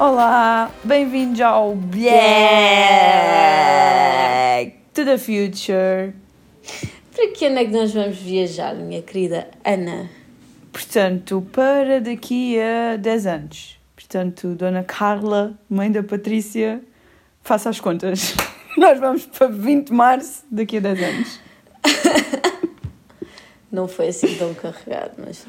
Olá, 0.00 0.72
bem-vindos 0.82 1.42
ao 1.42 1.76
Back 1.76 2.00
to 4.94 5.04
the 5.04 5.18
Future. 5.18 6.14
Para 7.14 7.28
que 7.34 7.44
ano 7.44 7.58
é 7.58 7.66
que 7.66 7.70
nós 7.70 7.92
vamos 7.92 8.16
viajar, 8.16 8.74
minha 8.74 9.02
querida 9.02 9.50
Ana? 9.62 10.08
Portanto, 10.72 11.46
para 11.52 12.00
daqui 12.00 12.58
a 12.58 12.96
10 12.96 13.26
anos. 13.26 13.78
Portanto, 13.94 14.54
Dona 14.54 14.82
Carla, 14.82 15.52
mãe 15.68 15.92
da 15.92 16.02
Patrícia, 16.02 16.80
faça 17.42 17.68
as 17.68 17.78
contas. 17.78 18.34
Nós 18.78 18.98
vamos 18.98 19.26
para 19.26 19.48
20 19.48 19.88
de 19.88 19.92
março 19.92 20.46
daqui 20.50 20.78
a 20.78 20.80
10 20.80 21.02
anos. 21.02 21.40
Não 23.70 23.86
foi 23.86 24.08
assim 24.08 24.34
tão 24.36 24.54
carregado, 24.54 25.12
mas. 25.18 25.44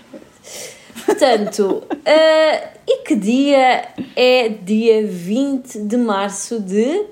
Portanto, 1.12 1.84
uh, 1.90 2.70
e 2.88 3.04
que 3.04 3.16
dia 3.16 3.90
é 4.16 4.48
dia 4.48 5.06
20 5.06 5.80
de 5.80 5.98
março 5.98 6.60
de 6.62 7.06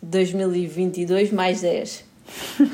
2022 0.00 1.32
mais 1.32 1.62
10? 1.62 2.04
Uh, 2.60 2.66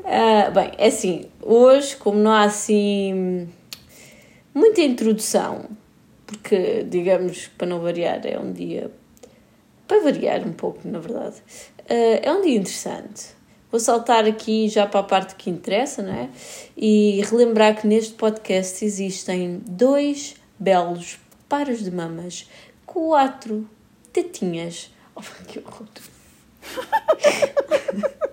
bem, 0.54 0.72
é 0.78 0.86
assim, 0.86 1.26
hoje, 1.42 1.96
como 1.96 2.18
não 2.18 2.30
há 2.30 2.44
assim 2.44 3.46
muita 4.54 4.80
introdução, 4.80 5.66
porque, 6.26 6.82
digamos, 6.84 7.48
para 7.58 7.66
não 7.66 7.80
variar, 7.80 8.20
é 8.24 8.38
um 8.38 8.50
dia. 8.52 8.90
para 9.86 10.00
variar 10.00 10.40
um 10.46 10.52
pouco, 10.52 10.88
na 10.88 10.98
verdade, 10.98 11.36
uh, 11.36 12.20
é 12.22 12.32
um 12.32 12.40
dia 12.40 12.56
interessante 12.56 13.39
Vou 13.70 13.78
saltar 13.78 14.24
aqui 14.24 14.68
já 14.68 14.86
para 14.86 15.00
a 15.00 15.04
parte 15.04 15.36
que 15.36 15.48
interessa, 15.48 16.02
não 16.02 16.12
é? 16.12 16.28
E 16.76 17.22
relembrar 17.30 17.80
que 17.80 17.86
neste 17.86 18.14
podcast 18.14 18.84
existem 18.84 19.62
dois 19.64 20.34
belos 20.58 21.18
pares 21.48 21.84
de 21.84 21.90
mamas, 21.90 22.48
quatro 22.84 23.68
tetinhas. 24.12 24.90
Oh, 25.12 25.22
que 25.44 25.58
horror! 25.58 25.88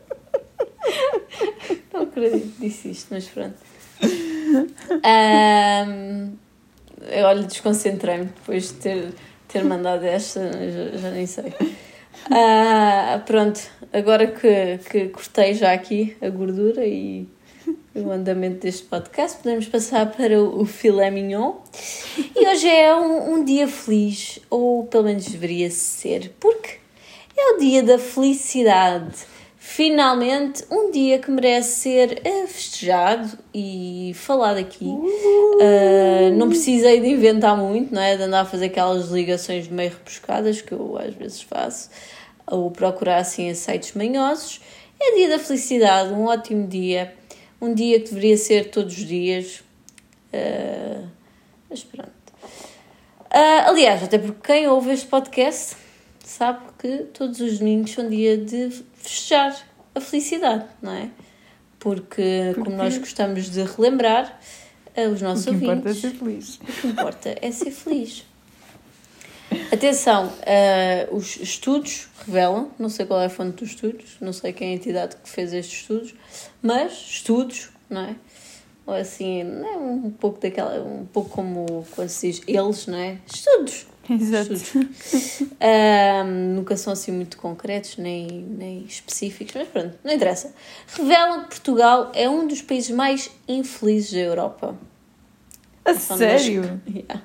Não 1.91 2.03
acredito 2.03 2.53
que 2.55 2.61
disse 2.61 2.91
isto, 2.91 3.07
mas 3.11 3.25
pronto. 3.25 3.57
Um, 4.91 6.37
olha, 7.25 7.43
desconcentrei-me 7.43 8.25
depois 8.25 8.67
de 8.69 8.73
ter, 8.75 9.13
ter 9.47 9.65
mandado 9.65 10.03
esta, 10.05 10.51
já, 10.51 10.97
já 10.97 11.11
nem 11.11 11.25
sei. 11.25 11.53
Ah, 12.31 13.21
pronto, 13.25 13.59
agora 13.93 14.27
que, 14.27 14.79
que 14.89 15.09
cortei 15.09 15.53
já 15.53 15.73
aqui 15.73 16.15
a 16.21 16.29
gordura 16.29 16.85
e 16.85 17.27
o 17.95 18.11
andamento 18.11 18.59
deste 18.59 18.83
podcast, 18.83 19.37
podemos 19.37 19.67
passar 19.67 20.11
para 20.11 20.41
o, 20.41 20.65
filé 20.65 21.09
mignon. 21.09 21.55
E 22.35 22.47
hoje 22.47 22.67
é 22.67 22.95
um, 22.95 23.33
um 23.33 23.43
dia 23.43 23.67
feliz, 23.67 24.39
ou 24.49 24.85
pelo 24.85 25.05
menos 25.05 25.25
deveria 25.25 25.69
ser, 25.69 26.33
porque 26.39 26.77
é 27.35 27.53
o 27.53 27.57
dia 27.57 27.83
da 27.83 27.97
felicidade. 27.97 29.15
Finalmente, 29.57 30.63
um 30.71 30.91
dia 30.91 31.19
que 31.19 31.29
merece 31.29 31.81
ser 31.81 32.21
festejado 32.47 33.37
e 33.53 34.13
falado 34.15 34.57
aqui. 34.57 34.85
Uh, 34.85 36.31
não 36.37 36.47
precisei 36.47 37.01
de 37.01 37.07
inventar 37.07 37.57
muito, 37.57 37.93
não 37.93 38.01
é? 38.01 38.15
De 38.15 38.23
andar 38.23 38.41
a 38.41 38.45
fazer 38.45 38.67
aquelas 38.67 39.09
ligações 39.09 39.67
meio 39.67 39.89
repuscadas 39.89 40.61
que 40.61 40.71
eu 40.71 40.97
às 40.97 41.13
vezes 41.13 41.41
faço 41.41 41.89
ou 42.47 42.71
procurar 42.71 43.17
assim 43.17 43.53
sites 43.53 43.93
manhosos. 43.93 44.61
É 44.99 45.15
dia 45.15 45.29
da 45.29 45.39
felicidade, 45.39 46.11
um 46.11 46.25
ótimo 46.25 46.67
dia, 46.67 47.13
um 47.61 47.73
dia 47.73 47.99
que 47.99 48.09
deveria 48.09 48.37
ser 48.37 48.71
todos 48.71 48.97
os 48.97 49.05
dias. 49.05 49.63
Uh, 50.33 51.07
mas 51.69 51.83
pronto. 51.83 52.09
Uh, 53.25 53.67
aliás, 53.67 54.03
até 54.03 54.17
porque 54.17 54.53
quem 54.53 54.67
ouve 54.67 54.91
este 54.91 55.07
podcast 55.07 55.75
sabe 56.23 56.59
que 56.79 56.97
todos 57.13 57.39
os 57.39 57.59
domingos 57.59 57.91
são 57.91 58.09
dia 58.09 58.37
de 58.37 58.69
festejar 58.95 59.55
a 59.93 60.01
felicidade, 60.01 60.65
não 60.81 60.93
é? 60.93 61.09
Porque, 61.79 62.53
porque... 62.55 62.61
como 62.63 62.75
nós 62.75 62.97
gostamos 62.97 63.49
de 63.49 63.63
relembrar, 63.63 64.39
uh, 64.97 65.09
os 65.09 65.21
nossos 65.21 65.47
ouvintes. 65.47 65.67
O 65.67 65.81
que 65.81 65.87
ouvintes, 65.87 65.87
importa 65.87 65.89
é 65.89 65.93
ser 65.93 66.11
feliz. 66.11 66.55
O 66.55 66.81
que 66.81 66.87
importa 66.87 67.35
é 67.41 67.51
ser 67.51 67.71
feliz. 67.71 68.26
Atenção, 69.71 70.27
uh, 70.27 71.15
os 71.15 71.37
estudos 71.37 72.07
revelam, 72.25 72.71
não 72.77 72.89
sei 72.89 73.05
qual 73.05 73.21
é 73.21 73.25
a 73.25 73.29
fonte 73.29 73.57
dos 73.57 73.69
estudos, 73.69 74.17
não 74.19 74.33
sei 74.33 74.51
quem 74.53 74.69
é 74.69 74.71
a 74.71 74.75
entidade 74.75 75.15
que 75.15 75.29
fez 75.29 75.53
estes 75.53 75.81
estudos, 75.81 76.15
mas 76.61 76.93
estudos, 76.93 77.69
não 77.89 78.01
é? 78.01 78.15
Ou 78.85 78.93
assim, 78.93 79.43
não 79.43 79.67
é 79.67 79.77
um 79.77 80.09
pouco 80.09 80.39
daquela, 80.39 80.81
um 80.81 81.05
pouco 81.05 81.29
como 81.29 81.85
quando 81.91 82.09
se 82.09 82.31
diz 82.31 82.41
eles, 82.47 82.87
não 82.87 82.97
é? 82.97 83.17
Estudos. 83.25 83.85
Exato. 84.09 84.53
Estudos. 84.53 85.41
Uh, 85.41 86.23
nunca 86.55 86.77
são 86.77 86.93
assim 86.93 87.11
muito 87.11 87.37
concretos 87.37 87.97
nem, 87.97 88.27
nem 88.27 88.85
específicos, 88.85 89.53
mas 89.55 89.67
pronto, 89.67 89.97
não 90.03 90.13
interessa. 90.13 90.53
Revelam 90.95 91.43
que 91.43 91.49
Portugal 91.49 92.11
é 92.15 92.29
um 92.29 92.47
dos 92.47 92.61
países 92.61 92.91
mais 92.91 93.29
infelizes 93.47 94.13
da 94.13 94.19
Europa. 94.19 94.77
A 95.83 95.93
sério? 95.93 96.81
Yeah. 96.87 97.21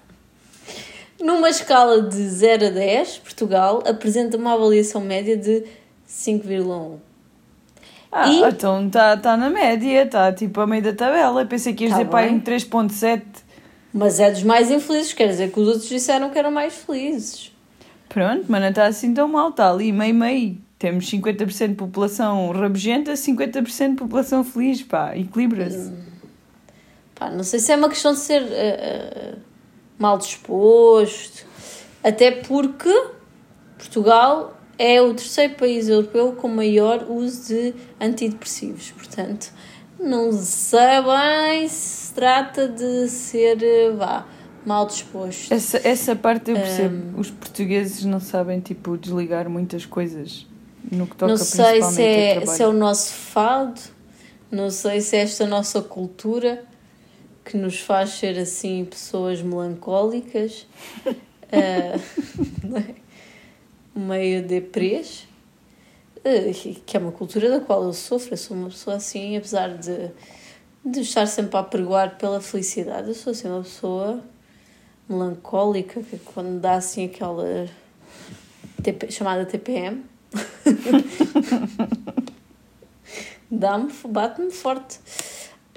Numa 1.23 1.49
escala 1.49 2.03
de 2.03 2.17
0 2.17 2.67
a 2.67 2.71
10, 2.71 3.19
Portugal 3.19 3.81
apresenta 3.87 4.37
uma 4.37 4.55
avaliação 4.55 5.01
média 5.01 5.37
de 5.37 5.63
5,1. 6.09 6.99
Ah, 8.11 8.29
e... 8.29 8.43
então 8.43 8.85
está 8.85 9.17
tá 9.17 9.37
na 9.37 9.49
média, 9.49 10.03
está 10.03 10.33
tipo 10.33 10.61
a 10.61 10.67
meio 10.67 10.83
da 10.83 10.93
tabela. 10.93 11.43
Eu 11.43 11.47
pensei 11.47 11.75
que 11.75 11.85
ias 11.85 11.93
tá 11.93 11.99
dizer 11.99 12.11
para 12.11 12.27
em 12.27 12.41
3,7. 12.41 13.23
Mas 13.95 14.19
é 14.19 14.33
dos 14.33 14.43
mais 14.43 14.69
infelizes, 14.69 15.13
quer 15.13 15.29
dizer 15.29 15.53
que 15.53 15.61
os 15.61 15.69
outros 15.69 15.89
disseram 15.89 16.29
que 16.29 16.39
eram 16.41 16.51
mais 16.51 16.75
felizes. 16.75 17.53
Pronto, 18.09 18.45
mas 18.49 18.61
não 18.61 18.71
está 18.71 18.87
assim 18.87 19.15
tão 19.15 19.29
mal, 19.29 19.51
está 19.51 19.71
ali 19.71 19.93
meio-meio. 19.93 20.59
Temos 20.77 21.09
50% 21.09 21.69
de 21.69 21.75
população 21.75 22.51
rabugenta, 22.51 23.13
50% 23.13 23.91
de 23.91 23.95
população 23.95 24.43
feliz, 24.43 24.83
pá, 24.83 25.17
equilibra-se. 25.17 25.89
Hum. 25.89 25.97
Pá, 27.15 27.31
não 27.31 27.45
sei 27.45 27.61
se 27.61 27.71
é 27.71 27.77
uma 27.77 27.89
questão 27.89 28.13
de 28.13 28.19
ser. 28.19 28.43
Uh, 28.43 29.37
uh 29.37 29.52
mal 29.99 30.19
disposto, 30.19 31.47
até 32.03 32.31
porque 32.31 32.93
Portugal 33.79 34.57
é 34.79 35.01
o 35.01 35.15
terceiro 35.15 35.55
país 35.55 35.89
europeu 35.89 36.33
com 36.33 36.49
maior 36.49 37.07
uso 37.09 37.49
de 37.49 37.75
antidepressivos. 38.01 38.91
Portanto, 38.93 39.53
não 39.99 40.33
sei 40.33 41.03
bem 41.03 41.69
se 41.69 42.13
trata 42.13 42.69
de 42.69 43.09
ser, 43.09 43.59
vá, 43.97 44.27
mal 44.67 44.87
disposto. 44.87 45.53
Essa, 45.53 45.81
essa 45.87 46.17
parte 46.17 46.51
eu 46.51 46.57
percebo. 46.57 47.17
Um, 47.17 47.21
Os 47.21 47.31
portugueses 47.31 48.05
não 48.05 48.21
sabem, 48.21 48.61
tipo, 48.61 48.97
desligar 48.97 49.49
muitas 49.49 49.87
coisas 49.87 50.47
no 50.91 51.07
que 51.07 51.17
toca 51.17 51.31
Não 51.33 51.39
sei 51.39 51.83
se 51.83 52.03
é, 52.03 52.47
se 52.47 52.63
é 52.63 52.67
o 52.67 52.73
nosso 52.73 53.13
fado, 53.13 53.81
não 54.51 54.71
sei 54.71 55.01
se 55.01 55.17
é 55.17 55.21
esta 55.21 55.47
nossa 55.47 55.81
cultura 55.81 56.65
que 57.45 57.57
nos 57.57 57.81
faz 57.81 58.11
ser 58.11 58.39
assim 58.39 58.85
pessoas 58.85 59.43
melancólicas, 59.43 60.69
uh, 61.53 62.95
meio 63.95 64.43
deprês, 64.47 65.29
uh, 66.19 66.81
que 66.87 66.97
é 66.97 67.01
uma 67.01 67.13
cultura 67.13 67.51
da 67.51 67.61
qual 67.61 67.85
eu 67.85 67.93
sofro. 67.93 68.33
Eu 68.33 68.39
sou 68.39 68.57
uma 68.57 68.71
pessoa 68.71 68.97
assim, 68.97 69.37
apesar 69.37 69.77
de, 69.77 70.11
de 70.85 71.01
estar 71.01 71.27
sempre 71.27 71.59
a 71.59 71.63
pregoar 71.63 72.17
pela 72.17 72.41
felicidade, 72.41 73.09
eu 73.09 73.15
sou 73.15 73.33
assim 73.33 73.49
uma 73.49 73.63
pessoa 73.63 74.25
melancólica, 75.09 76.03
que 76.03 76.19
quando 76.19 76.61
dá 76.61 76.75
assim 76.75 77.05
aquela 77.05 77.69
TP, 78.83 79.11
chamada 79.11 79.45
TPM. 79.45 80.05
dá-me, 83.51 83.93
bate-me 84.09 84.51
forte. 84.51 84.99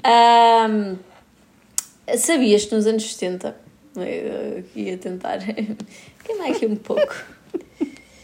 Um, 0.05 0.97
Sabias 2.17 2.65
que 2.65 2.75
nos 2.75 2.85
anos 2.85 3.15
70, 3.15 3.55
eu 3.95 4.63
ia 4.75 4.97
tentar 4.97 5.39
queimar 6.23 6.51
aqui 6.51 6.65
um 6.65 6.75
pouco. 6.75 7.15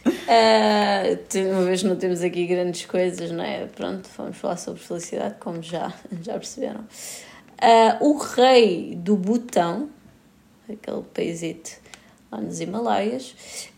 Uh, 0.03 1.51
uma 1.53 1.63
vez 1.63 1.83
não 1.83 1.95
temos 1.95 2.23
aqui 2.23 2.47
grandes 2.47 2.85
coisas, 2.85 3.31
não 3.31 3.43
é? 3.43 3.67
Pronto, 3.67 4.09
vamos 4.17 4.37
falar 4.37 4.57
sobre 4.57 4.81
felicidade, 4.81 5.35
como 5.39 5.61
já, 5.61 5.93
já 6.23 6.33
perceberam. 6.33 6.79
Uh, 6.81 8.09
o 8.09 8.17
rei 8.17 8.95
do 8.95 9.15
Butão, 9.15 9.89
aquele 10.67 11.03
paísito 11.13 11.71
lá 12.31 12.41
nos 12.41 12.59
Himalaias, 12.59 13.35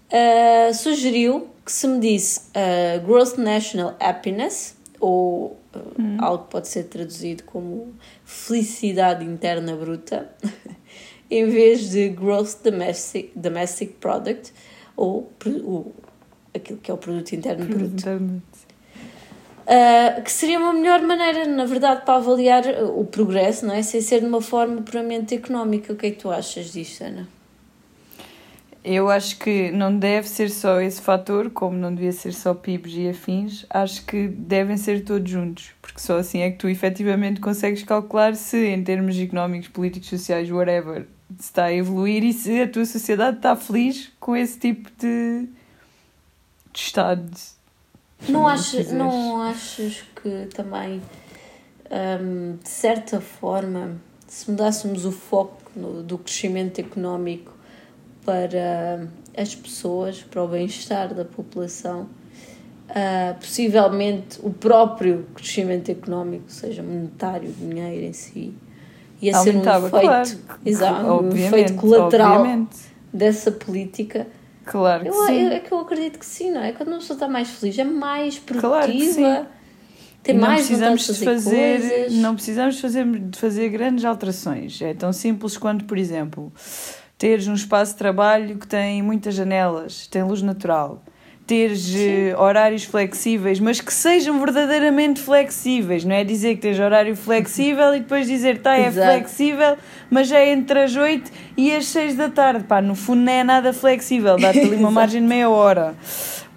uh, 0.07 0.73
sugeriu 0.73 1.49
que 1.65 1.71
se 1.71 1.87
medisse 1.87 2.41
uh, 2.51 3.05
Gross 3.05 3.35
National 3.35 3.95
Happiness, 3.99 4.77
ou 4.99 5.59
hum. 5.99 6.17
algo 6.19 6.45
que 6.45 6.51
pode 6.51 6.67
ser 6.69 6.83
traduzido 6.83 7.43
como 7.43 7.93
felicidade 8.33 9.23
interna 9.23 9.75
bruta, 9.75 10.27
em 11.29 11.45
vez 11.45 11.91
de 11.91 12.09
Gross 12.09 12.55
Domestic, 12.55 13.31
domestic 13.35 13.93
Product, 13.99 14.51
ou 14.97 15.31
o, 15.45 15.91
aquilo 16.53 16.79
que 16.79 16.89
é 16.89 16.93
o 16.93 16.97
produto 16.97 17.33
interno 17.33 17.65
bruto. 17.65 18.03
Uh, 19.63 20.21
que 20.21 20.31
seria 20.31 20.59
uma 20.59 20.73
melhor 20.73 21.01
maneira, 21.03 21.45
na 21.45 21.65
verdade, 21.65 22.03
para 22.05 22.15
avaliar 22.15 22.63
o 22.97 23.05
progresso, 23.05 23.65
não 23.65 23.73
é? 23.73 23.81
Sem 23.81 24.01
ser 24.01 24.19
de 24.19 24.25
uma 24.25 24.41
forma 24.41 24.81
puramente 24.81 25.35
económica. 25.35 25.93
O 25.93 25.95
que 25.95 26.07
é 26.07 26.11
que 26.11 26.17
tu 26.17 26.29
achas 26.29 26.73
disto, 26.73 27.03
Ana? 27.03 27.27
Eu 28.83 29.09
acho 29.09 29.37
que 29.37 29.71
não 29.71 29.97
deve 29.97 30.27
ser 30.27 30.49
só 30.49 30.81
esse 30.81 30.99
fator, 30.99 31.49
como 31.49 31.77
não 31.77 31.95
devia 31.95 32.11
ser 32.11 32.33
só 32.33 32.53
PIBs 32.53 32.93
e 32.95 33.07
afins, 33.07 33.65
acho 33.69 34.05
que 34.05 34.27
devem 34.27 34.75
ser 34.75 35.05
todos 35.05 35.31
juntos, 35.31 35.71
porque 35.81 36.01
só 36.01 36.17
assim 36.17 36.41
é 36.41 36.51
que 36.51 36.57
tu 36.57 36.67
efetivamente 36.67 37.39
consegues 37.39 37.81
calcular 37.83 38.35
se, 38.35 38.57
em 38.57 38.83
termos 38.83 39.17
económicos, 39.17 39.69
políticos, 39.69 40.09
sociais, 40.09 40.51
whatever, 40.51 41.07
se 41.39 41.45
está 41.45 41.65
a 41.65 41.73
evoluir 41.73 42.25
e 42.25 42.33
se 42.33 42.61
a 42.61 42.67
tua 42.67 42.83
sociedade 42.83 43.37
está 43.37 43.55
feliz 43.55 44.11
com 44.19 44.35
esse 44.35 44.59
tipo 44.59 44.89
de, 44.99 45.47
de 46.73 46.79
estado. 46.79 47.31
Não, 48.27 48.45
achas, 48.45 48.91
não 48.91 49.41
achas 49.41 50.03
que 50.21 50.47
também, 50.53 51.01
hum, 51.89 52.57
de 52.61 52.69
certa 52.69 53.21
forma, 53.21 53.95
se 54.27 54.51
mudássemos 54.51 55.05
o 55.05 55.11
foco 55.13 55.61
no, 55.73 56.03
do 56.03 56.17
crescimento 56.17 56.79
económico 56.79 57.52
para 58.25 59.07
as 59.35 59.55
pessoas, 59.55 60.21
para 60.23 60.43
o 60.43 60.47
bem-estar 60.47 61.13
da 61.13 61.25
população, 61.25 62.07
uh, 62.89 63.39
possivelmente 63.39 64.39
o 64.41 64.49
próprio 64.51 65.25
crescimento 65.33 65.89
económico, 65.89 66.45
seja 66.47 66.81
monetário, 66.83 67.51
dinheiro 67.51 68.05
em 68.05 68.13
si, 68.13 68.53
ia 69.21 69.35
Aumentava, 69.37 69.89
ser 69.89 69.95
um 69.95 69.99
efeito, 69.99 70.43
claro. 70.45 70.61
exato, 70.65 71.05
um 71.05 71.35
efeito 71.35 71.73
colateral 71.75 72.39
obviamente. 72.39 72.77
dessa 73.11 73.51
política. 73.51 74.27
Claro 74.65 75.03
que 75.03 75.09
eu, 75.09 75.25
sim. 75.25 75.41
Eu, 75.41 75.51
é 75.51 75.59
que 75.59 75.71
eu 75.71 75.79
acredito 75.79 76.19
que 76.19 76.25
sim, 76.25 76.51
não 76.51 76.61
é? 76.61 76.71
Quando 76.71 76.89
uma 76.89 76.99
pessoa 76.99 77.15
está 77.15 77.27
mais 77.27 77.49
feliz, 77.49 77.77
é 77.77 77.83
mais 77.83 78.39
produtiva. 78.39 79.15
Claro 79.15 79.47
tem 80.23 80.37
mais 80.37 80.65
precisamos 80.65 81.05
de 81.05 81.25
fazer, 81.25 81.79
fazer 81.79 82.11
não 82.11 82.33
precisamos 82.33 82.79
fazer 82.79 83.05
de 83.05 83.37
fazer 83.37 83.67
grandes 83.67 84.05
alterações 84.05 84.81
é 84.81 84.93
tão 84.93 85.11
simples 85.11 85.57
quanto 85.57 85.83
por 85.83 85.97
exemplo 85.97 86.51
teres 87.23 87.47
um 87.47 87.53
espaço 87.53 87.93
de 87.93 87.99
trabalho 87.99 88.57
que 88.57 88.67
tem 88.67 89.01
muitas 89.01 89.33
janelas, 89.33 90.07
tem 90.07 90.21
luz 90.23 90.41
natural, 90.41 91.01
teres 91.47 91.83
Sim. 91.83 92.33
horários 92.33 92.83
flexíveis, 92.83 93.61
mas 93.61 93.79
que 93.79 93.93
sejam 93.93 94.37
verdadeiramente 94.41 95.21
flexíveis, 95.21 96.03
não 96.03 96.13
é 96.13 96.25
dizer 96.25 96.55
que 96.55 96.63
tens 96.63 96.77
horário 96.77 97.15
flexível 97.15 97.95
e 97.95 98.01
depois 98.01 98.27
dizer, 98.27 98.61
tá, 98.61 98.77
é 98.77 98.87
Exato. 98.87 99.07
flexível, 99.07 99.77
mas 100.09 100.33
é 100.33 100.51
entre 100.51 100.81
as 100.81 100.97
8 100.97 101.31
e 101.55 101.73
as 101.73 101.85
6 101.85 102.17
da 102.17 102.27
tarde, 102.27 102.65
pá, 102.65 102.81
no 102.81 102.93
fundo 102.93 103.21
não 103.21 103.31
é 103.31 103.41
nada 103.41 103.71
flexível, 103.71 104.35
dá-te 104.35 104.59
ali 104.59 104.75
uma 104.75 104.91
margem 104.91 105.21
de 105.21 105.27
meia 105.27 105.49
hora, 105.49 105.95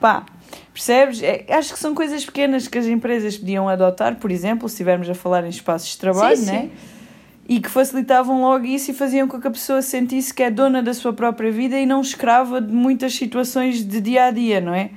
pá. 0.01 0.27
Percebes? 0.73 1.23
É, 1.23 1.47
acho 1.49 1.73
que 1.73 1.79
são 1.79 1.95
coisas 1.95 2.27
pequenas 2.27 2.67
que 2.67 2.77
as 2.77 2.87
empresas 2.87 3.39
podiam 3.39 3.69
adotar, 3.69 4.17
por 4.17 4.33
exemplo, 4.33 4.69
se 4.69 4.75
estivermos 4.75 5.09
a 5.09 5.15
falar 5.15 5.45
em 5.45 5.49
espaços 5.49 5.91
de 5.91 5.97
trabalho, 5.97 6.37
sim, 6.37 6.45
né? 6.45 6.71
E 7.49 7.61
que 7.61 7.71
facilitavam 7.71 8.41
logo 8.43 8.65
isso 8.65 8.91
e 8.91 8.95
faziam 8.95 9.29
com 9.29 9.41
que 9.41 9.47
a 9.47 9.51
pessoa 9.51 9.81
sentisse 9.81 10.35
que 10.35 10.43
é 10.43 10.51
dona 10.51 10.83
da 10.83 10.93
sua 10.93 11.13
própria 11.13 11.51
vida 11.51 11.79
e 11.79 11.87
não 11.87 12.01
escrava 12.01 12.61
de 12.61 12.73
muitas 12.73 13.15
situações 13.15 13.87
de 13.87 14.01
dia 14.01 14.25
a 14.25 14.31
dia, 14.31 14.61
não 14.61 14.75
é? 14.75 14.91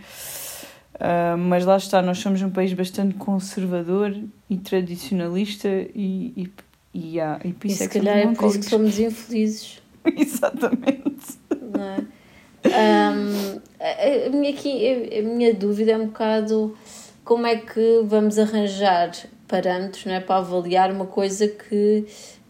Uh, 0.95 1.37
mas 1.37 1.63
lá 1.63 1.77
está, 1.77 2.01
nós 2.01 2.17
somos 2.17 2.41
um 2.41 2.49
país 2.49 2.73
bastante 2.73 3.13
conservador 3.15 4.15
e 4.49 4.57
tradicionalista 4.57 5.69
e, 5.69 6.33
e, 6.35 6.51
e, 6.93 7.15
yeah, 7.15 7.39
e 7.45 7.53
por 7.53 7.67
isso 7.67 7.83
e 7.83 7.85
é 7.85 7.87
que 7.87 7.99
calhar 7.99 8.17
é 8.17 8.27
por 8.33 8.49
isso 8.49 8.59
que 8.59 8.65
somos 8.65 8.99
infelizes. 8.99 9.81
Exatamente. 10.17 11.37
Não 11.51 11.83
é? 11.83 12.19
Um, 12.65 13.61
a, 13.79 14.27
a, 14.27 14.29
minha 14.31 14.49
aqui, 14.49 15.17
a 15.17 15.21
minha 15.21 15.53
dúvida 15.53 15.91
é 15.91 15.97
um 15.97 16.07
bocado 16.07 16.75
como 17.23 17.45
é 17.45 17.55
que 17.55 18.01
vamos 18.05 18.37
arranjar 18.37 19.11
parâmetros 19.47 20.05
não 20.05 20.13
é, 20.13 20.19
para 20.19 20.37
avaliar 20.37 20.91
uma 20.91 21.05
coisa 21.05 21.47
que 21.47 22.05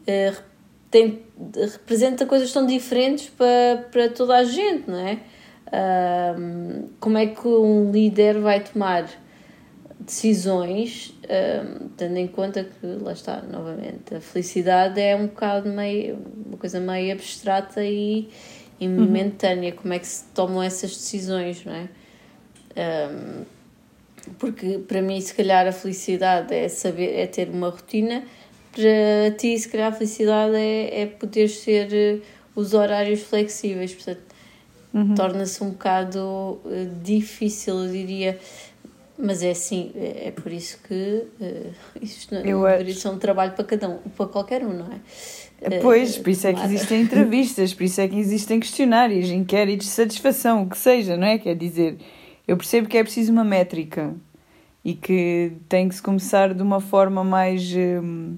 eh, 0.10 0.34
tem, 0.90 1.22
representa 1.56 2.26
coisas 2.26 2.52
tão 2.52 2.66
diferentes 2.66 3.30
para, 3.30 3.88
para 3.92 4.10
toda 4.10 4.38
a 4.38 4.44
gente, 4.44 4.90
não 4.90 4.98
é? 4.98 5.20
Um, 5.72 6.88
como 7.00 7.16
é 7.20 7.28
que 7.28 7.48
um 7.48 7.92
líder 7.92 8.40
vai 8.40 8.64
tomar 8.64 9.08
decisões, 10.00 11.14
um, 11.24 11.90
tendo 11.90 12.18
em 12.18 12.28
conta 12.28 12.64
que, 12.64 12.88
lá 12.88 13.12
está, 13.12 13.44
novamente, 13.44 14.16
a 14.16 14.20
felicidade 14.20 15.00
é 15.00 15.16
um 15.16 15.28
bocado 15.28 15.70
meio, 15.70 16.18
uma 16.48 16.58
coisa 16.58 16.80
meio 16.80 17.14
abstrata 17.14 17.84
e, 17.86 18.30
e 18.80 18.88
uhum. 18.88 18.96
momentânea, 18.96 19.72
como 19.74 19.94
é 19.94 20.00
que 20.00 20.08
se 20.08 20.26
tomam 20.34 20.64
essas 20.64 20.90
decisões, 20.90 21.64
não 21.64 21.74
é? 21.76 21.88
Um, 23.12 23.46
porque 24.40 24.80
para 24.80 25.04
mim, 25.04 25.22
se 25.22 25.36
calhar, 25.36 25.68
a 25.68 25.72
felicidade 25.72 26.54
é 26.54 26.68
saber, 26.68 27.16
é 27.16 27.28
ter 27.28 27.50
uma 27.50 27.70
rotina 27.70 28.24
para 28.72 29.36
ti, 29.38 29.58
se 29.58 29.68
calhar, 29.68 29.90
a 29.90 29.92
felicidade 29.92 30.56
é, 30.56 31.02
é 31.02 31.06
poder 31.06 31.48
ser 31.48 31.88
uh, 31.92 32.22
os 32.56 32.74
horários 32.74 33.22
flexíveis, 33.22 33.94
portanto, 33.94 34.22
uhum. 34.94 35.16
torna-se 35.16 35.64
um 35.64 35.72
bocado 35.72 36.20
uh, 36.20 36.60
difícil, 37.04 37.86
eu 37.86 37.92
diria. 37.92 38.40
Mas 39.22 39.44
é 39.44 39.52
assim, 39.52 39.92
é, 39.96 40.28
é 40.28 40.32
por 40.32 40.52
isso 40.52 40.80
que 40.88 41.26
uh, 41.42 41.74
isto 42.02 42.34
não, 42.34 42.42
eu 42.42 42.60
não 42.60 42.70
deveria 42.70 42.96
ser 42.96 43.10
um 43.10 43.18
trabalho 43.18 43.52
para 43.52 43.66
cada 43.66 43.90
um, 43.90 43.98
para 43.98 44.28
qualquer 44.28 44.64
um, 44.64 44.74
não 44.74 44.88
é? 44.88 45.80
Pois, 45.82 46.18
por 46.18 46.30
isso 46.30 46.48
é 46.48 46.54
que 46.54 46.64
existem 46.64 47.02
entrevistas, 47.02 47.74
por 47.74 47.84
isso 47.84 48.00
é 48.00 48.08
que 48.08 48.18
existem 48.18 48.62
questionários, 48.62 49.30
inquéritos 49.30 49.88
de 49.88 49.92
satisfação, 49.92 50.64
o 50.64 50.70
que 50.70 50.78
seja, 50.78 51.18
não 51.18 51.28
é? 51.28 51.38
Quer 51.38 51.54
dizer, 51.56 51.98
eu 52.48 52.56
percebo 52.56 52.88
que 52.88 52.98
é 52.98 53.04
preciso 53.04 53.34
uma 53.34 53.44
métrica 53.44 54.16
e 54.86 54.94
que 54.94 55.52
tem 55.68 55.90
que 55.90 55.96
se 55.96 56.02
começar 56.02 56.54
de 56.54 56.64
uma 56.64 56.80
forma 56.80 57.26
mais. 57.26 57.74
Hum, 57.76 58.38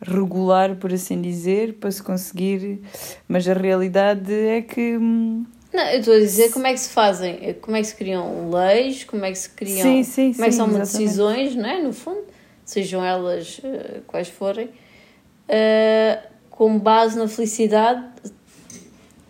regular, 0.00 0.76
por 0.76 0.92
assim 0.92 1.20
dizer, 1.20 1.74
para 1.74 1.90
se 1.90 2.02
conseguir. 2.02 2.80
Mas 3.26 3.48
a 3.48 3.54
realidade 3.54 4.32
é 4.32 4.62
que. 4.62 4.96
Hum, 4.96 5.44
não, 5.72 5.84
eu 5.90 6.00
estou 6.00 6.14
a 6.14 6.18
dizer 6.18 6.50
como 6.50 6.66
é 6.66 6.72
que 6.72 6.80
se 6.80 6.88
fazem, 6.88 7.54
como 7.60 7.76
é 7.76 7.80
que 7.80 7.86
se 7.86 7.94
criam 7.94 8.50
leis, 8.50 9.04
como 9.04 9.24
é 9.24 9.30
que 9.30 9.38
se 9.38 9.50
criam. 9.50 9.82
Sim, 9.82 10.02
sim, 10.02 10.32
como 10.32 10.44
é 10.44 10.48
que 10.48 10.54
são 10.54 10.68
decisões, 10.68 11.54
não 11.54 11.68
é? 11.68 11.82
No 11.82 11.92
fundo, 11.92 12.24
sejam 12.64 13.04
elas 13.04 13.58
uh, 13.58 14.02
quais 14.06 14.28
forem, 14.28 14.66
uh, 14.66 16.28
com 16.50 16.78
base 16.78 17.18
na 17.18 17.28
felicidade. 17.28 18.02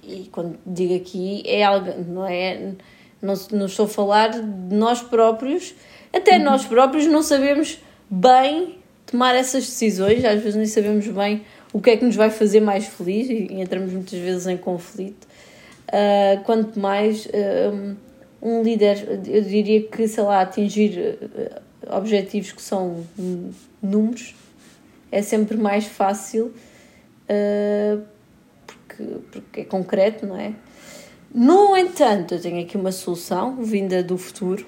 E 0.03 0.29
quando 0.31 0.59
digo 0.65 0.95
aqui, 0.95 1.43
é 1.45 1.65
algo, 1.65 1.93
não 2.07 2.25
é? 2.25 2.73
Não, 3.21 3.35
não 3.51 3.67
estou 3.67 3.87
a 3.87 3.89
falar 3.89 4.29
de 4.29 4.75
nós 4.75 5.03
próprios, 5.03 5.75
até 6.15 6.39
uhum. 6.39 6.45
nós 6.45 6.65
próprios 6.65 7.07
não 7.07 7.23
sabemos 7.23 7.81
bem 8.09 8.78
tomar 9.11 9.35
essas 9.35 9.65
decisões, 9.67 10.25
às 10.25 10.41
vezes 10.41 10.55
nem 10.55 10.67
sabemos 10.67 11.07
bem 11.09 11.43
o 11.73 11.81
que 11.81 11.91
é 11.91 11.97
que 11.97 12.05
nos 12.05 12.17
vai 12.17 12.31
fazer 12.31 12.61
mais 12.61 12.87
feliz 12.87 13.29
e 13.29 13.61
entramos 13.61 13.93
muitas 13.93 14.19
vezes 14.19 14.47
em 14.47 14.57
conflito. 14.57 15.27
Uh, 15.89 16.43
quanto 16.45 16.79
mais 16.79 17.27
um 18.43 18.63
líder, 18.63 19.21
eu 19.27 19.43
diria 19.43 19.83
que, 19.83 20.07
sei 20.07 20.23
lá, 20.23 20.43
atingir 20.43 20.99
uh, 20.99 21.97
objetivos 21.97 22.53
que 22.53 22.61
são 22.61 23.05
números 23.83 24.35
é 25.11 25.23
sempre 25.23 25.57
mais 25.57 25.87
fácil 25.87 26.53
porque, 28.67 29.05
porque 29.31 29.61
é 29.61 29.65
concreto, 29.65 30.27
não 30.27 30.37
é? 30.37 30.53
No 31.35 31.77
entanto, 31.77 32.35
eu 32.35 32.41
tenho 32.41 32.63
aqui 32.63 32.77
uma 32.77 32.93
solução 32.93 33.57
vinda 33.63 34.03
do 34.03 34.17
futuro 34.17 34.67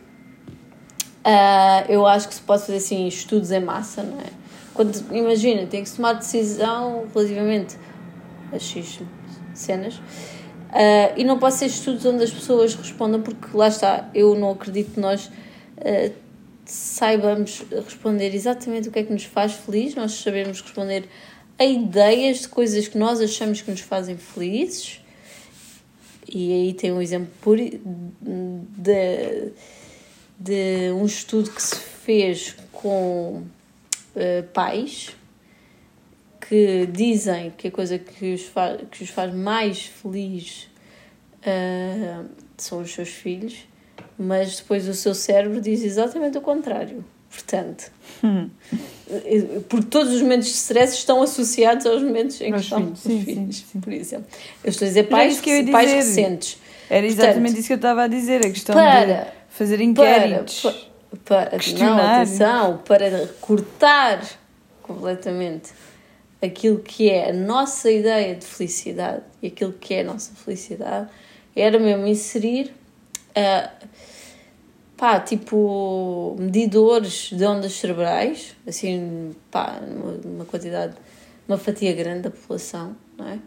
Uh, 1.20 1.90
eu 1.90 2.06
acho 2.06 2.28
que 2.28 2.34
se 2.34 2.40
pode 2.40 2.62
fazer 2.62 2.78
assim 2.78 3.06
estudos 3.06 3.50
em 3.50 3.60
massa, 3.60 4.02
não 4.02 4.18
é? 4.20 4.30
Quando, 4.72 4.96
imagina, 5.14 5.66
tem 5.66 5.82
que 5.82 5.88
se 5.88 5.96
tomar 5.96 6.14
decisão 6.14 7.06
relativamente 7.12 7.76
a 8.50 8.58
X 8.58 9.00
cenas 9.52 9.96
uh, 9.96 11.12
e 11.16 11.24
não 11.24 11.38
pode 11.38 11.56
ser 11.56 11.66
estudos 11.66 12.06
onde 12.06 12.24
as 12.24 12.30
pessoas 12.30 12.74
respondam, 12.74 13.20
porque 13.20 13.54
lá 13.54 13.68
está, 13.68 14.08
eu 14.14 14.34
não 14.34 14.52
acredito 14.52 14.94
que 14.94 15.00
nós 15.00 15.26
uh, 15.26 16.12
saibamos 16.64 17.64
responder 17.84 18.34
exatamente 18.34 18.88
o 18.88 18.92
que 18.92 19.00
é 19.00 19.02
que 19.02 19.12
nos 19.12 19.24
faz 19.24 19.52
feliz, 19.52 19.94
nós 19.94 20.12
sabemos 20.12 20.62
responder 20.62 21.06
a 21.58 21.64
ideias 21.66 22.40
de 22.40 22.48
coisas 22.48 22.88
que 22.88 22.96
nós 22.96 23.20
achamos 23.20 23.60
que 23.60 23.70
nos 23.70 23.80
fazem 23.80 24.16
felizes. 24.16 25.02
E 26.32 26.52
aí 26.52 26.72
tem 26.72 26.90
um 26.90 27.02
exemplo 27.02 27.54
de 28.78 29.52
de 30.40 30.90
um 30.92 31.04
estudo 31.04 31.50
que 31.50 31.62
se 31.62 31.76
fez 31.76 32.56
com 32.72 33.42
uh, 34.16 34.42
pais 34.54 35.14
que 36.40 36.86
dizem 36.86 37.52
que 37.56 37.68
a 37.68 37.70
coisa 37.70 37.98
que 37.98 38.32
os, 38.32 38.42
fa 38.42 38.78
que 38.90 39.04
os 39.04 39.10
faz 39.10 39.32
mais 39.34 39.82
feliz 39.82 40.68
uh, 41.42 42.24
são 42.56 42.80
os 42.80 42.92
seus 42.92 43.10
filhos, 43.10 43.68
mas 44.18 44.56
depois 44.56 44.88
o 44.88 44.94
seu 44.94 45.14
cérebro 45.14 45.60
diz 45.60 45.82
exatamente 45.82 46.38
o 46.38 46.40
contrário. 46.40 47.04
Portanto, 47.30 47.92
hum. 48.24 48.50
porque 49.68 49.86
todos 49.86 50.12
os 50.12 50.22
momentos 50.22 50.48
de 50.48 50.54
stress 50.54 50.94
estão 50.94 51.22
associados 51.22 51.86
aos 51.86 52.02
momentos 52.02 52.40
em 52.40 52.52
que 52.52 52.58
estão 52.58 52.80
filhos, 52.80 52.98
os 52.98 53.02
sim, 53.04 53.24
filhos, 53.24 53.56
sim, 53.56 53.64
sim. 53.72 53.80
por 53.80 53.92
exemplo. 53.92 54.26
Eu 54.64 54.70
estou 54.70 54.86
a 54.86 54.88
dizer 54.88 55.04
pais, 55.04 55.40
que 55.40 55.70
pais 55.70 55.92
recentes. 55.92 56.58
Era 56.88 57.06
exatamente 57.06 57.34
Portanto, 57.34 57.58
isso 57.58 57.66
que 57.68 57.72
eu 57.72 57.76
estava 57.76 58.02
a 58.02 58.08
dizer, 58.08 58.44
a 58.44 58.50
questão 58.50 58.74
para, 58.74 59.04
de 59.04 59.39
fazer 59.60 59.78
inquéritos. 59.82 60.62
Para, 61.24 61.50
para, 61.50 61.58
não, 61.78 61.98
atenção, 61.98 62.78
para 62.78 63.26
cortar 63.42 64.22
completamente 64.82 65.70
aquilo 66.40 66.78
que 66.78 67.10
é 67.10 67.28
a 67.28 67.32
nossa 67.34 67.90
ideia 67.90 68.34
de 68.34 68.46
felicidade 68.46 69.22
e 69.42 69.48
aquilo 69.48 69.74
que 69.74 69.92
é 69.92 70.00
a 70.00 70.04
nossa 70.04 70.32
felicidade, 70.34 71.10
era 71.54 71.78
mesmo 71.78 72.06
inserir 72.06 72.72
uh, 73.36 73.86
pá, 74.96 75.20
tipo 75.20 76.36
medidores 76.38 77.28
de 77.30 77.44
ondas 77.44 77.74
cerebrais, 77.74 78.56
assim, 78.66 79.36
pá, 79.50 79.78
uma 80.24 80.46
quantidade, 80.46 80.94
uma 81.46 81.58
fatia 81.58 81.92
grande 81.92 82.22
da 82.22 82.30
população, 82.30 82.96
não 83.18 83.28
é? 83.28 83.38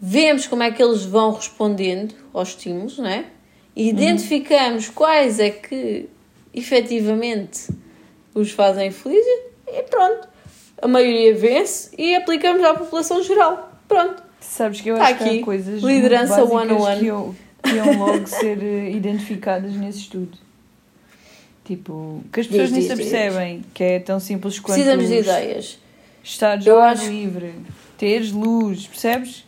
Vemos 0.00 0.46
como 0.46 0.62
é 0.62 0.70
que 0.70 0.80
eles 0.80 1.04
vão 1.04 1.32
respondendo 1.32 2.14
aos 2.32 2.50
estímulos, 2.50 2.98
não 2.98 3.08
é? 3.08 3.24
E 3.76 3.90
identificamos 3.90 4.88
uhum. 4.88 4.94
quais 4.94 5.38
é 5.38 5.50
que 5.50 6.08
efetivamente 6.54 7.68
os 8.34 8.50
fazem 8.50 8.90
felizes 8.90 9.40
e 9.68 9.82
pronto. 9.82 10.28
A 10.80 10.88
maioria 10.88 11.34
vence 11.34 11.90
e 11.96 12.14
aplicamos 12.14 12.64
à 12.64 12.72
população 12.72 13.22
geral. 13.22 13.70
Pronto. 13.86 14.22
Sabes 14.40 14.80
que 14.80 14.88
eu 14.88 14.96
tá 14.96 15.04
acho 15.04 15.14
aqui. 15.14 15.24
que 15.24 15.40
há 15.40 15.44
coisas 15.44 15.82
liderança 15.82 16.42
one 16.44 16.72
on 16.72 16.80
one 16.80 16.98
que 16.98 17.06
iam, 17.06 17.34
que 17.62 17.70
iam 17.70 17.98
logo 17.98 18.26
ser 18.26 18.62
eh, 18.62 18.90
identificadas 18.90 19.72
nesse 19.72 20.00
estudo. 20.00 20.38
Tipo, 21.64 22.22
que 22.32 22.40
as 22.40 22.46
pessoas 22.46 22.68
diz, 22.68 22.78
nem 22.78 22.86
se 22.86 22.92
apercebem 22.92 23.64
que 23.74 23.82
é 23.82 23.98
tão 23.98 24.20
simples 24.20 24.58
quanto. 24.58 24.76
Precisamos 24.76 25.08
de 25.08 25.18
ideias. 25.18 25.78
Estar 26.22 26.56
de 26.56 26.70
acho... 26.70 27.06
livre, 27.08 27.54
teres 27.98 28.30
luz, 28.32 28.86
percebes? 28.86 29.45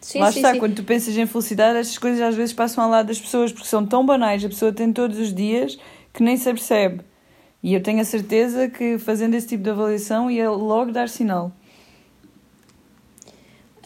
Sim, 0.00 0.20
Lá 0.20 0.30
sim, 0.30 0.38
está, 0.38 0.52
sim. 0.52 0.58
quando 0.58 0.74
tu 0.74 0.84
pensas 0.84 1.16
em 1.16 1.26
felicidade, 1.26 1.78
estas 1.78 1.98
coisas 1.98 2.20
às 2.20 2.34
vezes 2.34 2.54
passam 2.54 2.84
ao 2.84 2.90
lado 2.90 3.06
das 3.06 3.20
pessoas 3.20 3.52
porque 3.52 3.66
são 3.66 3.84
tão 3.84 4.04
banais, 4.04 4.44
a 4.44 4.48
pessoa 4.48 4.72
tem 4.72 4.92
todos 4.92 5.18
os 5.18 5.34
dias 5.34 5.78
que 6.12 6.22
nem 6.22 6.36
se 6.36 6.48
apercebe. 6.48 7.02
E 7.62 7.74
eu 7.74 7.82
tenho 7.82 8.00
a 8.00 8.04
certeza 8.04 8.68
que 8.68 8.98
fazendo 8.98 9.34
esse 9.34 9.48
tipo 9.48 9.64
de 9.64 9.70
avaliação 9.70 10.30
ia 10.30 10.50
logo 10.50 10.92
dar 10.92 11.08
sinal. 11.08 11.52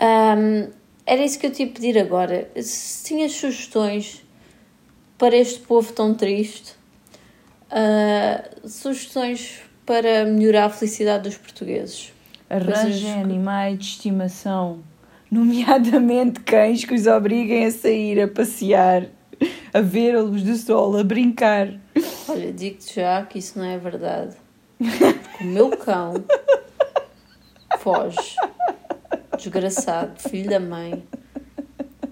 Um, 0.00 0.71
era 1.07 1.25
isso 1.25 1.38
que 1.38 1.47
eu 1.47 1.52
te 1.52 1.62
ia 1.62 1.69
pedir 1.69 1.99
agora. 1.99 2.50
Se 2.57 3.05
tinhas 3.05 3.33
sugestões 3.33 4.25
para 5.19 5.37
este 5.37 5.61
povo 5.61 5.93
tão 5.93 6.14
triste, 6.14 6.75
uh, 7.71 8.69
sugestões 8.69 9.61
para 9.85 10.25
melhorar 10.25 10.67
a 10.67 10.71
felicidade 10.71 11.25
dos 11.25 11.37
portugueses. 11.37 12.12
Arranjem 12.49 13.12
animais 13.12 13.79
de 13.79 13.85
estimação, 13.85 14.81
nomeadamente 15.33 16.41
cães 16.41 16.85
que 16.85 16.95
os 16.95 17.07
obriguem 17.07 17.67
a 17.67 17.71
sair, 17.71 18.21
a 18.21 18.29
passear, 18.29 19.07
a 19.73 19.81
ver 19.81 20.17
a 20.17 20.23
luz 20.23 20.43
do 20.43 20.57
sol, 20.57 20.99
a 20.99 21.05
brincar. 21.05 21.69
Olha, 22.29 22.53
digo-te 22.53 22.97
já 22.97 23.25
que 23.25 23.39
isso 23.39 23.59
não 23.59 23.65
é 23.65 23.79
verdade. 23.79 24.37
O 25.41 25.45
meu 25.45 25.71
cão 25.71 26.23
foge. 27.79 28.37
Desgraçado, 29.39 30.21
filho 30.21 30.51
da 30.51 30.61
mãe. 30.61 31.03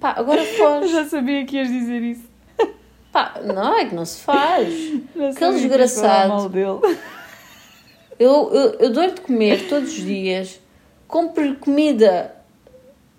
Pá, 0.01 0.15
agora 0.17 0.43
foge. 0.43 0.87
Eu 0.87 0.89
já 0.89 1.05
sabia 1.05 1.45
que 1.45 1.57
ias 1.57 1.69
dizer 1.69 2.01
isso. 2.01 2.25
Pá, 3.13 3.35
não, 3.45 3.77
é 3.77 3.85
que 3.85 3.95
não 3.95 4.07
se 4.07 4.23
faz. 4.23 4.73
Aquele 5.13 5.61
desgraçado. 5.61 6.51
Eu, 6.59 6.81
eu, 8.19 8.75
eu 8.81 8.93
dou-lhe 8.93 9.13
de 9.13 9.21
comer 9.21 9.69
todos 9.69 9.91
os 9.91 10.03
dias. 10.03 10.59
Compro-lhe 11.07 11.57
comida 11.57 12.35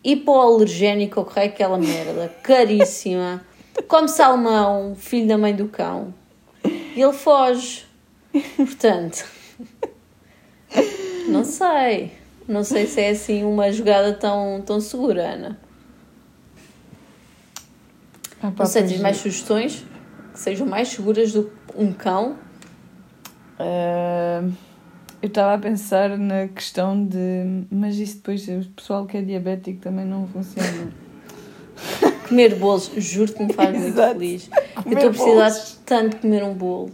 hipoalergénica, 0.04 1.20
ou 1.20 1.26
que 1.26 1.40
é 1.40 1.46
aquela 1.46 1.78
merda, 1.78 2.34
caríssima. 2.44 3.44
Come 3.88 4.08
salmão, 4.08 4.96
filho 4.96 5.28
da 5.28 5.38
mãe 5.38 5.56
do 5.56 5.68
cão. 5.68 6.14
E 6.64 7.02
ele 7.02 7.14
foge. 7.14 7.86
Portanto, 8.56 9.26
não 11.28 11.44
sei. 11.44 12.12
Não 12.48 12.64
sei 12.64 12.88
se 12.88 13.02
é 13.02 13.10
assim 13.12 13.44
uma 13.44 13.72
jogada 13.72 14.14
tão, 14.14 14.62
tão 14.66 14.82
segura, 14.82 15.34
Ana. 15.34 15.60
Ah, 18.42 18.52
pá, 18.52 18.64
não 18.64 18.66
sei, 18.66 18.84
tens 18.84 19.02
mais 19.02 19.18
sugestões 19.18 19.86
que 20.34 20.40
sejam 20.40 20.66
mais 20.66 20.88
seguras 20.88 21.34
do 21.34 21.44
que 21.44 21.52
um 21.76 21.92
cão? 21.92 22.38
Uh, 23.60 24.52
eu 25.22 25.28
estava 25.28 25.54
a 25.54 25.58
pensar 25.58 26.18
na 26.18 26.48
questão 26.48 27.06
de. 27.06 27.66
Mas 27.70 27.98
isso 27.98 28.18
depois, 28.18 28.48
o 28.48 28.70
pessoal 28.76 29.06
que 29.06 29.18
é 29.18 29.22
diabético 29.22 29.82
também 29.82 30.06
não 30.06 30.28
funciona. 30.28 30.92
Comer 32.28 32.56
bolos, 32.56 32.92
juro 32.98 33.34
que 33.34 33.44
me 33.44 33.54
faz 33.54 33.78
muito 33.78 33.96
feliz. 33.96 34.50
Comer 34.76 35.04
eu 35.04 35.10
estou 35.10 35.10
a 35.10 35.14
precisar 35.14 35.50
bolos. 35.50 35.82
tanto 35.86 36.16
de 36.16 36.22
comer 36.22 36.44
um 36.44 36.54
bolo. 36.54 36.92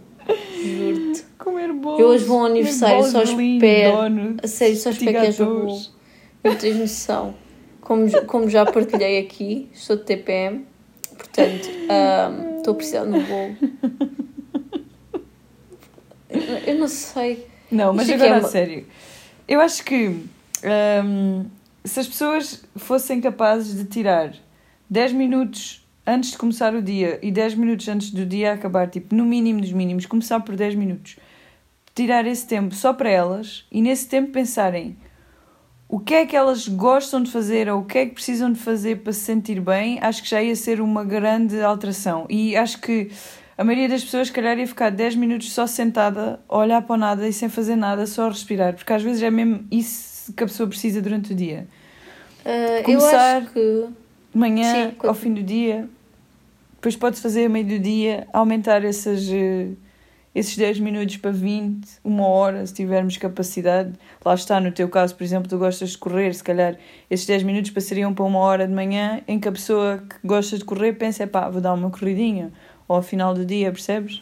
Juro-te. 0.62 1.24
Comer 1.38 1.72
bolos. 1.72 2.00
Eu 2.00 2.06
hoje 2.08 2.24
vou 2.24 2.40
ao 2.40 2.46
aniversário, 2.46 3.04
só 3.04 3.22
espero. 3.22 4.36
A 4.42 4.48
sério, 4.48 4.76
só 4.76 4.90
espero 4.90 5.20
que 5.20 5.26
haja 5.26 5.44
bolo. 5.44 5.80
Não 6.42 6.56
tens 6.56 6.76
noção. 6.76 7.34
Como, 7.80 8.10
como 8.26 8.48
já 8.48 8.64
partilhei 8.64 9.18
aqui, 9.18 9.68
estou 9.72 9.96
de 9.96 10.04
TPM, 10.04 10.66
portanto, 11.16 11.68
um, 11.68 12.56
estou 12.56 12.72
a 12.72 12.76
precisar 12.76 13.04
de 13.04 13.10
um 13.10 13.22
bolo. 13.22 13.56
Eu 16.66 16.74
não 16.78 16.88
sei. 16.88 17.46
Não, 17.70 17.92
mas 17.92 18.08
Isto 18.08 18.22
agora 18.22 18.40
é 18.40 18.44
a 18.44 18.48
sério. 18.48 18.86
Eu 19.48 19.60
acho 19.60 19.84
que 19.84 20.08
um, 21.04 21.46
se 21.84 22.00
as 22.00 22.06
pessoas 22.06 22.64
fossem 22.76 23.20
capazes 23.20 23.74
de 23.76 23.84
tirar 23.84 24.34
10 24.88 25.12
minutos 25.12 25.86
antes 26.06 26.30
de 26.30 26.38
começar 26.38 26.74
o 26.74 26.82
dia 26.82 27.18
e 27.22 27.30
10 27.30 27.54
minutos 27.54 27.88
antes 27.88 28.10
do 28.10 28.24
dia 28.24 28.52
acabar, 28.52 28.88
tipo, 28.88 29.14
no 29.14 29.24
mínimo 29.24 29.60
dos 29.60 29.72
mínimos, 29.72 30.06
começar 30.06 30.40
por 30.40 30.54
10 30.54 30.74
minutos, 30.76 31.16
tirar 31.94 32.26
esse 32.26 32.46
tempo 32.46 32.74
só 32.74 32.92
para 32.92 33.10
elas 33.10 33.66
e 33.70 33.82
nesse 33.82 34.08
tempo 34.08 34.30
pensarem 34.30 34.96
o 35.88 36.00
que 36.00 36.14
é 36.14 36.26
que 36.26 36.36
elas 36.36 36.66
gostam 36.66 37.22
de 37.22 37.30
fazer 37.30 37.68
ou 37.68 37.80
o 37.80 37.84
que 37.84 37.98
é 37.98 38.06
que 38.06 38.14
precisam 38.14 38.52
de 38.52 38.58
fazer 38.58 39.02
para 39.02 39.12
se 39.12 39.20
sentir 39.20 39.60
bem, 39.60 39.98
acho 40.00 40.22
que 40.22 40.28
já 40.28 40.42
ia 40.42 40.56
ser 40.56 40.80
uma 40.80 41.04
grande 41.04 41.60
alteração. 41.60 42.26
E 42.28 42.56
acho 42.56 42.80
que 42.80 43.10
a 43.58 43.64
maioria 43.64 43.88
das 43.88 44.04
pessoas, 44.04 44.28
se 44.28 44.32
calhar, 44.32 44.58
ia 44.58 44.66
ficar 44.66 44.90
10 44.90 45.16
minutos 45.16 45.52
só 45.52 45.66
sentada, 45.66 46.38
a 46.48 46.58
olhar 46.58 46.82
para 46.82 46.96
nada 46.96 47.26
e 47.26 47.32
sem 47.32 47.48
fazer 47.48 47.76
nada, 47.76 48.06
só 48.06 48.26
a 48.26 48.28
respirar, 48.28 48.74
porque 48.74 48.92
às 48.92 49.02
vezes 49.02 49.22
é 49.22 49.30
mesmo 49.30 49.64
isso 49.70 50.32
que 50.34 50.44
a 50.44 50.46
pessoa 50.46 50.68
precisa 50.68 51.00
durante 51.00 51.32
o 51.32 51.34
dia. 51.34 51.66
Uh, 52.44 52.82
Começar 52.84 53.40
eu 53.40 53.42
acho 53.42 53.52
que 53.52 53.86
de 54.32 54.38
manhã 54.38 54.90
Sim, 54.90 54.96
ao 55.08 55.14
fim 55.14 55.32
do 55.32 55.42
dia, 55.42 55.88
depois 56.74 56.94
pode 56.94 57.20
fazer 57.20 57.46
a 57.46 57.48
meio 57.48 57.66
do 57.66 57.78
dia, 57.78 58.28
aumentar 58.32 58.84
esses, 58.84 59.28
eh, 59.32 59.70
esses 60.34 60.56
10 60.56 60.78
minutos 60.78 61.16
para 61.16 61.32
20, 61.32 61.88
uma 62.04 62.26
hora, 62.26 62.64
se 62.66 62.74
tivermos 62.74 63.16
capacidade. 63.16 63.94
Lá 64.24 64.34
está, 64.34 64.60
no 64.60 64.70
teu 64.70 64.88
caso, 64.88 65.14
por 65.16 65.24
exemplo, 65.24 65.48
tu 65.48 65.56
gostas 65.56 65.90
de 65.90 65.98
correr, 65.98 66.34
se 66.34 66.44
calhar 66.44 66.76
esses 67.10 67.26
10 67.26 67.42
minutos 67.42 67.70
passariam 67.70 68.12
para 68.12 68.24
uma 68.24 68.38
hora 68.38 68.68
de 68.68 68.74
manhã, 68.74 69.22
em 69.26 69.40
que 69.40 69.48
a 69.48 69.52
pessoa 69.52 70.04
que 70.08 70.16
gosta 70.24 70.58
de 70.58 70.64
correr 70.64 70.92
pensa, 70.92 71.22
é 71.22 71.26
pá, 71.26 71.48
vou 71.48 71.60
dar 71.60 71.72
uma 71.72 71.90
corridinha, 71.90 72.52
ou 72.88 72.96
ao 72.96 73.02
final 73.02 73.34
do 73.34 73.44
dia, 73.44 73.70
percebes? 73.72 74.20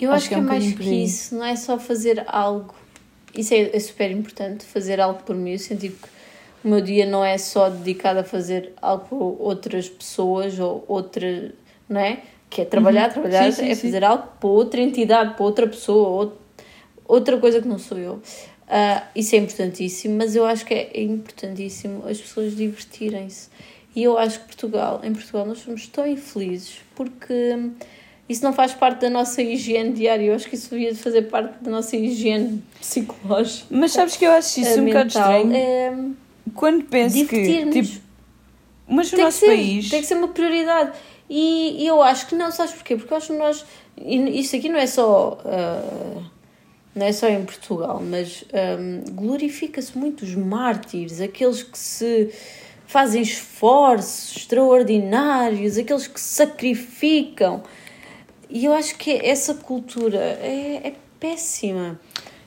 Eu 0.00 0.10
acho, 0.10 0.16
acho 0.16 0.28
que, 0.28 0.34
é, 0.34 0.38
é 0.38 0.40
mais 0.40 0.72
que 0.72 1.04
isso, 1.04 1.34
não 1.34 1.44
é 1.44 1.54
só 1.56 1.78
fazer 1.78 2.24
algo. 2.26 2.74
Isso 3.34 3.52
é, 3.54 3.76
é 3.76 3.80
super 3.80 4.10
importante, 4.10 4.64
fazer 4.64 5.00
algo 5.00 5.22
por 5.22 5.36
mim. 5.36 5.52
Eu 5.52 5.58
senti 5.58 5.90
que 5.90 6.08
o 6.64 6.68
meu 6.68 6.80
dia 6.80 7.06
não 7.06 7.24
é 7.24 7.36
só 7.38 7.68
dedicado 7.68 8.20
a 8.20 8.24
fazer 8.24 8.72
algo 8.80 9.04
para 9.04 9.18
outras 9.18 9.88
pessoas 9.88 10.58
ou 10.58 10.84
outra, 10.88 11.52
não 11.88 12.00
é? 12.00 12.20
Que 12.48 12.62
é 12.62 12.64
trabalhar, 12.64 13.08
uhum. 13.08 13.12
trabalhar, 13.12 13.52
sim, 13.52 13.64
sim, 13.64 13.70
é 13.70 13.76
fazer 13.76 14.04
algo 14.04 14.26
para 14.40 14.48
outra 14.48 14.80
entidade, 14.80 15.34
para 15.34 15.44
outra 15.44 15.66
pessoa, 15.68 16.34
outra 17.06 17.38
coisa 17.38 17.60
que 17.60 17.68
não 17.68 17.78
sou 17.78 17.98
eu. 17.98 18.14
Uh, 18.14 19.02
isso 19.16 19.34
é 19.34 19.38
importantíssimo, 19.38 20.16
mas 20.16 20.36
eu 20.36 20.44
acho 20.44 20.64
que 20.64 20.72
é 20.72 21.02
importantíssimo 21.02 22.06
as 22.06 22.20
pessoas 22.20 22.56
divertirem-se. 22.56 23.48
E 23.94 24.02
eu 24.04 24.16
acho 24.16 24.40
que 24.40 24.46
Portugal, 24.46 25.00
em 25.02 25.12
Portugal, 25.12 25.44
nós 25.46 25.58
somos 25.58 25.86
tão 25.88 26.06
infelizes 26.06 26.80
porque 26.94 27.70
isso 28.28 28.44
não 28.44 28.52
faz 28.52 28.72
parte 28.72 29.00
da 29.00 29.10
nossa 29.10 29.42
higiene 29.42 29.92
diária. 29.92 30.26
Eu 30.26 30.34
acho 30.34 30.48
que 30.48 30.54
isso 30.54 30.70
devia 30.70 30.94
fazer 30.94 31.22
parte 31.22 31.62
da 31.62 31.70
nossa 31.70 31.96
higiene 31.96 32.62
psicológica. 32.78 33.66
Mas 33.70 33.92
sabes 33.92 34.16
que 34.16 34.24
eu 34.24 34.30
acho 34.30 34.60
isso 34.60 34.80
um 34.80 34.86
bocado 34.86 35.08
estranho. 35.08 35.52
É 35.54 35.92
quando 36.54 36.84
penso 36.84 37.26
que. 37.26 37.70
Tipo, 37.70 38.00
mas 38.86 39.10
no 39.10 39.16
tem 39.16 39.24
nosso 39.24 39.38
ser, 39.38 39.46
país. 39.46 39.88
Tem 39.88 40.00
que 40.00 40.06
ser 40.06 40.14
uma 40.14 40.28
prioridade. 40.28 40.92
E, 41.28 41.82
e, 41.82 41.86
eu 41.86 42.02
acho 42.02 42.26
que 42.26 42.34
não, 42.34 42.50
sabes 42.50 42.72
porquê? 42.72 42.96
Porque 42.96 43.12
eu 43.12 43.16
acho 43.16 43.28
que 43.28 43.38
nós. 43.38 43.64
Isto 43.96 44.56
aqui 44.56 44.68
não 44.68 44.78
é 44.78 44.86
só. 44.86 45.38
Uh, 45.44 46.22
não 46.94 47.06
é 47.06 47.12
só 47.12 47.28
em 47.28 47.44
Portugal, 47.44 48.02
mas 48.04 48.44
um, 48.52 49.14
glorifica-se 49.14 49.96
muito 49.96 50.22
os 50.22 50.34
mártires, 50.34 51.20
aqueles 51.20 51.62
que 51.62 51.78
se 51.78 52.32
fazem 52.90 53.22
esforços 53.22 54.36
extraordinários, 54.36 55.78
aqueles 55.78 56.08
que 56.08 56.20
se 56.20 56.34
sacrificam. 56.34 57.62
E 58.48 58.64
eu 58.64 58.72
acho 58.72 58.96
que 58.96 59.12
essa 59.12 59.54
cultura 59.54 60.18
é, 60.18 60.88
é 60.88 60.94
péssima. 61.20 62.00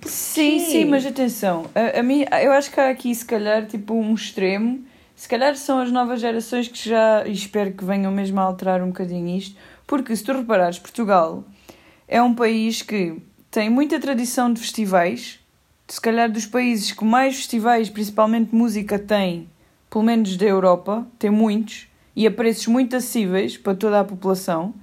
Sim, 0.05 0.59
sim, 0.59 0.83
mas 0.83 1.05
atenção, 1.05 1.67
a, 1.73 1.97
a 1.97 2.03
mim, 2.03 2.25
eu 2.43 2.51
acho 2.51 2.69
que 2.69 2.77
há 2.77 2.89
aqui 2.89 3.15
se 3.15 3.23
calhar 3.23 3.65
tipo 3.65 3.93
um 3.93 4.13
extremo, 4.13 4.83
se 5.15 5.29
calhar 5.29 5.55
são 5.55 5.79
as 5.79 5.89
novas 5.89 6.19
gerações 6.19 6.67
que 6.67 6.89
já, 6.89 7.25
e 7.25 7.31
espero 7.31 7.71
que 7.71 7.85
venham 7.85 8.11
mesmo 8.11 8.37
a 8.41 8.43
alterar 8.43 8.83
um 8.83 8.87
bocadinho 8.87 9.37
isto, 9.37 9.55
porque 9.87 10.13
se 10.13 10.25
tu 10.25 10.33
reparares, 10.33 10.77
Portugal 10.77 11.45
é 12.05 12.21
um 12.21 12.35
país 12.35 12.81
que 12.81 13.15
tem 13.49 13.69
muita 13.69 13.97
tradição 13.97 14.51
de 14.51 14.59
festivais, 14.59 15.39
se 15.87 16.01
calhar 16.01 16.29
dos 16.29 16.45
países 16.45 16.91
que 16.91 17.05
mais 17.05 17.37
festivais, 17.37 17.89
principalmente 17.89 18.53
música, 18.53 18.99
tem, 18.99 19.47
pelo 19.93 20.03
menos 20.03 20.35
da 20.37 20.45
Europa, 20.47 21.05
tem 21.19 21.29
muitos, 21.29 21.87
e 22.15 22.25
a 22.25 22.31
preços 22.31 22.65
muito 22.65 22.95
acessíveis 22.95 23.57
para 23.57 23.75
toda 23.75 23.99
a 23.99 24.03
população 24.03 24.73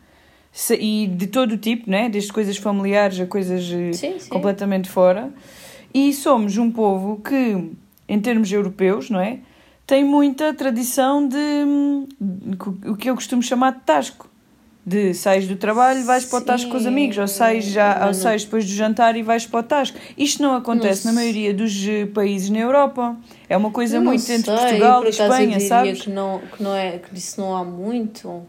e 0.70 1.08
de 1.08 1.26
todo 1.26 1.52
o 1.52 1.56
tipo, 1.56 1.90
né? 1.90 2.08
desde 2.08 2.32
coisas 2.32 2.56
familiares 2.56 3.18
a 3.18 3.26
coisas 3.26 3.68
eh, 3.72 3.92
Sim, 3.92 4.20
sim. 4.20 4.28
completamente 4.28 4.88
fora. 4.88 5.32
E 5.92 6.12
somos 6.12 6.56
um 6.58 6.70
povo 6.70 7.20
que, 7.20 7.72
em 8.08 8.20
termos 8.20 8.52
europeus, 8.52 9.10
não 9.10 9.18
é? 9.18 9.40
Tem 9.84 10.04
muita 10.04 10.54
tradição 10.54 11.26
de 11.26 11.36
hum, 11.36 12.06
o 12.86 12.94
que 12.94 13.10
eu 13.10 13.16
costumo 13.16 13.42
chamar 13.42 13.72
de 13.72 13.80
tasco. 13.80 14.29
De 14.84 15.12
sais 15.12 15.46
do 15.46 15.56
trabalho, 15.56 16.02
vais 16.04 16.24
para 16.24 16.38
o 16.38 16.40
tasco 16.40 16.70
com 16.70 16.76
os 16.78 16.86
amigos, 16.86 17.18
ou 17.18 17.28
sais, 17.28 17.64
já, 17.66 18.06
ou 18.06 18.14
sais 18.14 18.44
depois 18.44 18.64
do 18.64 18.72
jantar 18.72 19.14
e 19.14 19.22
vais 19.22 19.44
para 19.46 19.60
o 19.60 19.62
tasco. 19.62 19.98
Isto 20.16 20.42
não 20.42 20.54
acontece 20.56 21.04
Não 21.06 21.12
na 21.12 21.20
maioria 21.20 21.52
dos 21.52 21.86
eh, 21.86 22.06
países 22.06 22.48
na 22.48 22.58
Europa. 22.60 23.14
É 23.48 23.56
uma 23.56 23.70
coisa 23.70 23.96
Eu 23.96 24.00
não 24.00 24.10
muito 24.10 24.22
entre 24.32 24.46
sei, 24.46 24.54
Portugal 24.56 25.02
por 25.02 25.04
e 25.04 25.06
eu 25.08 25.10
Espanha, 25.10 25.46
diria 25.58 25.68
sabes? 25.68 26.02
Que, 26.02 26.10
não, 26.10 26.38
que, 26.40 26.62
não 26.62 26.74
é, 26.74 26.92
que 26.98 27.14
disso 27.14 27.38
não 27.40 27.54
há 27.54 27.62
muito. 27.62 28.42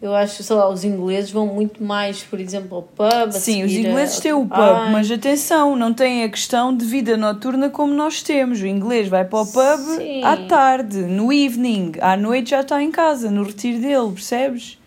Eu 0.00 0.14
acho, 0.14 0.44
sei 0.44 0.54
lá, 0.54 0.68
os 0.70 0.84
ingleses 0.84 1.30
vão 1.30 1.46
muito 1.46 1.82
mais, 1.82 2.22
por 2.22 2.38
exemplo, 2.38 2.76
ao 2.76 2.82
pub. 2.82 3.32
Sim, 3.32 3.64
os 3.64 3.72
seguir 3.72 3.86
a- 3.86 3.90
ingleses 3.90 4.20
têm 4.20 4.32
o 4.34 4.42
pub, 4.46 4.52
Ai, 4.60 4.92
mas 4.92 5.10
atenção, 5.10 5.74
não 5.74 5.92
têm 5.92 6.22
a 6.22 6.28
questão 6.28 6.76
de 6.76 6.84
vida 6.84 7.16
noturna 7.16 7.68
como 7.68 7.92
nós 7.92 8.22
temos. 8.22 8.60
O 8.60 8.66
inglês 8.66 9.08
vai 9.08 9.24
para 9.24 9.40
o 9.40 9.46
pub 9.46 9.80
Sim. 9.96 10.22
à 10.22 10.36
tarde, 10.36 10.98
no 10.98 11.32
evening, 11.32 11.92
à 12.00 12.16
noite 12.16 12.50
já 12.50 12.60
está 12.60 12.80
em 12.80 12.92
casa, 12.92 13.28
no 13.30 13.42
retiro 13.42 13.80
dele, 13.80 14.12
percebes? 14.12 14.77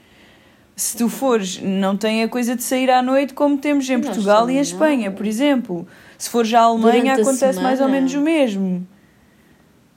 Se 0.76 0.98
tu 0.98 1.10
fores, 1.10 1.60
não 1.62 1.96
tem 1.96 2.24
a 2.24 2.28
coisa 2.28 2.56
de 2.56 2.64
sair 2.64 2.90
à 2.90 3.02
noite 3.02 3.34
como 3.34 3.58
temos 3.58 3.88
em 3.90 3.98
Nós 3.98 4.08
Portugal 4.08 4.50
e 4.50 4.56
em 4.58 4.60
Espanha, 4.60 5.10
não. 5.10 5.16
por 5.16 5.26
exemplo. 5.28 5.88
Se 6.18 6.30
fores 6.30 6.54
à 6.54 6.62
Alemanha, 6.62 7.16
Durante 7.16 7.22
acontece 7.22 7.60
mais 7.62 7.80
ou 7.80 7.86
semana. 7.88 7.92
menos 7.94 8.14
o 8.14 8.22
mesmo. 8.22 8.88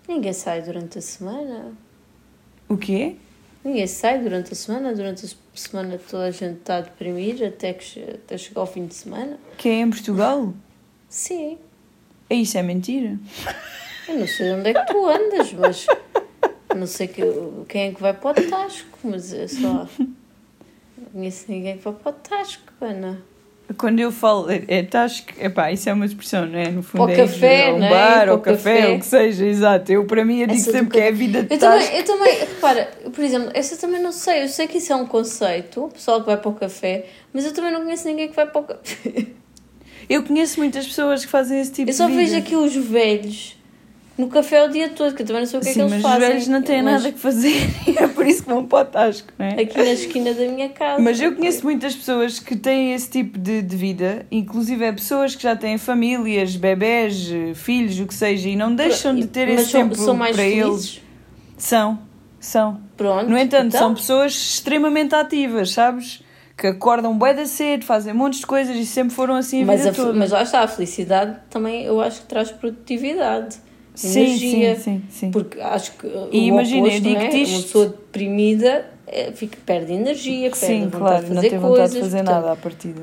Ninguém 0.06 0.32
sai 0.32 0.60
durante 0.62 0.98
a 0.98 1.00
semana. 1.00 1.72
O 2.68 2.76
quê? 2.76 3.16
Ninguém 3.64 3.86
sai 3.86 4.18
durante 4.18 4.52
a 4.52 4.56
semana. 4.56 4.94
Durante 4.94 5.24
a 5.24 5.28
semana 5.54 5.98
toda 6.10 6.24
a 6.24 6.30
gente 6.30 6.58
está 6.58 6.76
a 6.78 6.80
deprimir 6.82 7.42
até, 7.46 7.72
que, 7.72 8.02
até 8.02 8.36
chegar 8.36 8.60
ao 8.60 8.66
fim 8.66 8.86
de 8.86 8.94
semana. 8.94 9.38
Que 9.56 9.68
é 9.70 9.80
em 9.80 9.88
Portugal? 9.88 10.52
Sim. 11.08 11.56
É 12.28 12.34
isso, 12.34 12.58
é 12.58 12.62
mentira. 12.62 13.18
Eu 14.08 14.18
não 14.18 14.26
sei 14.26 14.52
onde 14.52 14.68
é 14.68 14.74
que 14.74 14.86
tu 14.92 15.06
andas, 15.08 15.52
mas 15.54 15.86
não 16.76 16.86
sei 16.86 17.06
que, 17.08 17.22
quem 17.68 17.88
é 17.88 17.92
que 17.94 18.02
vai 18.02 18.12
para 18.12 18.38
o 18.38 18.50
Tasco, 18.50 18.98
mas 19.02 19.32
é 19.32 19.46
só. 19.48 19.88
Conheço 21.14 21.44
ninguém 21.46 21.76
que 21.78 21.84
vai 21.84 21.92
para 21.92 22.10
o 22.10 22.12
Tasco, 22.12 22.72
Ana. 22.80 23.22
Quando 23.78 24.00
eu 24.00 24.10
falo, 24.10 24.50
é, 24.50 24.62
é 24.66 24.82
tasco, 24.82 25.28
epá, 25.40 25.70
isso 25.70 25.88
é 25.88 25.92
uma 25.92 26.04
expressão, 26.04 26.44
não 26.44 26.58
é? 26.58 26.68
No 26.70 26.82
fundo 26.82 27.04
Para 27.04 27.12
o 27.12 27.14
é 27.14 27.16
café, 27.16 27.72
um 27.72 27.82
é? 27.84 27.88
bar, 27.88 28.18
Para 28.18 28.32
ou 28.32 28.38
café, 28.40 28.76
café. 28.82 28.92
o 28.94 28.98
que 28.98 29.06
seja, 29.06 29.46
exato. 29.46 29.92
Eu, 29.92 30.04
para 30.06 30.24
mim, 30.24 30.40
eu 30.40 30.48
digo 30.48 30.58
Essa 30.60 30.72
sempre 30.72 30.90
que 30.90 31.00
é 31.00 31.08
a 31.08 31.12
vida 31.12 31.44
de 31.44 31.54
Eu 31.54 31.58
tasco. 31.58 31.80
também, 31.86 31.98
eu 31.98 32.04
também, 32.04 32.38
repara, 32.40 32.90
por 33.14 33.24
exemplo, 33.24 33.50
essa 33.54 33.76
também 33.78 34.02
não 34.02 34.10
sei. 34.12 34.42
Eu 34.42 34.48
sei 34.48 34.66
que 34.66 34.78
isso 34.78 34.92
é 34.92 34.96
um 34.96 35.06
conceito, 35.06 35.84
o 35.84 35.88
pessoal 35.88 36.20
que 36.20 36.26
vai 36.26 36.36
para 36.36 36.50
o 36.50 36.54
café, 36.54 37.06
mas 37.32 37.46
eu 37.46 37.54
também 37.54 37.72
não 37.72 37.82
conheço 37.84 38.06
ninguém 38.08 38.28
que 38.28 38.34
vai 38.36 38.46
para 38.46 38.60
o 38.60 38.64
café. 38.64 39.26
Eu 40.10 40.22
conheço 40.24 40.58
muitas 40.60 40.86
pessoas 40.86 41.24
que 41.24 41.30
fazem 41.30 41.58
esse 41.60 41.72
tipo 41.72 41.88
Eu 41.88 41.94
só 41.94 42.06
de 42.08 42.14
vejo 42.16 42.36
aqui 42.36 42.54
os 42.54 42.74
velhos 42.76 43.53
no 44.16 44.28
café 44.28 44.62
o 44.64 44.68
dia 44.68 44.88
todo, 44.90 45.14
que 45.14 45.22
eu 45.22 45.26
também 45.26 45.42
não 45.42 45.48
sei 45.48 45.58
o 45.58 45.62
que 45.62 45.68
Sim, 45.68 45.70
é 45.70 45.74
que 45.74 45.80
mas 45.82 45.92
eles 45.92 46.04
os 46.04 46.10
fazem. 46.10 46.28
velhos 46.28 46.48
não 46.48 46.62
têm 46.62 46.82
mas 46.82 47.02
nada 47.02 47.12
que 47.12 47.18
fazer 47.18 47.70
e 47.86 47.98
é 47.98 48.06
por 48.06 48.26
isso 48.26 48.42
que 48.44 48.48
vão 48.48 48.64
para 48.64 48.82
o 48.82 48.84
tasco, 48.90 49.32
não 49.38 49.46
é? 49.46 49.60
Aqui 49.62 49.76
na 49.78 49.84
esquina 49.92 50.32
da 50.32 50.46
minha 50.46 50.68
casa. 50.68 51.02
Mas 51.02 51.20
eu 51.20 51.34
conheço 51.34 51.64
muitas 51.64 51.94
pessoas 51.96 52.38
que 52.38 52.54
têm 52.54 52.94
esse 52.94 53.10
tipo 53.10 53.38
de, 53.38 53.60
de 53.60 53.76
vida, 53.76 54.24
inclusive 54.30 54.84
é 54.84 54.92
pessoas 54.92 55.34
que 55.34 55.42
já 55.42 55.56
têm 55.56 55.78
famílias, 55.78 56.54
bebés, 56.56 57.28
filhos, 57.56 57.98
o 57.98 58.06
que 58.06 58.14
seja, 58.14 58.48
e 58.48 58.54
não 58.56 58.74
deixam 58.74 59.14
de 59.14 59.26
ter 59.26 59.48
Mas 59.48 59.62
esse 59.62 59.70
são, 59.72 59.80
tempo 59.82 59.94
são 59.96 60.14
mais 60.16 60.36
para 60.36 60.44
felizes. 60.44 60.64
eles. 60.64 61.02
São, 61.58 61.98
são. 62.38 62.80
Pronto. 62.96 63.28
No 63.28 63.36
entanto, 63.36 63.66
então, 63.68 63.80
são 63.80 63.94
pessoas 63.94 64.32
extremamente 64.32 65.14
ativas, 65.14 65.72
sabes? 65.72 66.22
Que 66.56 66.68
acordam 66.68 67.18
bué 67.18 67.34
da 67.34 67.46
cedo, 67.46 67.84
fazem 67.84 68.14
montes 68.14 68.38
de 68.40 68.46
coisas 68.46 68.76
e 68.76 68.86
sempre 68.86 69.12
foram 69.12 69.34
assim 69.34 69.62
a 69.62 69.66
mas, 69.66 69.80
vida 69.80 69.90
a, 69.90 69.92
toda. 69.94 70.12
mas 70.16 70.30
lá 70.30 70.42
está, 70.44 70.60
a 70.60 70.68
felicidade 70.68 71.36
também 71.50 71.82
eu 71.84 72.00
acho 72.00 72.20
que 72.20 72.26
traz 72.28 72.52
produtividade, 72.52 73.56
energia. 74.02 74.76
sim, 74.76 74.82
sim, 74.82 75.02
sim. 75.08 75.30
Porque 75.30 75.60
acho 75.60 75.92
que 75.92 76.06
E 76.06 76.10
o 76.10 76.54
imagina, 76.54 76.80
eu 76.88 76.90
oposto, 76.90 77.02
digo-te 77.02 77.26
não 77.26 77.38
é? 77.38 77.42
isto- 77.42 77.54
Uma 77.54 77.62
pessoa 77.62 77.86
deprimida 77.86 78.90
é, 79.06 79.32
fica, 79.32 79.58
perde 79.64 79.92
energia, 79.92 80.50
perde 80.50 80.66
Sim, 80.66 80.80
vontade 80.88 80.98
claro, 80.98 81.22
de 81.24 81.28
não 81.30 81.36
fazer 81.36 81.50
tem 81.50 81.60
coisas. 81.60 81.76
vontade 81.78 81.92
de 81.94 82.00
fazer 82.00 82.16
portanto, 82.18 82.34
nada 82.42 82.52
à 82.52 82.56
partida. 82.56 83.02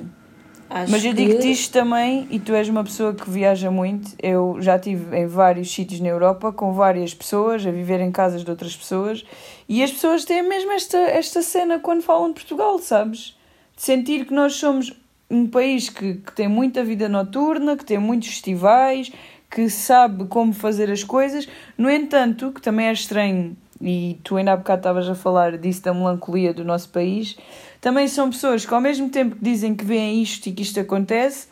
Acho 0.69 0.89
Mas 0.91 1.03
eu 1.03 1.13
que- 1.13 1.17
digo-te 1.17 1.51
isto 1.51 1.73
também, 1.73 2.27
e 2.31 2.39
tu 2.39 2.53
és 2.53 2.69
uma 2.69 2.83
pessoa 2.83 3.13
que 3.13 3.29
viaja 3.29 3.69
muito. 3.69 4.11
Eu 4.23 4.55
já 4.61 4.77
estive 4.77 5.17
em 5.17 5.27
vários 5.27 5.69
sítios 5.69 5.99
na 5.99 6.07
Europa 6.07 6.51
com 6.53 6.71
várias 6.71 7.13
pessoas, 7.13 7.65
a 7.67 7.71
viver 7.71 7.99
em 7.99 8.09
casas 8.11 8.43
de 8.43 8.49
outras 8.49 8.75
pessoas, 8.75 9.25
e 9.67 9.83
as 9.83 9.91
pessoas 9.91 10.23
têm 10.23 10.41
mesmo 10.47 10.71
esta, 10.71 10.97
esta 10.97 11.41
cena 11.41 11.77
quando 11.79 12.01
falam 12.01 12.29
de 12.29 12.35
Portugal, 12.35 12.79
sabes? 12.79 13.37
De 13.75 13.81
sentir 13.83 14.25
que 14.25 14.33
nós 14.33 14.55
somos 14.55 14.93
um 15.29 15.45
país 15.45 15.89
que, 15.89 16.15
que 16.15 16.31
tem 16.33 16.47
muita 16.47 16.83
vida 16.85 17.09
noturna, 17.09 17.75
que 17.75 17.83
tem 17.85 17.97
muitos 17.97 18.29
festivais, 18.29 19.11
que 19.51 19.69
sabe 19.69 20.25
como 20.25 20.53
fazer 20.53 20.89
as 20.89 21.03
coisas. 21.03 21.47
No 21.77 21.89
entanto, 21.89 22.51
que 22.51 22.61
também 22.61 22.87
é 22.87 22.93
estranho, 22.93 23.55
e 23.81 24.17
tu 24.23 24.37
ainda 24.37 24.53
há 24.53 24.55
bocado 24.57 24.79
estavas 24.79 25.09
a 25.09 25.15
falar 25.15 25.57
disso 25.57 25.83
da 25.83 25.93
melancolia 25.93 26.53
do 26.53 26.63
nosso 26.63 26.89
país, 26.89 27.35
também 27.81 28.07
são 28.07 28.29
pessoas 28.29 28.65
que 28.65 28.73
ao 28.73 28.79
mesmo 28.79 29.09
tempo 29.09 29.35
que 29.35 29.43
dizem 29.43 29.75
que 29.75 29.83
veem 29.83 30.21
isto 30.23 30.47
e 30.47 30.51
que 30.51 30.61
isto 30.61 30.79
acontece, 30.79 31.47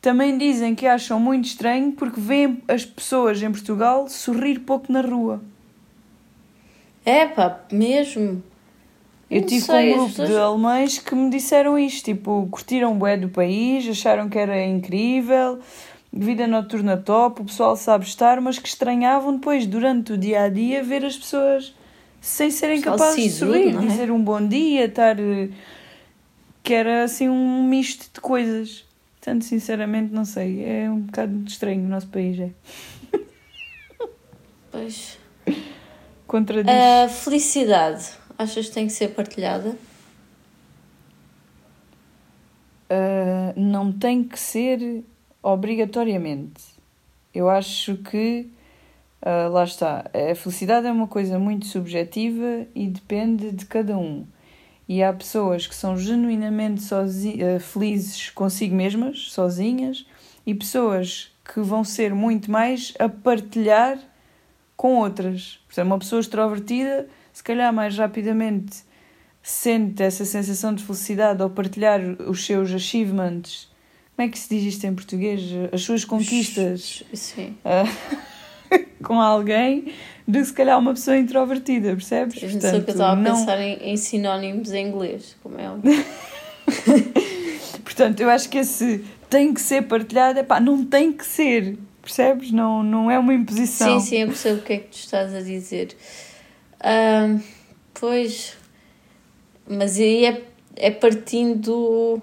também 0.00 0.36
dizem 0.36 0.74
que 0.74 0.86
acham 0.86 1.18
muito 1.20 1.44
estranho 1.46 1.92
porque 1.92 2.20
veem 2.20 2.60
as 2.66 2.84
pessoas 2.84 3.40
em 3.42 3.50
Portugal 3.50 4.08
sorrir 4.08 4.58
pouco 4.60 4.92
na 4.92 5.00
rua. 5.00 5.40
É 7.04 7.26
pá, 7.26 7.60
mesmo. 7.72 8.42
Eu 9.30 9.40
Não 9.40 9.48
tive 9.48 9.60
sei, 9.62 9.74
com 9.88 9.94
um 9.94 9.96
grupo 9.96 10.10
pessoas- 10.10 10.28
de 10.28 10.36
alemães 10.36 10.98
que 10.98 11.14
me 11.14 11.30
disseram 11.30 11.78
isto, 11.78 12.04
tipo, 12.04 12.46
curtiram 12.50 12.94
bué 12.98 13.16
do 13.16 13.28
país, 13.28 13.88
acharam 13.88 14.28
que 14.28 14.38
era 14.38 14.62
incrível, 14.66 15.58
vida 16.12 16.46
noturna 16.46 16.96
top, 16.96 17.40
o 17.40 17.44
pessoal 17.46 17.74
sabe 17.76 18.04
estar, 18.04 18.40
mas 18.40 18.58
que 18.58 18.68
estranhavam 18.68 19.34
depois, 19.34 19.66
durante 19.66 20.12
o 20.12 20.18
dia 20.18 20.42
a 20.42 20.48
dia, 20.48 20.82
ver 20.82 21.04
as 21.04 21.16
pessoas 21.16 21.74
sem 22.20 22.50
serem 22.50 22.80
capazes 22.80 23.24
de 23.24 23.30
sorrir, 23.30 23.74
é? 23.74 23.78
dizer 23.78 24.10
um 24.10 24.22
bom 24.22 24.46
dia, 24.46 24.84
estar. 24.84 25.18
eh, 25.18 25.48
que 26.62 26.74
era 26.74 27.04
assim 27.04 27.28
um 27.28 27.64
misto 27.64 28.08
de 28.14 28.20
coisas. 28.20 28.84
Portanto, 29.18 29.44
sinceramente, 29.44 30.12
não 30.12 30.24
sei, 30.24 30.64
é 30.64 30.90
um 30.90 31.00
bocado 31.00 31.44
estranho 31.46 31.84
o 31.84 31.88
nosso 31.88 32.08
país, 32.08 32.38
é. 32.38 32.50
Pois. 34.70 35.18
Contradiz. 36.26 36.72
A 36.72 37.08
felicidade, 37.08 38.10
achas 38.38 38.68
que 38.68 38.72
tem 38.72 38.86
que 38.86 38.92
ser 38.92 39.08
partilhada? 39.08 39.76
Uh, 42.90 43.52
não 43.54 43.92
tem 43.92 44.24
que 44.24 44.38
ser 44.38 45.04
obrigatoriamente. 45.42 46.62
Eu 47.34 47.48
acho 47.48 47.96
que 47.96 48.48
uh, 49.22 49.50
lá 49.50 49.64
está. 49.64 50.10
A 50.30 50.34
felicidade 50.34 50.86
é 50.86 50.92
uma 50.92 51.06
coisa 51.06 51.38
muito 51.38 51.66
subjetiva 51.66 52.66
e 52.74 52.86
depende 52.86 53.50
de 53.50 53.66
cada 53.66 53.96
um. 53.96 54.26
E 54.88 55.02
há 55.02 55.12
pessoas 55.12 55.66
que 55.66 55.74
são 55.74 55.96
genuinamente 55.96 56.82
uh, 56.92 57.60
felizes 57.60 58.30
consigo 58.30 58.74
mesmas, 58.74 59.30
sozinhas, 59.30 60.06
e 60.46 60.54
pessoas 60.54 61.32
que 61.44 61.60
vão 61.60 61.84
ser 61.84 62.14
muito 62.14 62.50
mais 62.50 62.94
a 62.98 63.08
partilhar 63.08 63.98
com 64.76 64.96
outras. 64.96 65.60
Portanto, 65.66 65.86
uma 65.86 65.98
pessoa 65.98 66.20
extrovertida, 66.20 67.08
se 67.32 67.42
calhar 67.42 67.72
mais 67.72 67.96
rapidamente 67.96 68.84
sente 69.42 70.02
essa 70.02 70.24
sensação 70.24 70.74
de 70.74 70.84
felicidade 70.84 71.42
ao 71.42 71.50
partilhar 71.50 72.00
os 72.28 72.44
seus 72.44 72.72
achievements. 72.72 73.71
Como 74.14 74.28
é 74.28 74.30
que 74.30 74.38
se 74.38 74.48
diz 74.48 74.74
isto 74.74 74.86
em 74.86 74.94
português? 74.94 75.40
As 75.72 75.82
suas 75.82 76.04
conquistas 76.04 77.02
Sim. 77.14 77.56
ah, 77.64 77.84
com 79.02 79.20
alguém 79.20 79.92
do 80.26 80.38
que 80.38 80.44
se 80.44 80.52
calhar 80.52 80.78
uma 80.78 80.94
pessoa 80.94 81.16
introvertida, 81.16 81.90
percebes? 81.90 82.42
Eu 82.42 82.50
não 82.50 82.60
sei 82.60 82.70
que 82.82 82.90
eu 82.90 82.92
estava 82.92 83.20
a 83.20 83.24
pensar 83.24 83.60
em, 83.60 83.90
em 83.90 83.96
sinónimos 83.96 84.72
em 84.72 84.86
inglês, 84.86 85.36
como 85.42 85.58
é 85.58 85.70
óbvio. 85.70 85.92
Portanto, 87.82 88.20
eu 88.20 88.30
acho 88.30 88.48
que 88.48 88.58
esse 88.58 89.04
tem 89.28 89.52
que 89.52 89.60
ser 89.60 89.82
partilhado, 89.82 90.38
é 90.38 90.42
pá, 90.42 90.60
não 90.60 90.84
tem 90.84 91.12
que 91.12 91.26
ser, 91.26 91.78
percebes? 92.00 92.50
Não, 92.52 92.82
não 92.82 93.10
é 93.10 93.18
uma 93.18 93.34
imposição. 93.34 93.98
Sim, 93.98 94.06
sim, 94.06 94.16
eu 94.18 94.28
percebo 94.28 94.60
o 94.60 94.62
que 94.62 94.72
é 94.74 94.78
que 94.78 94.88
tu 94.88 94.96
estás 94.98 95.34
a 95.34 95.40
dizer. 95.40 95.96
Ahm, 96.80 97.40
pois, 97.94 98.56
mas 99.68 99.98
aí 99.98 100.26
é, 100.26 100.42
é 100.76 100.90
partindo 100.90 101.58
do, 101.58 102.22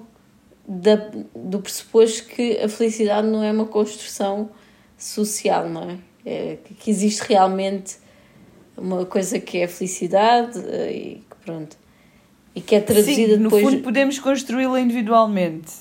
da, 0.69 1.09
do 1.35 1.59
pressuposto 1.59 2.25
que 2.25 2.59
a 2.59 2.69
felicidade 2.69 3.27
não 3.27 3.43
é 3.43 3.51
uma 3.51 3.65
construção 3.65 4.51
social, 4.95 5.67
não 5.67 5.89
é? 5.89 5.97
é 6.23 6.57
que 6.77 6.91
existe 6.91 7.21
realmente 7.21 7.97
uma 8.77 9.03
coisa 9.03 9.39
que 9.39 9.57
é 9.57 9.63
a 9.63 9.67
felicidade 9.67 10.59
eh, 10.67 10.91
e 10.91 11.23
que 11.27 11.35
pronto. 11.43 11.75
E 12.53 12.61
que 12.61 12.75
é 12.75 12.79
traduzida 12.81 13.33
Sim, 13.33 13.37
no 13.37 13.49
depois. 13.49 13.63
fundo 13.63 13.81
podemos 13.81 14.19
construí-la 14.19 14.79
individualmente. 14.79 15.71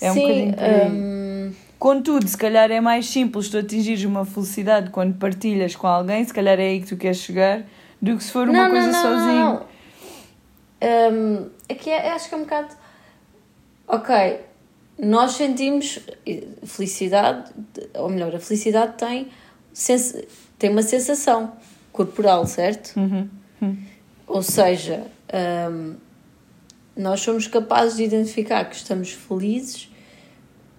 É 0.00 0.10
um 0.10 0.14
Sim, 0.14 0.54
hum, 0.90 1.52
Contudo, 1.78 2.26
se 2.26 2.36
calhar 2.36 2.72
é 2.72 2.80
mais 2.80 3.06
simples 3.08 3.48
tu 3.48 3.56
atingires 3.56 4.04
uma 4.04 4.24
felicidade 4.24 4.90
quando 4.90 5.16
partilhas 5.16 5.76
com 5.76 5.86
alguém, 5.86 6.24
se 6.24 6.34
calhar 6.34 6.58
é 6.58 6.62
aí 6.64 6.80
que 6.80 6.88
tu 6.88 6.96
queres 6.96 7.18
chegar, 7.18 7.64
do 8.02 8.16
que 8.16 8.24
se 8.24 8.32
for 8.32 8.48
uma 8.48 8.68
coisa 8.68 8.92
sozinho. 8.92 9.60
Não, 9.60 9.68
Um, 10.80 11.50
aqui 11.68 11.90
é, 11.90 12.12
acho 12.12 12.28
que 12.28 12.34
é 12.36 12.38
um 12.38 12.42
bocado. 12.42 12.68
Ok, 13.88 14.40
nós 14.98 15.32
sentimos 15.32 15.98
felicidade, 16.64 17.50
ou 17.94 18.10
melhor, 18.10 18.34
a 18.36 18.38
felicidade 18.38 18.98
tem, 18.98 19.28
sens 19.72 20.14
tem 20.58 20.70
uma 20.70 20.82
sensação 20.82 21.52
corporal, 21.90 22.44
certo? 22.46 22.94
Uhum. 22.96 23.28
Ou 24.26 24.42
seja, 24.42 25.06
um, 25.72 25.94
nós 26.94 27.20
somos 27.20 27.46
capazes 27.46 27.96
de 27.96 28.04
identificar 28.04 28.64
que 28.66 28.76
estamos 28.76 29.12
felizes 29.12 29.90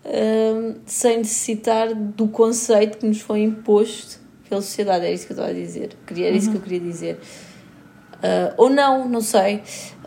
um, 0.06 0.76
sem 0.86 1.18
necessitar 1.18 1.96
do 1.96 2.28
conceito 2.28 3.00
que 3.00 3.08
nos 3.08 3.22
foi 3.22 3.42
imposto 3.42 4.20
pela 4.48 4.62
sociedade. 4.62 5.06
Era 5.06 5.14
isso 5.14 5.26
que 5.26 5.32
eu 5.32 5.36
estava 5.36 5.52
a 5.52 5.54
dizer. 5.54 5.96
Era 6.08 6.36
isso 6.36 6.52
que 6.52 6.58
eu 6.58 6.62
queria 6.62 6.80
dizer. 6.80 7.20
Uh, 8.16 8.54
ou 8.58 8.70
não, 8.70 9.08
não 9.08 9.22
sei. 9.22 9.64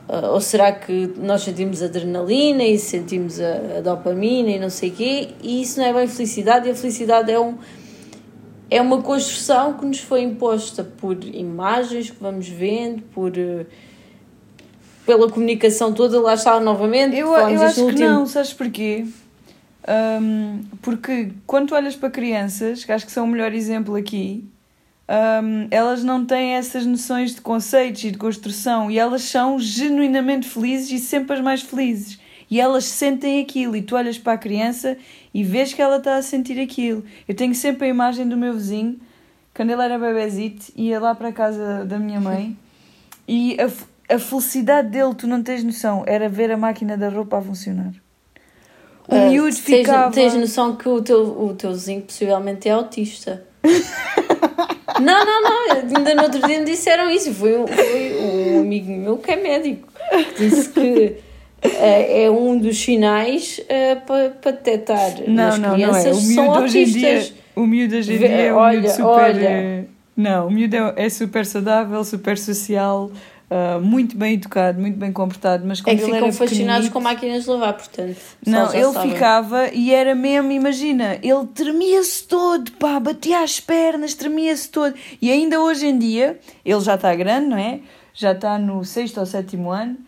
Ou 0.09 0.41
será 0.41 0.73
que 0.73 1.11
nós 1.17 1.43
sentimos 1.43 1.83
adrenalina 1.83 2.65
e 2.65 2.79
sentimos 2.79 3.41
a, 3.41 3.79
a, 3.79 3.81
dopamina 3.81 4.51
e 4.51 4.59
não 4.59 4.69
sei 4.69 4.91
o 4.91 4.93
quê, 4.93 5.29
e 5.43 5.63
isso 5.63 5.79
não 5.81 5.87
é 5.87 5.93
bem 5.93 6.07
felicidade, 6.07 6.69
e 6.69 6.73
a 6.73 6.75
felicidade 6.75 7.31
é, 7.31 7.41
um, 7.41 7.57
é 8.69 8.81
uma 8.83 9.01
construção 9.01 9.75
que 9.75 9.87
nos 9.87 10.01
foi 10.01 10.23
imposta 10.23 10.85
por 10.85 11.17
imagens 11.25 12.11
que 12.11 12.17
vamos 12.21 12.49
vendo, 12.49 13.03
por 13.15 13.33
uh, 13.33 13.65
pela 15.07 15.31
comunicação 15.31 15.93
toda, 15.93 16.21
lá 16.21 16.35
está 16.35 16.61
novamente. 16.61 17.17
Eu, 17.17 17.29
eu 17.29 17.63
acho 17.63 17.77
que 17.77 17.81
último... 17.83 18.09
não, 18.09 18.27
sabes 18.27 18.53
porquê? 18.53 19.07
Um, 19.89 20.63
porque 20.81 21.33
quando 21.47 21.69
tu 21.69 21.75
olhas 21.75 21.97
para 21.97 22.11
crianças, 22.11 22.85
que 22.85 22.93
acho 22.93 23.05
que 23.05 23.13
são 23.13 23.25
o 23.25 23.27
melhor 23.27 23.53
exemplo 23.53 23.97
aqui, 23.97 24.45
um, 25.09 25.67
elas 25.71 26.05
não 26.05 26.25
têm 26.25 26.55
essas 26.55 26.87
noções 26.87 27.35
de 27.35 27.41
conceitos 27.41 28.05
e 28.05 28.11
de 28.11 28.19
construção 28.19 28.91
e 28.91 28.99
elas 28.99 29.23
são 29.23 29.59
genuinamente 29.59 30.49
felizes 30.49 30.91
e 30.91 30.99
sempre 30.99 31.35
as 31.35 31.41
mais 31.41 31.63
felizes. 31.63 32.19
E 32.51 32.61
elas 32.61 32.85
sentem 32.85 33.41
aquilo 33.41 33.75
e 33.75 33.83
tu 33.83 33.97
olhas 33.97 34.19
para 34.19 34.35
a 34.35 34.39
criança 34.39 34.97
e 35.33 35.43
vês 35.43 35.73
que 35.73 35.81
ela 35.81 35.97
está 35.97 36.17
a 36.17 36.23
sentir 36.23 36.61
aquilo. 36.61 37.05
Eu 37.27 37.35
tenho 37.35 37.55
sempre 37.55 37.87
a 37.87 37.91
imagem 37.91 38.29
do 38.29 38.37
meu 38.37 38.55
vizinho, 38.55 39.01
quando 39.55 39.71
ele 39.71 39.83
era 39.83 39.99
bebezito, 39.99 40.73
ia 40.77 41.01
lá 41.01 41.15
para 41.15 41.29
a 41.29 41.33
casa 41.33 41.85
da 41.85 41.99
minha 41.99 42.21
mãe 42.21 42.57
e 43.27 43.57
a, 43.61 44.15
a 44.15 44.19
felicidade 44.19 44.89
dele, 44.89 45.15
tu 45.15 45.27
não 45.27 45.43
tens 45.43 45.65
noção, 45.65 46.05
era 46.07 46.29
ver 46.29 46.51
a 46.51 46.57
máquina 46.57 46.97
da 46.97 47.09
roupa 47.09 47.39
a 47.39 47.43
funcionar. 47.43 47.93
O 49.09 49.15
uh, 49.15 49.31
miúdo 49.31 49.55
ficava... 49.57 50.13
Tens 50.13 50.35
noção 50.35 50.77
que 50.77 50.89
o 50.89 51.03
teu, 51.03 51.23
o 51.43 51.55
teu 51.55 51.73
vizinho 51.73 52.03
possivelmente 52.03 52.69
é 52.69 52.73
autista. 52.73 53.45
Não, 55.01 55.25
não, 55.25 55.43
não. 55.43 55.97
Ainda 55.97 56.15
no 56.15 56.23
outro 56.23 56.47
dia 56.47 56.59
me 56.59 56.65
disseram 56.65 57.11
isso. 57.11 57.33
Foi 57.33 57.59
um, 57.59 57.67
foi 57.67 58.17
um 58.55 58.61
amigo 58.61 58.93
meu 58.93 59.19
que 59.19 59.31
é 59.31 59.37
médico. 59.37 59.89
Que 60.37 60.49
disse 60.49 60.69
que 60.69 61.17
uh, 61.65 61.69
é 61.69 62.31
um 62.31 62.59
dos 62.59 62.79
sinais 62.79 63.61
uh, 63.61 64.01
para, 64.07 64.31
para 64.31 64.53
detectar 64.53 65.21
não, 65.27 65.35
nas 65.35 65.59
não, 65.59 65.75
crianças 65.75 66.29
não 66.29 66.31
é. 66.31 66.35
são 66.35 66.55
autistas. 66.55 66.93
Dia, 66.93 67.33
o 67.57 67.67
miúdo 67.67 67.97
hoje 67.97 68.15
em 68.15 68.19
dia 68.19 68.29
é 68.29 68.53
um 68.53 68.57
olha, 68.57 68.81
miúdo 68.81 68.91
super... 68.91 69.07
Olha. 69.07 69.49
Eh, 69.49 69.85
não, 70.17 70.49
o 70.49 70.51
miúdo 70.51 70.77
é, 70.77 70.95
é 70.97 71.09
super 71.09 71.47
saudável, 71.47 72.05
super 72.05 72.37
social, 72.37 73.11
Uh, 73.53 73.79
muito 73.83 74.17
bem 74.17 74.33
educado, 74.33 74.81
muito 74.81 74.97
bem 74.97 75.13
comportado, 75.13 75.63
mas 75.67 75.79
quando 75.83 75.99
é 75.99 75.99
que 75.99 76.05
ele 76.05 76.15
ficam 76.15 76.33
fascinados 76.33 76.89
com 76.89 77.01
máquinas 77.01 77.45
de 77.45 77.51
lavar, 77.51 77.75
portanto. 77.75 78.17
Não, 78.47 78.73
ele 78.73 78.93
sabem. 78.95 79.13
ficava 79.13 79.69
e 79.75 79.93
era 79.93 80.15
mesmo, 80.15 80.53
imagina, 80.53 81.19
ele 81.23 81.47
tremia-se 81.53 82.25
todo, 82.25 82.73
pá, 82.73 82.99
batia 82.99 83.43
as 83.43 83.61
pernas, 83.61 84.15
tremia-se 84.15 84.71
todo. 84.71 84.95
E 85.21 85.31
ainda 85.31 85.61
hoje 85.61 85.87
em 85.87 85.99
dia, 85.99 86.41
ele 86.65 86.81
já 86.81 86.95
está 86.95 87.15
grande, 87.15 87.49
não 87.49 87.59
é? 87.59 87.81
Já 88.15 88.33
está 88.33 88.59
no 88.59 88.87
sexto 88.87 89.21
ou 89.21 89.27
sétimo 89.27 89.71
ano. 89.71 89.99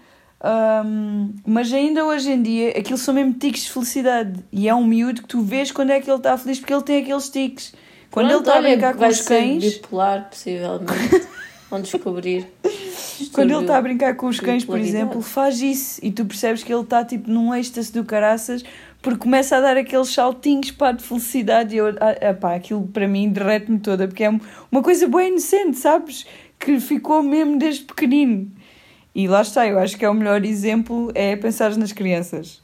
Um, 0.42 1.34
mas 1.46 1.70
ainda 1.70 2.02
hoje 2.02 2.30
em 2.30 2.42
dia 2.42 2.70
aquilo 2.70 2.98
são 2.98 3.12
mesmo 3.12 3.34
tiques 3.34 3.64
de 3.64 3.72
felicidade 3.72 4.44
e 4.52 4.68
é 4.68 4.74
um 4.74 4.84
miúdo 4.84 5.22
que 5.22 5.28
tu 5.28 5.40
vês 5.40 5.72
quando 5.72 5.90
é 5.90 6.00
que 6.00 6.10
ele 6.10 6.18
está 6.18 6.36
feliz 6.36 6.58
porque 6.58 6.74
ele 6.74 6.82
tem 6.82 7.02
aqueles 7.02 7.30
tiques 7.30 7.72
quando 8.10 8.28
Pronto, 8.28 8.40
ele 8.42 8.48
está 8.50 8.58
a 8.58 8.60
brincar 8.60 8.94
com 8.94 9.06
os 9.06 9.20
cães 9.22 9.64
bipolar 9.64 10.28
possivelmente 10.28 11.26
vão 11.70 11.80
descobrir 11.80 12.46
quando 13.32 13.50
ele 13.50 13.60
está 13.60 13.76
a 13.76 13.82
brincar 13.82 14.16
com 14.16 14.26
os 14.26 14.40
cães, 14.40 14.64
por 14.64 14.78
exemplo, 14.78 15.20
faz 15.22 15.60
isso 15.60 16.00
e 16.02 16.10
tu 16.10 16.24
percebes 16.24 16.62
que 16.62 16.72
ele 16.72 16.82
está 16.82 17.04
tipo 17.04 17.30
num 17.30 17.54
êxtase 17.54 17.92
do 17.92 18.04
caraças 18.04 18.64
porque 19.04 19.18
começa 19.18 19.58
a 19.58 19.60
dar 19.60 19.76
aqueles 19.76 20.08
saltinhos 20.08 20.70
pá, 20.70 20.90
de 20.90 21.04
felicidade 21.04 21.74
e 21.74 21.78
eu, 21.78 21.88
ah, 22.00 22.30
ah, 22.30 22.34
pá, 22.34 22.54
aquilo 22.54 22.88
para 22.88 23.06
mim 23.06 23.28
derrete-me 23.28 23.78
toda 23.78 24.08
porque 24.08 24.24
é 24.24 24.30
uma 24.70 24.82
coisa 24.82 25.06
boa 25.06 25.22
inocente, 25.22 25.76
sabes? 25.76 26.26
Que 26.58 26.80
ficou 26.80 27.22
mesmo 27.22 27.58
desde 27.58 27.84
pequenino. 27.84 28.50
E 29.14 29.28
lá 29.28 29.42
está, 29.42 29.66
eu 29.66 29.78
acho 29.78 29.96
que 29.98 30.04
é 30.04 30.08
o 30.08 30.14
melhor 30.14 30.42
exemplo 30.44 31.12
é 31.14 31.36
pensar 31.36 31.76
nas 31.76 31.92
crianças. 31.92 32.62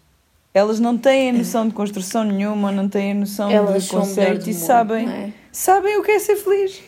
Elas 0.53 0.81
não 0.81 0.97
têm 0.99 1.31
a 1.31 1.33
noção 1.33 1.69
de 1.69 1.75
construção 1.75 2.25
nenhuma, 2.25 2.73
não 2.73 2.89
têm 2.89 3.13
a 3.13 3.15
noção 3.15 3.51
Elas 3.51 3.85
de 3.85 3.91
conceito 3.91 4.51
e 4.51 4.55
sabem, 4.55 5.09
é? 5.09 5.33
sabem 5.53 5.97
o 5.99 6.03
que 6.03 6.11
é 6.11 6.19
ser 6.19 6.37
feliz. 6.37 6.83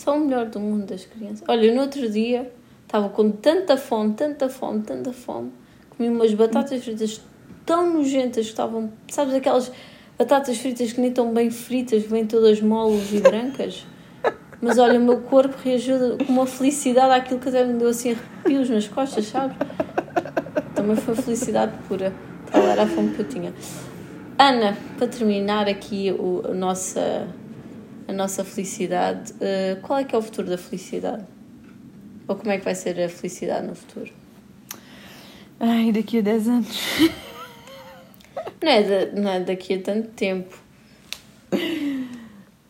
São 0.00 0.16
o 0.16 0.20
melhor 0.20 0.46
do 0.46 0.58
mundo 0.58 0.86
das 0.86 1.04
crianças. 1.04 1.44
Olha, 1.46 1.74
no 1.74 1.82
outro 1.82 2.08
dia 2.08 2.50
estava 2.84 3.10
com 3.10 3.30
tanta 3.30 3.76
fome, 3.76 4.14
tanta 4.14 4.48
fome, 4.48 4.80
tanta 4.80 5.12
fome. 5.12 5.52
Comi 5.90 6.08
umas 6.08 6.32
batatas 6.32 6.82
fritas 6.82 7.20
tão 7.66 7.92
nojentas 7.92 8.46
que 8.46 8.52
estavam. 8.52 8.90
Sabes 9.10 9.34
aquelas 9.34 9.70
batatas 10.18 10.56
fritas 10.56 10.94
que 10.94 11.02
nem 11.02 11.10
estão 11.10 11.34
bem 11.34 11.50
fritas, 11.50 12.02
vêm 12.04 12.24
todas 12.24 12.62
moles 12.62 13.12
e 13.12 13.20
brancas? 13.20 13.86
Mas 14.62 14.78
olha, 14.78 14.98
o 14.98 15.04
meu 15.04 15.20
corpo 15.20 15.54
reagiu 15.62 16.16
com 16.16 16.32
uma 16.32 16.46
felicidade 16.46 17.12
àquilo 17.12 17.38
que 17.38 17.50
até 17.50 17.62
me 17.62 17.74
deu 17.74 17.88
assim 17.90 18.12
arrepios 18.12 18.70
nas 18.70 18.88
costas, 18.88 19.26
sabes? 19.26 19.54
Também 20.74 20.96
foi 20.96 21.14
felicidade 21.14 21.72
pura. 21.86 22.10
Tal 22.50 22.62
era 22.62 22.84
a 22.84 22.86
fome 22.86 23.10
que 23.10 23.20
eu 23.20 23.28
tinha. 23.28 23.52
Ana, 24.38 24.78
para 24.96 25.06
terminar 25.08 25.68
aqui 25.68 26.10
o, 26.10 26.40
a 26.48 26.54
nossa 26.54 27.28
a 28.10 28.12
nossa 28.12 28.44
felicidade, 28.44 29.32
uh, 29.34 29.80
qual 29.82 30.00
é 30.00 30.04
que 30.04 30.14
é 30.14 30.18
o 30.18 30.22
futuro 30.22 30.48
da 30.48 30.58
felicidade? 30.58 31.24
Ou 32.26 32.36
como 32.36 32.50
é 32.50 32.58
que 32.58 32.64
vai 32.64 32.74
ser 32.74 33.00
a 33.00 33.08
felicidade 33.08 33.66
no 33.66 33.74
futuro? 33.74 34.12
Ai, 35.60 35.92
daqui 35.92 36.18
a 36.18 36.20
10 36.20 36.48
anos. 36.48 36.78
Não 38.62 38.70
é, 38.70 38.82
de, 38.82 39.18
não 39.18 39.30
é 39.30 39.40
daqui 39.40 39.74
a 39.74 39.80
tanto 39.80 40.08
tempo. 40.08 40.54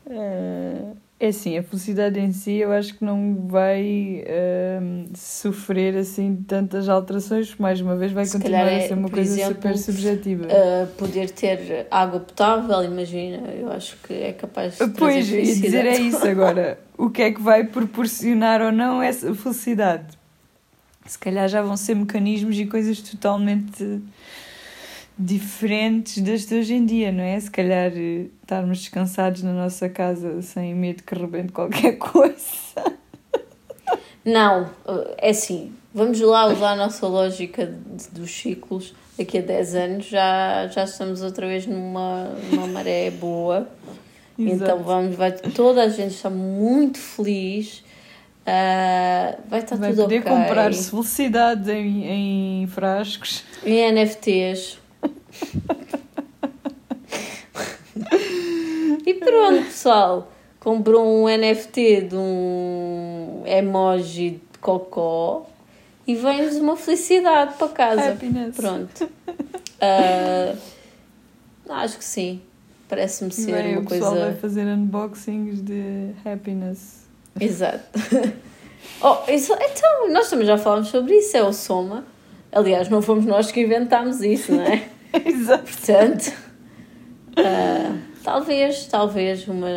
Uh, 0.07 0.96
é 1.20 1.26
assim, 1.28 1.59
a 1.59 1.62
felicidade 1.62 2.18
em 2.18 2.33
si 2.33 2.52
eu 2.52 2.72
acho 2.72 2.94
que 2.94 3.04
não 3.04 3.46
vai 3.46 4.24
uh, 4.24 5.11
sofrer 5.14 5.94
assim 5.94 6.35
tantas 6.48 6.88
alterações, 6.88 7.54
mais 7.59 7.78
uma 7.83 7.94
vez 7.94 8.11
vai 8.11 8.24
Se 8.24 8.38
continuar 8.38 8.66
a 8.66 8.80
ser 8.80 8.94
uma 8.94 9.11
coisa 9.11 9.35
exemplo, 9.35 9.54
super 9.54 9.76
subjetiva. 9.76 10.46
Uh, 10.46 10.87
poder 10.96 11.28
ter 11.28 11.87
água 11.90 12.20
potável, 12.20 12.83
imagina, 12.83 13.50
eu 13.50 13.70
acho 13.70 13.98
que 13.98 14.14
é 14.14 14.33
capaz 14.33 14.78
de 14.78 14.88
Pois, 14.88 15.30
e 15.30 15.42
dizer 15.42 15.85
é 15.85 15.98
isso 15.98 16.26
agora. 16.26 16.80
o 16.96 17.11
que 17.11 17.20
é 17.20 17.30
que 17.30 17.42
vai 17.42 17.64
proporcionar 17.64 18.62
ou 18.62 18.72
não 18.72 19.02
essa 19.02 19.35
felicidade? 19.35 20.18
Se 21.04 21.18
calhar 21.18 21.46
já 21.50 21.61
vão 21.61 21.76
ser 21.76 21.96
mecanismos 21.96 22.59
e 22.59 22.64
coisas 22.64 22.98
totalmente 23.02 24.00
diferentes 25.20 26.22
das 26.22 26.46
de 26.46 26.54
hoje 26.54 26.74
em 26.74 26.87
dia, 26.87 27.12
não 27.12 27.22
é? 27.22 27.38
Se 27.38 27.50
calhar 27.50 27.92
eh, 27.94 28.26
estarmos 28.40 28.78
descansados 28.78 29.42
na 29.42 29.52
nossa 29.52 29.87
casa 29.87 30.40
sem 30.40 30.74
medo 30.74 31.02
que 31.02 31.14
rebente 31.14 31.52
qualquer 31.52 31.92
coisa. 32.00 32.96
Não, 34.24 34.70
eh, 34.88 35.14
é 35.18 35.30
assim, 35.30 35.72
vamos 35.92 36.18
lá 36.20 36.46
usar 36.46 36.70
a 36.70 36.76
nossa 36.76 37.06
lógica 37.06 37.70
dos 38.12 38.30
ciclos. 38.30 38.94
Daqui 39.18 39.38
a 39.38 39.42
10 39.42 39.74
anos 39.74 40.06
já, 40.06 40.66
já 40.68 40.85
estamos 40.85 41.20
outra 41.20 41.46
vez 41.46 41.66
numa, 41.66 42.30
numa 42.50 42.66
maré 42.66 43.11
boa. 43.11 43.68
Exato. 44.38 44.62
Então 44.64 44.83
vamos, 44.83 45.16
vai, 45.16 45.33
toda 45.33 45.83
a 45.83 45.88
gente 45.90 46.14
está 46.14 46.30
muito 46.30 46.98
feliz. 46.98 47.85
Uh, 48.40 49.38
vai 49.48 49.61
estar 49.61 49.76
vai 49.76 49.90
tudo 49.90 50.04
poder 50.04 50.22
comprar-se 50.22 50.90
felicidade 50.90 51.70
em, 51.70 52.62
em 52.62 52.66
frascos. 52.66 53.44
Em 53.62 53.92
NFTs. 53.92 54.80
e 59.07 59.14
pronto, 59.14 59.64
pessoal. 59.64 60.31
Comprou 60.59 61.07
um 61.07 61.27
NFT 61.27 62.03
de 62.03 62.16
um 62.16 63.43
emoji 63.47 64.43
de 64.53 64.59
cocó 64.61 65.47
e 66.07 66.14
vem-nos 66.14 66.57
uma 66.57 66.77
felicidade 66.77 67.55
para 67.55 67.69
casa. 67.69 68.11
Happiness. 68.11 68.57
Pronto. 68.57 69.05
Uh, 69.05 70.57
acho 71.69 71.99
que 71.99 72.05
sim. 72.05 72.43
Parece-me 72.88 73.33
ser 73.33 73.53
Bem, 73.53 73.73
uma 73.73 73.83
o 73.83 73.85
coisa. 73.85 74.05
O 74.05 74.11
pessoal 74.11 74.31
vai 74.31 74.40
fazer 74.40 74.66
unboxings 74.66 75.62
de 75.62 76.11
happiness. 76.25 77.07
Exato. 77.40 77.99
oh, 79.01 79.31
isso, 79.31 79.55
então, 79.55 80.12
nós 80.12 80.29
também 80.29 80.45
já 80.45 80.59
falámos 80.59 80.88
sobre 80.88 81.14
isso, 81.14 81.37
é 81.37 81.43
o 81.43 81.53
Soma. 81.53 82.05
Aliás, 82.51 82.88
não 82.88 83.01
fomos 83.01 83.25
nós 83.25 83.53
que 83.53 83.61
inventámos 83.61 84.21
isso, 84.23 84.53
não 84.53 84.62
é? 84.62 84.88
Exato. 85.25 85.64
Portanto, 85.64 86.33
uh, 87.38 87.99
talvez, 88.23 88.87
talvez 88.87 89.46
uma, 89.49 89.68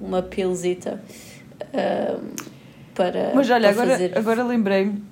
uma 0.00 0.22
pilzita 0.22 1.00
uh, 1.62 2.20
para. 2.94 3.32
Mas 3.34 3.50
olha, 3.50 3.72
para 3.72 3.82
agora, 3.82 3.90
fazer- 3.92 4.18
agora 4.18 4.44
lembrei-me, 4.44 5.02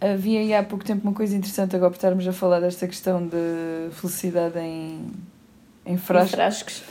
havia 0.00 0.40
aí 0.40 0.54
há 0.54 0.62
pouco 0.62 0.84
tempo 0.84 1.02
uma 1.06 1.14
coisa 1.14 1.36
interessante 1.36 1.74
agora 1.76 1.90
por 1.90 1.96
estarmos 1.96 2.26
a 2.28 2.32
falar 2.32 2.60
desta 2.60 2.86
questão 2.86 3.26
de 3.26 3.90
felicidade 3.92 4.58
em, 4.58 5.10
em 5.86 5.96
frascos. 5.96 6.82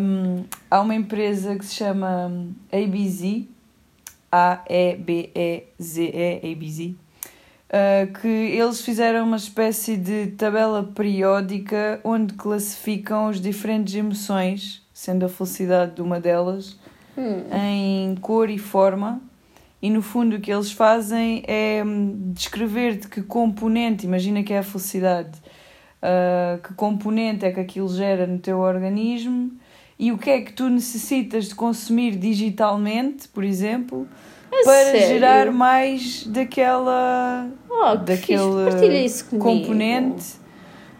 Um, 0.00 0.44
há 0.70 0.80
uma 0.80 0.94
empresa 0.94 1.56
que 1.56 1.64
se 1.64 1.74
chama 1.74 2.30
ABZ, 2.72 3.44
A-E-B-E-Z-E, 5.22 6.52
ABZ, 6.52 6.94
uh, 7.72 8.12
que 8.20 8.28
eles 8.28 8.80
fizeram 8.82 9.26
uma 9.26 9.36
espécie 9.36 9.96
de 9.96 10.28
tabela 10.28 10.84
periódica 10.84 12.00
onde 12.04 12.34
classificam 12.34 13.28
as 13.28 13.40
diferentes 13.40 13.94
emoções, 13.94 14.82
sendo 14.92 15.24
a 15.24 15.28
felicidade 15.28 15.96
de 15.96 16.02
uma 16.02 16.20
delas, 16.20 16.78
Hum. 17.16 17.42
em 17.52 18.14
cor 18.16 18.48
e 18.48 18.56
forma. 18.58 19.20
E 19.82 19.90
no 19.90 20.00
fundo 20.00 20.36
o 20.36 20.40
que 20.40 20.50
eles 20.50 20.72
fazem 20.72 21.42
é 21.46 21.82
hum, 21.84 22.32
descrever 22.32 22.96
de 22.96 23.08
que 23.08 23.20
componente, 23.20 24.06
imagina 24.06 24.42
que 24.42 24.52
é 24.52 24.58
a 24.58 24.62
felicidade, 24.62 25.38
ah, 26.02 26.58
que 26.62 26.74
componente 26.74 27.44
é 27.44 27.52
que 27.52 27.60
aquilo 27.60 27.88
gera 27.88 28.26
no 28.26 28.38
teu 28.38 28.58
organismo 28.58 29.52
e 29.98 30.10
o 30.10 30.18
que 30.18 30.30
é 30.30 30.40
que 30.40 30.52
tu 30.52 30.68
necessitas 30.68 31.46
de 31.46 31.54
consumir 31.54 32.16
digitalmente, 32.16 33.28
por 33.28 33.44
exemplo, 33.44 34.08
A 34.52 34.64
para 34.64 34.84
sério? 34.84 35.08
gerar 35.08 35.50
mais 35.50 36.26
daquela 36.26 37.50
Oh, 37.84 37.96
daquele 37.96 39.08
componente. 39.38 40.40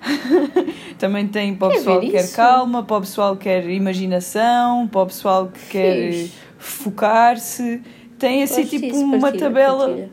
Também 0.99 1.29
tem 1.29 1.55
para 1.55 1.69
o 1.69 1.71
pessoal 1.71 2.01
que 2.01 2.11
quer 2.11 2.33
calma, 2.33 2.83
para 2.83 2.97
o 2.97 3.01
pessoal 3.03 3.37
que 3.37 3.45
quer 3.45 3.69
imaginação, 3.69 4.89
para 4.89 5.03
o 5.03 5.07
pessoal 5.07 5.49
que 5.49 5.67
quer 5.67 6.29
focar-se. 6.59 7.81
Tem 8.19 8.43
assim 8.43 8.65
tipo 8.65 8.97
uma 8.97 9.21
partilha, 9.21 9.45
tabela. 9.45 9.87
partilha. 9.87 10.11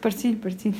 Partilho, 0.00 0.36
partilho. 0.38 0.74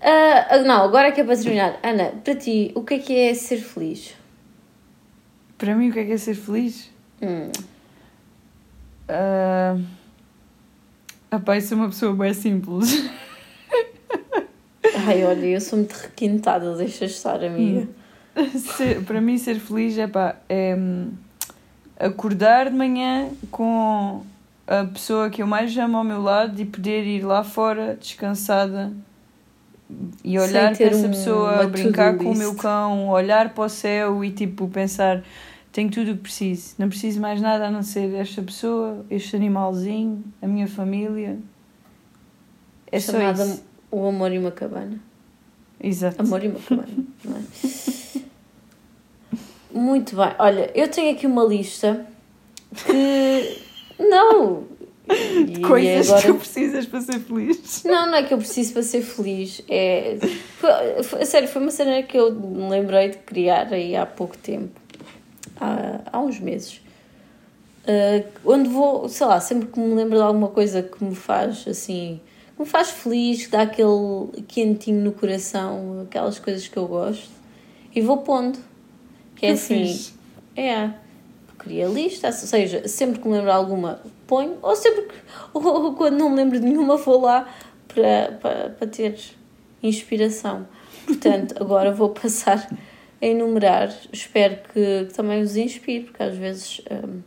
Ah, 0.00 0.46
ah, 0.54 0.58
não, 0.58 0.84
agora 0.84 1.10
que 1.10 1.20
é 1.20 1.24
para 1.24 1.36
terminar. 1.36 1.80
Ana, 1.82 2.12
para 2.22 2.36
ti, 2.36 2.70
o 2.76 2.82
que 2.82 2.94
é 2.94 2.98
que 2.98 3.18
é 3.18 3.34
ser 3.34 3.58
feliz? 3.58 4.14
Para 5.58 5.74
mim, 5.74 5.90
o 5.90 5.92
que 5.92 5.98
é 6.00 6.04
que 6.04 6.12
é 6.12 6.16
ser 6.16 6.34
feliz? 6.34 6.90
Hum. 7.20 7.50
Ah, 9.08 9.76
Epá, 11.32 11.56
eu 11.56 11.60
sou 11.60 11.76
uma 11.78 11.88
pessoa 11.88 12.14
bem 12.14 12.32
simples. 12.32 13.10
Ai, 15.06 15.24
olha, 15.24 15.46
eu 15.46 15.60
sou 15.60 15.78
muito 15.78 15.92
requintada, 15.94 16.74
deixa 16.76 17.04
estar, 17.04 17.42
amiga. 17.42 17.88
Ser- 18.56 19.02
para 19.04 19.20
mim, 19.20 19.36
ser 19.38 19.58
feliz 19.58 19.98
é 19.98 20.06
pá, 20.06 20.36
é 20.48 20.74
hum, 20.76 21.10
acordar 21.98 22.70
de 22.70 22.76
manhã 22.76 23.28
com 23.50 24.24
a 24.66 24.84
pessoa 24.84 25.28
que 25.30 25.42
eu 25.42 25.46
mais 25.46 25.76
amo 25.76 25.96
ao 25.98 26.04
meu 26.04 26.22
lado 26.22 26.60
e 26.60 26.64
poder 26.64 27.04
ir 27.04 27.22
lá 27.24 27.42
fora 27.44 27.96
descansada 28.00 28.92
e 30.24 30.38
olhar 30.38 30.76
para 30.76 30.86
essa 30.86 31.06
um- 31.06 31.10
pessoa, 31.10 31.66
brincar 31.66 32.16
com 32.16 32.30
o 32.30 32.34
meu 32.36 32.54
cão, 32.54 33.08
olhar 33.08 33.50
para 33.50 33.64
o 33.64 33.68
céu 33.68 34.24
e 34.24 34.30
tipo 34.30 34.68
pensar: 34.68 35.22
tenho 35.74 35.90
tudo 35.90 36.12
o 36.12 36.14
que 36.14 36.22
preciso, 36.22 36.76
não 36.78 36.88
preciso 36.88 37.20
mais 37.20 37.40
nada 37.40 37.66
a 37.66 37.70
não 37.70 37.82
ser 37.82 38.14
esta 38.14 38.40
pessoa, 38.40 39.04
este 39.10 39.34
animalzinho, 39.34 40.22
a 40.40 40.46
minha 40.46 40.68
família. 40.68 41.36
É 42.92 43.00
só 43.00 43.10
Chamada 43.12 43.44
isso. 43.44 43.64
O 43.90 44.06
Amor 44.06 44.30
e 44.32 44.38
uma 44.38 44.52
Cabana. 44.52 45.00
Exato. 45.82 46.22
Amor 46.22 46.44
e 46.44 46.48
uma 46.48 46.60
cabana, 46.60 46.86
é? 47.26 48.20
Muito 49.76 50.14
bem. 50.16 50.30
Olha, 50.38 50.70
eu 50.74 50.88
tenho 50.88 51.12
aqui 51.12 51.26
uma 51.26 51.42
lista 51.44 52.06
que. 52.86 53.58
Não! 53.98 54.64
E 55.08 55.60
Coisas 55.60 56.08
agora- 56.08 56.22
que 56.22 56.28
tu 56.32 56.34
precisas 56.38 56.86
para 56.86 57.00
ser 57.00 57.18
feliz. 57.18 57.82
Não, 57.84 58.06
não 58.06 58.14
é 58.14 58.22
que 58.22 58.32
eu 58.32 58.38
preciso 58.38 58.72
para 58.72 58.82
ser 58.82 59.02
feliz. 59.02 59.60
É... 59.68 60.16
Foi, 60.58 61.02
foi- 61.02 61.26
sério, 61.26 61.48
foi 61.48 61.60
uma 61.60 61.70
cena 61.70 62.02
que 62.02 62.16
eu 62.16 62.32
me 62.32 62.70
lembrei 62.70 63.10
de 63.10 63.18
criar 63.18 63.72
aí 63.72 63.94
há 63.94 64.06
pouco 64.06 64.38
tempo. 64.38 64.80
Há, 65.60 66.00
há 66.12 66.20
uns 66.20 66.38
meses. 66.40 66.80
Ah, 67.86 68.24
onde 68.44 68.68
vou, 68.68 69.08
sei 69.08 69.26
lá, 69.26 69.40
sempre 69.40 69.68
que 69.68 69.78
me 69.78 69.94
lembro 69.94 70.16
de 70.16 70.22
alguma 70.22 70.48
coisa 70.48 70.82
que 70.82 71.04
me 71.04 71.14
faz 71.14 71.66
assim, 71.68 72.20
que 72.56 72.62
me 72.62 72.66
faz 72.68 72.90
feliz, 72.90 73.44
que 73.44 73.50
dá 73.52 73.62
aquele 73.62 74.42
quentinho 74.48 75.02
no 75.02 75.12
coração, 75.12 76.02
aquelas 76.06 76.38
coisas 76.38 76.66
que 76.66 76.76
eu 76.76 76.86
gosto, 76.86 77.28
e 77.94 78.00
vou 78.00 78.18
pondo. 78.18 78.58
Que 79.36 79.46
é 79.46 79.48
Que 79.50 79.54
assim, 79.54 79.84
fixe. 79.86 80.12
é, 80.56 80.90
cria 81.58 81.86
lista, 81.86 82.28
ou 82.28 82.32
seja, 82.32 82.88
sempre 82.88 83.20
que 83.20 83.26
me 83.28 83.34
lembro 83.34 83.50
de 83.50 83.56
alguma, 83.56 84.00
ponho, 84.26 84.56
ou 84.62 84.74
sempre 84.74 85.02
que, 85.02 85.14
ou 85.52 85.94
quando 85.94 86.16
não 86.16 86.30
me 86.30 86.36
lembro 86.36 86.58
de 86.58 86.64
nenhuma, 86.66 86.96
vou 86.96 87.20
lá 87.20 87.46
para, 87.88 88.38
para, 88.40 88.70
para 88.70 88.86
ter 88.86 89.18
inspiração. 89.82 90.66
Portanto, 91.04 91.54
agora 91.60 91.92
vou 91.92 92.08
passar 92.08 92.66
a 93.24 93.28
enumerar, 93.30 93.94
espero 94.12 94.56
que, 94.72 95.06
que 95.06 95.14
também 95.14 95.40
os 95.42 95.56
inspire, 95.56 96.04
porque 96.04 96.22
às 96.22 96.36
vezes. 96.36 96.80
hum, 96.90 97.20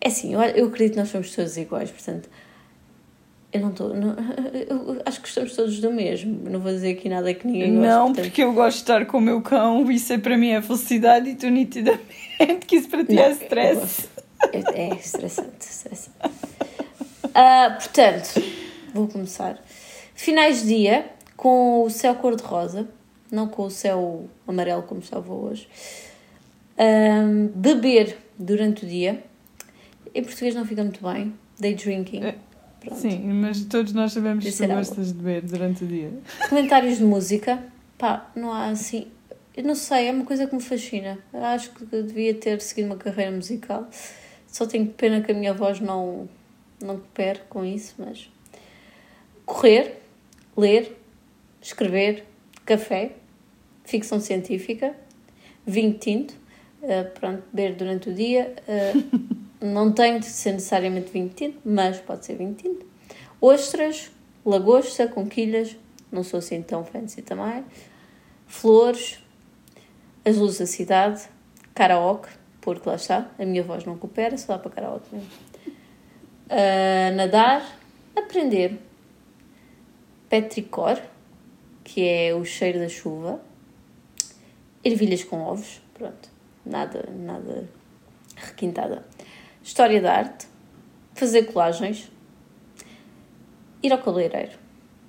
é 0.00 0.08
assim, 0.08 0.34
eu, 0.34 0.40
eu 0.40 0.66
acredito 0.66 0.92
que 0.94 0.98
nós 1.00 1.08
somos 1.08 1.34
todos 1.34 1.56
iguais, 1.56 1.90
portanto. 1.90 2.28
Eu 3.52 3.60
não 3.62 3.70
estou. 3.70 3.90
Eu 3.96 5.00
acho 5.06 5.20
que 5.20 5.26
gostamos 5.26 5.56
todos 5.56 5.80
do 5.80 5.90
mesmo. 5.90 6.48
Não 6.50 6.60
vou 6.60 6.70
dizer 6.70 6.90
aqui 6.98 7.08
nada 7.08 7.32
que 7.32 7.46
ninguém 7.46 7.72
goste. 7.76 7.88
Não, 7.88 8.06
portanto- 8.08 8.24
porque 8.26 8.42
eu 8.42 8.52
gosto 8.52 8.76
de 8.76 8.82
estar 8.82 9.06
com 9.06 9.16
o 9.16 9.20
meu 9.22 9.40
cão, 9.40 9.90
isso 9.90 10.12
é 10.12 10.18
para 10.18 10.36
mim 10.36 10.50
é 10.50 10.60
felicidade 10.60 11.30
e 11.30 11.34
tu 11.34 11.48
nitidamente 11.48 12.66
que 12.66 12.76
isso 12.76 12.88
para 12.90 13.04
ti 13.06 13.14
Não, 13.14 13.22
é 13.22 13.30
stress. 13.30 14.08
É, 14.52 14.82
é 14.82 14.94
estressante, 14.94 15.50
estressante. 15.60 16.10
Ah, 17.34 17.74
portanto, 17.80 18.42
vou 18.92 19.08
começar. 19.08 19.58
Finais 20.14 20.60
de 20.62 20.68
dia 20.76 21.06
com 21.34 21.84
o 21.84 21.90
céu 21.90 22.14
cor-de-rosa, 22.16 22.86
não 23.30 23.48
com 23.48 23.64
o 23.64 23.70
céu 23.70 24.28
amarelo 24.46 24.82
como 24.82 25.00
estava 25.00 25.32
hoje. 25.32 25.68
Ahm, 26.78 27.48
beber 27.54 28.16
durante 28.38 28.84
o 28.84 28.88
dia. 28.88 29.22
Em 30.14 30.22
português 30.22 30.54
não 30.54 30.64
fica 30.64 30.82
muito 30.82 31.02
bem. 31.02 31.34
Day 31.58 31.74
drinking. 31.74 32.22
É, 32.24 32.34
Pronto. 32.80 33.00
Sim, 33.00 33.18
mas 33.32 33.64
todos 33.64 33.92
nós 33.92 34.12
sabemos 34.12 34.44
que 34.44 34.52
tu 34.52 34.66
gostas 34.66 35.08
de 35.08 35.14
beber 35.14 35.42
durante 35.42 35.84
o 35.84 35.86
dia. 35.86 36.12
Comentários 36.48 36.98
de 36.98 37.04
música. 37.04 37.62
Pá, 37.96 38.30
não 38.34 38.52
há 38.52 38.68
assim. 38.68 39.08
Eu 39.56 39.64
não 39.64 39.74
sei, 39.74 40.06
é 40.06 40.12
uma 40.12 40.24
coisa 40.24 40.46
que 40.46 40.54
me 40.54 40.62
fascina. 40.62 41.18
Eu 41.32 41.44
Acho 41.44 41.70
que 41.70 41.84
devia 41.84 42.32
ter 42.34 42.60
seguido 42.60 42.86
uma 42.86 42.96
carreira 42.96 43.32
musical. 43.32 43.88
Só 44.46 44.66
tenho 44.66 44.86
pena 44.86 45.20
que 45.20 45.32
a 45.32 45.34
minha 45.34 45.52
voz 45.52 45.80
não, 45.80 46.28
não 46.80 46.96
coopere 46.96 47.40
com 47.48 47.64
isso, 47.64 47.94
mas. 47.98 48.30
Correr, 49.44 49.96
ler, 50.56 50.96
escrever, 51.60 52.24
café, 52.68 53.12
ficção 53.82 54.20
científica, 54.20 54.94
vinho 55.66 55.94
tinto, 55.94 56.34
eh, 56.82 57.02
pronto, 57.02 57.42
beber 57.50 57.74
durante 57.74 58.10
o 58.10 58.14
dia. 58.14 58.54
eh, 58.68 58.92
não 59.64 59.90
tem 59.90 60.20
de 60.20 60.26
ser 60.26 60.52
necessariamente 60.52 61.10
vinho 61.10 61.30
tinto, 61.30 61.58
mas 61.64 61.98
pode 61.98 62.26
ser 62.26 62.36
vinho 62.36 62.52
tinto. 62.54 62.86
Ostras, 63.40 64.10
lagosta, 64.44 65.08
conquilhas, 65.08 65.74
não 66.12 66.22
sou 66.22 66.38
assim 66.38 66.60
tão 66.60 66.84
fancy 66.84 67.22
também. 67.22 67.64
Flores, 68.46 69.18
as 70.22 70.36
luzes 70.36 70.58
da 70.58 70.66
cidade, 70.66 71.22
karaoke, 71.74 72.28
porque 72.60 72.86
lá 72.86 72.96
está, 72.96 73.30
a 73.38 73.44
minha 73.46 73.62
voz 73.62 73.86
não 73.86 73.96
coopera, 73.96 74.36
só 74.36 74.52
dá 74.52 74.58
para 74.58 74.70
karaoke 74.70 75.06
mesmo. 75.10 75.30
Ah, 76.50 77.10
nadar, 77.12 77.66
aprender. 78.14 78.78
Petricor, 80.28 81.00
que 81.88 82.06
é 82.06 82.34
o 82.34 82.44
cheiro 82.44 82.78
da 82.78 82.88
chuva. 82.88 83.40
Ervilhas 84.84 85.24
com 85.24 85.40
ovos, 85.40 85.80
pronto, 85.94 86.28
nada, 86.64 87.08
nada 87.16 87.66
requintada. 88.36 89.04
História 89.64 90.00
da 90.00 90.12
arte, 90.12 90.46
fazer 91.14 91.44
colagens, 91.44 92.10
ir 93.82 93.90
ao 93.90 93.98
cabeleireiro. 93.98 94.52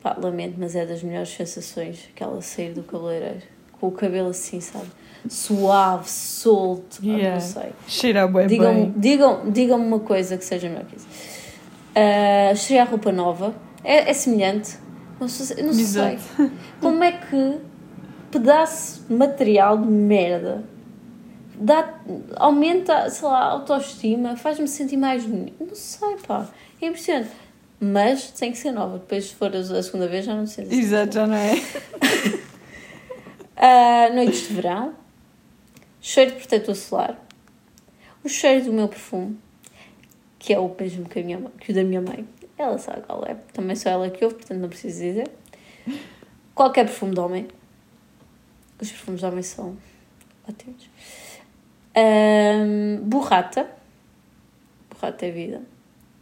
Pá, 0.02 0.16
lamento, 0.18 0.56
mas 0.58 0.74
é 0.74 0.86
das 0.86 1.04
melhores 1.04 1.30
sensações 1.30 2.10
aquela 2.16 2.42
sair 2.42 2.74
do 2.74 2.82
cabeleireiro. 2.84 3.42
Com 3.80 3.88
o 3.88 3.92
cabelo 3.92 4.30
assim, 4.30 4.62
sabe? 4.62 4.88
Suave, 5.30 6.10
solto, 6.10 7.00
ah, 7.02 7.06
Yeah. 7.06 7.34
não 7.34 7.42
sei. 7.42 7.72
Cheira 7.88 8.26
bué 8.28 8.48
Digam, 8.48 8.74
bem. 8.74 8.94
digam, 8.96 9.52
digam 9.52 9.78
uma 9.86 10.00
coisa 10.00 10.38
que 10.38 10.46
seja 10.46 10.70
melhor 10.70 10.86
que 10.86 10.96
isso. 10.96 11.08
Uh, 11.90 12.54
estrear 12.54 12.90
roupa 12.90 13.12
nova 13.12 13.54
é, 13.84 14.10
é 14.10 14.14
semelhante. 14.14 14.78
Não 15.20 15.28
sei, 15.28 15.64
não 15.64 15.74
sei. 15.74 16.20
Como 16.80 17.04
é 17.04 17.12
que 17.12 17.58
pedaço 18.32 19.04
de 19.08 19.14
material 19.14 19.78
de 19.78 19.88
merda 19.88 20.64
dá, 21.56 22.00
aumenta, 22.36 23.10
sei 23.10 23.28
lá, 23.28 23.40
a 23.40 23.52
autoestima, 23.52 24.36
faz-me 24.36 24.68
sentir 24.68 24.98
mais 24.98 25.26
bonito? 25.26 25.64
Não 25.64 25.76
sei, 25.76 26.16
pá. 26.26 26.48
É 26.82 26.88
impressionante. 26.88 27.32
Mas 27.80 28.32
tem 28.32 28.52
que 28.52 28.58
ser 28.58 28.72
nova. 28.72 29.00
Depois, 29.00 29.26
se 29.26 29.36
for 29.36 29.54
a 29.56 29.84
segunda 29.84 30.08
vez, 30.08 30.26
já 30.26 30.36
não 30.36 30.46
sei. 30.46 30.68
Exato, 30.70 31.14
já 31.16 31.28
não 31.28 31.36
é? 31.36 31.54
Ah, 33.62 34.10
noites 34.14 34.48
de 34.48 34.54
verão, 34.54 34.94
cheiro 36.00 36.32
de 36.32 36.38
protetor 36.38 36.74
solar, 36.76 37.20
o 38.24 38.30
cheiro 38.30 38.64
do 38.64 38.72
meu 38.72 38.88
perfume 38.88 39.38
que 40.40 40.54
é 40.54 40.60
o 40.60 40.74
mesmo 40.80 41.08
que, 41.08 41.20
a 41.20 41.24
minha, 41.24 41.40
que 41.60 41.72
o 41.72 41.76
da 41.76 41.84
minha 41.84 42.02
mãe. 42.02 42.26
Ela 42.60 42.78
sabe 42.78 43.04
qual 43.04 43.24
é, 43.26 43.36
também 43.54 43.74
só 43.74 43.90
ela 43.90 44.10
que 44.10 44.22
ouve, 44.24 44.36
portanto 44.36 44.60
não 44.60 44.68
preciso 44.68 45.00
dizer. 45.00 45.32
Qualquer 46.54 46.84
perfume 46.84 47.14
de 47.14 47.20
homem. 47.22 47.48
Os 48.82 48.90
perfumes 48.90 49.22
de 49.22 49.26
homem 49.26 49.42
são 49.42 49.78
ótimos. 50.48 50.90
Borrata. 53.02 53.66
Borrata 54.90 55.26
é 55.26 55.32
vida. 55.32 55.62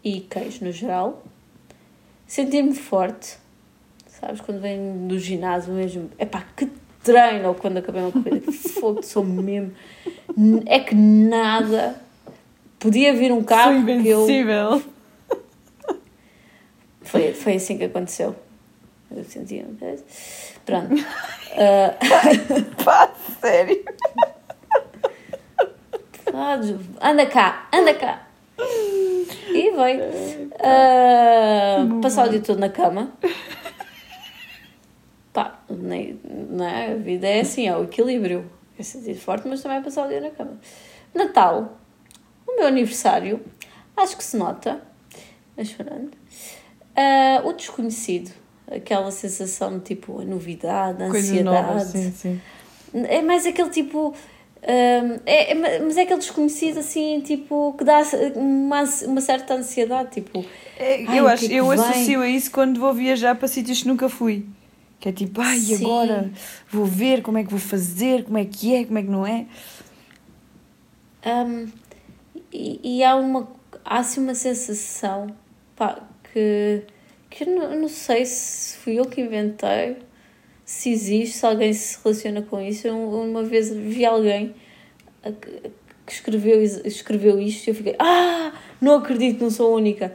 E 0.04 0.22
queijo 0.22 0.64
no 0.64 0.72
geral. 0.72 1.24
Sentir-me 2.28 2.76
forte. 2.76 3.40
Sabes, 4.06 4.40
quando 4.40 4.62
venho 4.62 5.08
do 5.08 5.18
ginásio 5.18 5.74
mesmo. 5.74 6.12
Epá, 6.20 6.46
que 6.56 6.70
treino! 7.04 7.50
Ou 7.50 7.56
quando 7.56 7.78
acabei 7.78 8.04
uma 8.04 8.12
corrida. 8.12 8.40
Que 8.42 8.52
fogo, 8.52 9.02
sou 9.02 9.26
mesmo. 9.26 9.74
É 10.68 10.80
que 10.80 10.94
nada. 10.94 12.00
Podia 12.78 13.12
vir 13.16 13.32
um 13.32 13.38
Sou 13.38 13.46
carro 13.46 13.84
que 13.84 14.08
eu. 14.08 14.84
Foi, 17.08 17.34
foi 17.34 17.56
assim 17.56 17.78
que 17.78 17.86
aconteceu. 17.86 18.36
Eu 19.10 19.24
sentia. 19.24 19.66
Pronto. 20.66 20.96
Ah, 21.60 21.96
Pá, 22.84 23.10
sério. 23.42 23.84
anda 27.02 27.26
cá, 27.26 27.68
anda 27.74 27.96
cá. 27.96 28.28
E 28.60 29.72
veio. 29.72 30.52
Ah, 30.60 31.78
passar 32.00 32.28
o 32.28 32.30
dia 32.30 32.42
todo 32.42 32.60
na 32.60 32.70
cama. 32.70 33.12
Pá, 35.34 35.60
nem, 35.68 36.20
não 36.50 36.64
é? 36.68 36.92
A 36.92 36.96
vida 36.96 37.28
é 37.28 37.40
assim, 37.40 37.68
é 37.68 37.76
o 37.76 37.86
equilíbrio. 37.86 38.52
É 38.78 38.84
sentir 38.84 39.16
forte, 39.16 39.48
mas 39.48 39.64
também 39.64 39.80
é 39.80 39.82
passar 39.82 40.06
o 40.06 40.10
dia 40.10 40.22
na 40.22 40.30
cama. 40.30 40.60
Natal, 41.14 41.80
o 42.46 42.56
meu 42.56 42.68
aniversário, 42.68 43.44
acho 43.96 44.16
que 44.16 44.24
se 44.24 44.38
nota, 44.38 44.80
mas 45.56 45.70
chorando. 45.70 46.12
Ah, 46.98 47.42
o 47.46 47.54
desconhecido, 47.54 48.32
aquela 48.70 49.12
sensação 49.12 49.78
de 49.78 49.84
tipo 49.86 50.20
a 50.20 50.26
novidade, 50.26 51.04
a 51.04 51.10
Coisas 51.10 51.30
ansiedade. 51.30 51.68
novas, 51.68 51.84
sim, 51.84 52.12
sim. 52.12 52.42
É 52.94 53.22
mais 53.22 53.46
aquele 53.46 53.70
tipo. 53.70 54.10
hum, 54.64 55.20
é, 55.26 55.52
é- 55.52 55.80
mas 55.80 55.96
é 55.96 56.02
aquele 56.02 56.20
desconhecido 56.20 56.80
assim, 56.80 57.22
tipo, 57.22 57.76
que 57.78 57.84
dá 57.84 58.02
uma, 58.36 58.84
uma 59.06 59.22
certa 59.22 59.54
ansiedade, 59.54 60.10
tipo. 60.12 60.44
É, 60.80 61.20
eu 61.20 61.28
acho, 61.28 61.42
que 61.42 61.46
é 61.46 61.50
que 61.50 61.56
eu 61.56 61.70
vem? 61.70 61.80
associo 61.80 62.22
a 62.22 62.28
isso 62.28 62.50
quando 62.52 62.80
vou 62.80 62.94
viajar 62.94 63.36
para 63.36 63.48
sítios 63.48 63.82
que 63.84 63.88
nunca 63.88 64.10
fui. 64.10 64.46
Que 65.00 65.10
é 65.10 65.12
tipo, 65.12 65.40
ai, 65.40 65.60
Sim. 65.60 65.76
agora 65.86 66.32
vou 66.72 66.86
ver 66.86 67.22
como 67.22 67.38
é 67.38 67.44
que 67.44 67.52
vou 67.52 67.60
fazer, 67.60 68.24
como 68.24 68.40
é 68.40 68.46
que 68.46 68.74
é, 68.76 68.84
como 68.86 68.98
é 68.98 69.04
que 69.04 69.10
não 69.10 69.26
é. 69.28 69.46
hum, 71.26 71.68
e, 72.52 72.98
e 73.00 73.04
há 73.04 73.16
uma. 73.16 73.48
Há 73.86 74.00
assim 74.00 74.20
uma 74.22 74.36
sensação, 74.36 75.28
pá, 75.76 76.02
que. 76.38 76.84
que 77.30 77.44
eu 77.44 77.56
não, 77.56 77.82
não 77.82 77.88
sei 77.88 78.26
se 78.26 78.78
fui 78.78 79.00
eu 79.00 79.06
que 79.06 79.22
inventei, 79.22 79.98
se 80.64 80.92
existe, 80.92 81.38
se 81.38 81.46
alguém 81.46 81.74
se 81.74 81.98
relaciona 82.04 82.42
com 82.42 82.62
isso. 82.62 82.88
Eu 82.88 82.98
uma 82.98 83.44
vez 83.44 83.74
vi 83.74 84.06
alguém 84.06 84.54
que 86.06 86.14
escreveu, 86.14 86.62
escreveu 86.62 87.40
isto 87.40 87.68
e 87.68 87.72
eu 87.72 87.76
fiquei, 87.76 87.96
ah, 88.00 88.54
não 88.80 88.96
acredito, 88.96 89.42
não 89.42 89.50
sou 89.50 89.74
a 89.74 89.76
única. 89.76 90.14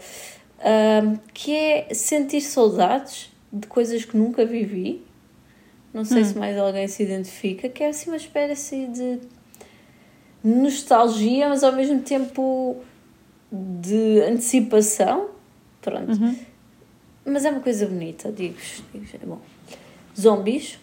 Que 1.35 1.55
é 1.55 1.95
sentir 1.95 2.41
saudades 2.41 3.31
de 3.53 3.67
coisas 3.67 4.05
que 4.05 4.17
nunca 4.17 4.45
vivi. 4.45 5.05
Não 5.93 6.05
sei 6.07 6.25
se 6.25 6.39
mais 6.39 6.57
alguém 6.57 6.89
se 6.89 7.03
identifica, 7.03 7.69
que 7.69 7.83
é 7.83 7.89
assim 7.89 8.09
uma 8.09 8.17
espécie 8.17 8.87
de 8.87 9.19
nostalgia, 10.43 11.51
mas 11.51 11.63
ao 11.63 11.73
mesmo 11.73 12.01
tempo 12.01 12.77
de 13.53 14.23
antecipação. 14.23 15.29
Pronto. 15.83 16.37
Mas 17.27 17.45
é 17.45 17.51
uma 17.51 17.61
coisa 17.61 17.87
bonita, 17.87 18.33
digo-vos. 18.33 18.83
digo-vos, 18.93 19.15
é 19.15 19.27
bom. 19.27 19.41
Zombies. 20.19 20.79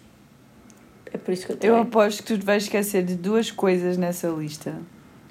É 1.12 1.18
por 1.18 1.32
isso 1.32 1.44
que 1.46 1.52
eu 1.52 1.56
Eu 1.56 1.60
tenho. 1.60 1.76
aposto 1.76 2.22
que 2.22 2.36
tu 2.38 2.44
vais 2.46 2.62
esquecer 2.62 3.02
de 3.04 3.16
duas 3.16 3.50
coisas 3.50 3.96
nessa 3.96 4.28
lista 4.28 4.74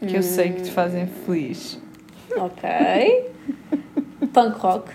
que 0.06 0.14
eu 0.16 0.22
sei 0.24 0.52
que 0.54 0.64
te 0.64 0.72
fazem 0.72 1.06
Hum. 1.06 1.26
feliz. 1.26 1.80
Ok. 2.36 3.30
Punk 4.34 4.58
rock. 4.58 4.92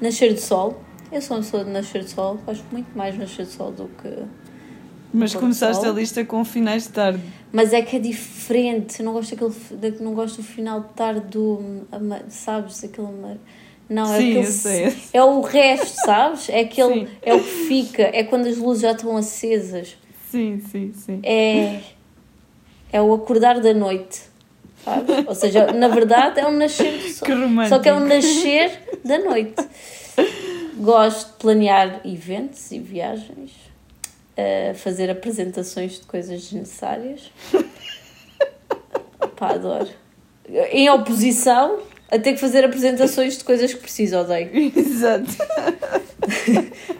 Nascer 0.00 0.32
de 0.34 0.40
sol. 0.40 0.82
Eu 1.12 1.20
sou 1.22 1.36
uma 1.36 1.42
pessoa 1.42 1.64
de 1.64 1.70
nascer 1.70 2.02
de 2.04 2.10
sol. 2.10 2.36
Gosto 2.44 2.64
muito 2.72 2.96
mais 2.96 3.14
de 3.14 3.20
nascer 3.20 3.44
de 3.46 3.52
sol 3.52 3.70
do 3.72 3.88
que. 3.88 4.24
Mas 5.18 5.34
começaste 5.34 5.84
a 5.86 5.90
lista 5.90 6.24
com 6.24 6.44
finais 6.44 6.84
de 6.84 6.90
tarde. 6.90 7.20
Mas 7.52 7.72
é 7.72 7.82
que 7.82 7.96
é 7.96 7.98
diferente. 7.98 9.00
Eu 9.00 9.06
não 9.06 9.12
gosto 9.12 9.34
daquele. 9.36 9.90
da- 9.92 10.04
Não 10.04 10.14
gosto 10.14 10.36
do 10.36 10.42
final 10.42 10.80
de 10.80 10.88
tarde 10.90 11.20
do. 11.28 11.60
Sabes? 12.28 12.82
Aquele. 12.84 13.08
Não, 13.88 14.12
é 14.12 14.18
Sim, 14.18 14.40
aquele. 14.40 14.96
É 15.12 15.22
o 15.22 15.40
resto, 15.40 15.94
sabes? 16.04 16.48
É 16.48 16.60
aquele. 16.60 17.06
Sim. 17.06 17.08
É 17.22 17.34
o 17.34 17.40
que 17.42 17.48
fica. 17.68 18.02
É 18.12 18.24
quando 18.24 18.46
as 18.46 18.56
luzes 18.56 18.82
já 18.82 18.92
estão 18.92 19.16
acesas. 19.16 19.96
Sim, 20.30 20.60
sim, 20.70 20.92
sim. 20.94 21.20
É. 21.22 21.80
É 22.92 23.00
o 23.02 23.12
acordar 23.14 23.60
da 23.60 23.72
noite. 23.74 24.22
Sabes? 24.84 25.26
Ou 25.26 25.34
seja, 25.34 25.72
na 25.72 25.88
verdade 25.88 26.38
é 26.40 26.46
um 26.46 26.56
nascer 26.56 26.92
do 26.98 27.08
sol. 27.10 27.26
Que 27.26 27.32
romântico. 27.32 27.68
Só 27.74 27.78
que 27.80 27.88
é 27.88 27.94
um 27.94 28.00
nascer 28.00 28.98
da 29.04 29.18
noite. 29.18 29.54
Gosto 30.78 31.28
de 31.32 31.38
planear 31.38 32.00
eventos 32.04 32.70
e 32.70 32.78
viagens, 32.78 33.52
eh, 34.36 34.74
fazer 34.74 35.10
apresentações 35.10 36.00
de 36.00 36.06
coisas 36.06 36.42
desnecessárias. 36.42 37.32
Pá, 39.36 39.54
adoro. 39.54 39.88
Em 40.70 40.88
oposição 40.90 41.80
a 42.10 42.18
ter 42.18 42.34
que 42.34 42.38
fazer 42.38 42.64
apresentações 42.64 43.38
de 43.38 43.44
coisas 43.44 43.72
que 43.72 43.80
preciso, 43.80 44.18
odeio. 44.18 44.50
Exato. 44.76 45.30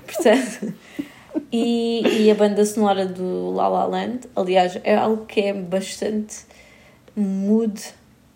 Portanto, 0.07 0.75
e, 1.53 2.25
e 2.25 2.31
a 2.31 2.35
banda 2.35 2.65
sonora 2.65 3.07
do 3.07 3.53
La 3.53 3.69
La 3.69 3.87
Land, 3.87 4.29
aliás, 4.35 4.79
é 4.83 4.97
algo 4.97 5.27
que 5.27 5.41
é 5.41 5.53
bastante 5.53 6.45
mood 7.15 7.81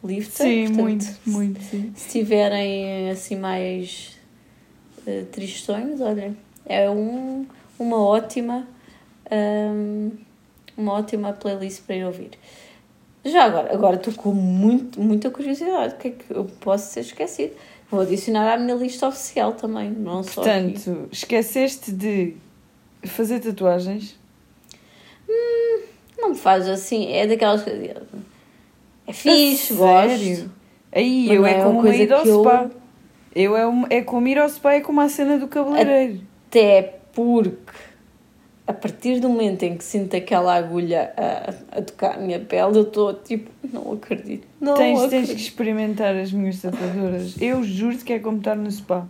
lifter. 0.03 0.47
Sim, 0.47 0.67
portanto, 0.67 0.83
muito, 0.83 1.07
muito, 1.27 1.63
sim. 1.63 1.93
Se 1.95 2.09
tiverem 2.21 3.11
assim 3.11 3.37
mais 3.37 4.17
uh, 5.07 5.25
tristonhos, 5.27 6.01
olhem, 6.01 6.37
é 6.65 6.89
um, 6.89 7.47
uma 7.79 8.01
ótima 8.01 8.67
hum, 9.31 10.11
uma 10.77 10.93
ótima 10.95 11.33
playlist 11.33 11.83
para 11.83 11.97
ir 11.97 12.05
ouvir. 12.05 12.31
Já 13.25 13.45
agora, 13.45 13.73
agora 13.75 13.97
estou 13.97 14.15
com 14.15 14.33
muito, 14.33 15.01
muita 15.01 15.31
curiosidade, 15.31 15.95
o 15.95 15.99
que 15.99 16.09
é 16.09 16.11
que 16.13 16.25
eu 16.31 16.45
posso 16.61 16.93
ser 16.93 17.01
esquecido? 17.01 17.53
Vou 17.91 18.01
adicionar 18.01 18.55
à 18.55 18.57
minha 18.57 18.75
lista 18.75 19.07
oficial 19.09 19.53
também, 19.53 19.91
não 19.91 20.23
só 20.23 20.41
aqui. 20.43 20.73
Portanto, 20.73 21.09
esqueceste 21.13 21.93
de 21.93 22.35
fazer 23.05 23.41
tatuagens? 23.41 24.19
Não 26.19 26.31
me 26.31 26.35
faz 26.37 26.69
assim, 26.69 27.13
é 27.13 27.27
daquelas 27.27 27.63
que 27.65 27.71
é 29.07 29.13
fixe, 29.13 29.75
gosto. 29.75 30.09
sério? 30.09 30.51
Aí, 30.93 31.27
Mas 31.29 31.37
eu 31.37 31.47
é 31.47 31.53
é 31.61 31.63
como 31.65 31.81
coisa 31.81 31.97
ida 32.03 32.17
ao 32.17 32.27
eu- 32.27 32.41
spa. 32.41 32.71
Eu 33.35 33.57
é, 33.57 33.67
um, 33.67 33.85
é 33.89 34.03
como 34.03 34.27
ir 34.27 34.39
ao 34.39 34.49
spa, 34.49 34.75
é 34.75 34.81
como 34.81 35.01
a 35.01 35.09
cena 35.09 35.39
do 35.39 35.47
cabeleireiro. 35.47 36.21
Até 36.49 36.99
porque 37.13 37.57
a 38.71 38.73
partir 38.73 39.19
do 39.21 39.29
momento 39.29 39.63
em 39.65 39.77
que 39.77 39.83
sinto 39.83 40.15
aquela 40.17 40.55
agulha 40.55 41.13
a, 41.17 41.79
a 41.79 41.83
tocar 41.83 42.15
a 42.15 42.19
minha 42.19 42.39
pele, 42.39 42.77
eu 42.79 42.83
estou 42.83 43.13
tipo, 43.15 43.51
não 43.73 43.93
acredito. 43.93 44.47
Não 44.61 44.75
tens, 44.75 44.99
tens 45.01 45.07
acredito. 45.07 45.35
que 45.35 45.41
experimentar 45.43 46.15
as 46.15 46.33
minhas 46.33 46.61
tatuadoras. 46.61 47.35
Eu 47.41 47.63
juro-te 47.65 48.05
que 48.05 48.13
é 48.13 48.19
como 48.19 48.39
estar 48.39 48.55
no 48.57 48.71
spa. 48.71 49.07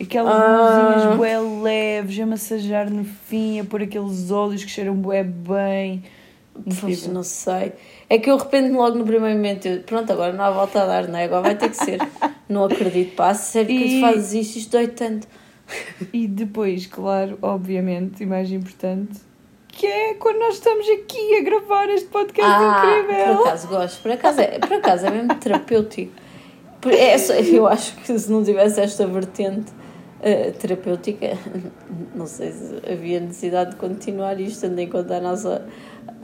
Aquelas 0.00 0.32
Ah. 0.32 0.92
luzinhas 0.94 1.16
bué 1.16 1.38
leves, 1.40 2.20
a 2.20 2.26
massajar 2.26 2.88
no 2.88 3.04
fim, 3.04 3.58
a 3.58 3.64
pôr 3.64 3.82
aqueles 3.82 4.30
óleos 4.30 4.62
que 4.64 4.70
cheiram 4.70 4.94
bué 4.94 5.24
bem. 5.24 6.04
Pois, 6.80 7.06
não 7.08 7.22
sei. 7.24 7.72
É 8.08 8.18
que 8.18 8.30
eu 8.30 8.36
arrependo-me 8.36 8.76
logo 8.76 8.96
no 8.98 9.04
primeiro 9.04 9.34
momento. 9.36 9.66
Eu, 9.66 9.80
pronto, 9.82 10.12
agora 10.12 10.32
não 10.32 10.44
há 10.44 10.50
volta 10.50 10.82
a 10.82 10.86
dar, 10.86 11.08
não 11.08 11.18
é? 11.18 11.24
Agora 11.24 11.42
vai 11.42 11.54
ter 11.56 11.68
que 11.68 11.76
ser. 11.76 11.98
não 12.48 12.64
acredito, 12.64 13.14
pá, 13.16 13.34
sério 13.34 13.68
que 13.68 13.74
E- 13.84 13.94
tu 13.96 14.06
fazes 14.06 14.32
isto, 14.34 14.56
isto 14.58 14.70
dói 14.72 14.86
tanto. 14.88 15.26
E 16.12 16.26
depois, 16.26 16.86
claro, 16.86 17.38
obviamente, 17.42 18.22
e 18.22 18.26
mais 18.26 18.50
importante, 18.50 19.20
que 19.68 19.86
é 19.86 20.14
quando 20.14 20.38
nós 20.38 20.54
estamos 20.54 20.86
aqui 20.88 21.36
a 21.36 21.42
gravar 21.42 21.88
este 21.90 22.08
podcast 22.08 22.50
Ah, 22.50 22.80
por 22.82 23.14
incrível. 23.14 23.40
acaso 23.44 23.68
gosto. 23.68 24.02
Por 24.02 24.10
acaso 24.12 24.40
é, 24.40 24.58
por 24.58 24.72
acaso 24.72 25.06
é 25.06 25.10
mesmo 25.10 25.34
terapêutico. 25.36 26.12
Por- 26.80 26.92
É 26.92 27.16
eu 27.52 27.66
acho 27.66 27.94
que 27.96 28.18
se 28.18 28.30
não 28.30 28.42
tivesse 28.44 28.80
esta 28.80 29.06
vertente 29.06 29.70
eh, 30.22 30.50
terapêutica, 30.52 31.36
não 32.14 32.26
sei 32.26 32.50
se 32.52 32.74
havia 32.90 33.20
necessidade 33.20 33.70
de 33.72 33.76
continuar 33.76 34.40
isto, 34.40 34.62
tendo 34.62 34.78
em 34.80 34.88
conta 34.88 35.16
a 35.16 35.20
nossa 35.20 35.66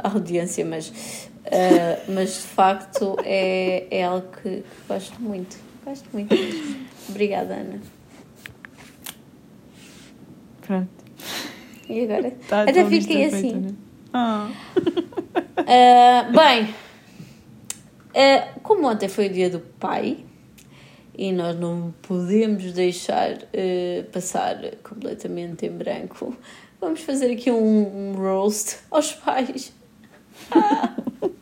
audiência, 0.02 0.64
mas, 0.64 1.28
eh, 1.44 2.00
mas 2.08 2.30
de 2.34 2.40
facto 2.48 3.16
é, 3.24 3.86
é 3.90 4.04
algo 4.04 4.26
que, 4.42 4.48
que 4.50 4.64
gosto 4.88 5.20
muito. 5.22 5.56
Gosto 5.84 6.08
muito. 6.12 6.34
Obrigada, 7.08 7.54
Ana. 7.54 7.80
Pronto. 10.66 10.88
E 11.88 12.04
agora? 12.04 12.30
Tá 12.48 12.62
Até 12.62 12.82
lista 12.82 12.90
fiquei 12.90 13.30
feita, 13.30 13.36
assim. 13.36 13.54
né? 13.54 13.74
Ah. 14.12 14.50
Ah, 15.66 16.30
bem, 16.30 16.74
ah, 18.14 18.58
como 18.62 18.86
ontem 18.86 19.08
foi 19.08 19.28
o 19.28 19.32
dia 19.32 19.48
do 19.48 19.60
pai, 19.60 20.24
e 21.16 21.32
nós 21.32 21.58
não 21.58 21.94
podemos 22.02 22.72
deixar 22.72 23.32
uh, 23.32 24.04
passar 24.12 24.56
completamente 24.82 25.64
em 25.64 25.70
branco. 25.70 26.36
Vamos 26.80 27.00
fazer 27.00 27.32
aqui 27.32 27.50
um, 27.50 28.10
um 28.10 28.12
roast 28.14 28.78
aos 28.90 29.12
pais. 29.12 29.72
Ah. 30.50 30.96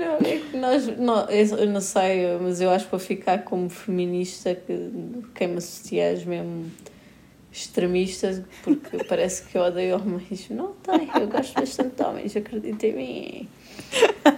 Não, 0.00 0.16
é 0.16 0.38
que 0.38 0.56
nós. 0.56 0.86
Não, 0.96 1.28
eu 1.28 1.66
não 1.66 1.82
sei, 1.82 2.38
mas 2.40 2.58
eu 2.60 2.70
acho 2.70 2.86
que 2.86 2.90
vou 2.90 3.00
ficar 3.00 3.44
como 3.44 3.68
feminista 3.68 4.54
que 4.54 4.90
queima 5.34 5.58
associais 5.58 6.24
mesmo 6.24 6.72
extremistas, 7.52 8.40
porque 8.62 9.04
parece 9.08 9.42
que 9.42 9.58
eu 9.58 9.62
odeio 9.62 9.96
homens. 9.96 10.48
Não 10.48 10.72
tem, 10.74 11.10
eu 11.14 11.28
gosto 11.28 11.52
bastante 11.54 11.96
de 11.96 12.02
homens, 12.02 12.34
acredita 12.34 12.86
em 12.86 12.94
mim. 12.94 13.46
Uh, 14.24 14.30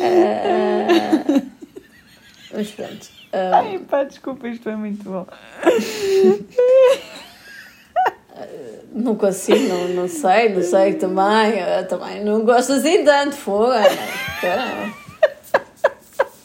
uh, 0.00 1.42
mas 2.52 2.70
pronto. 2.72 3.22
Uh, 3.32 3.54
Ai, 3.54 3.78
pá, 3.78 4.02
desculpa, 4.02 4.48
isto 4.48 4.68
é 4.68 4.74
muito 4.74 5.04
bom. 5.04 5.24
Não 8.94 9.16
consigo, 9.16 9.58
não, 9.68 9.88
não 9.88 10.08
sei, 10.08 10.50
não 10.50 10.62
sei 10.62 10.94
também. 10.94 11.54
Também 11.88 12.24
não 12.24 12.44
gosto 12.44 12.74
assim 12.74 13.04
tanto, 13.04 13.34
fogo. 13.34 13.72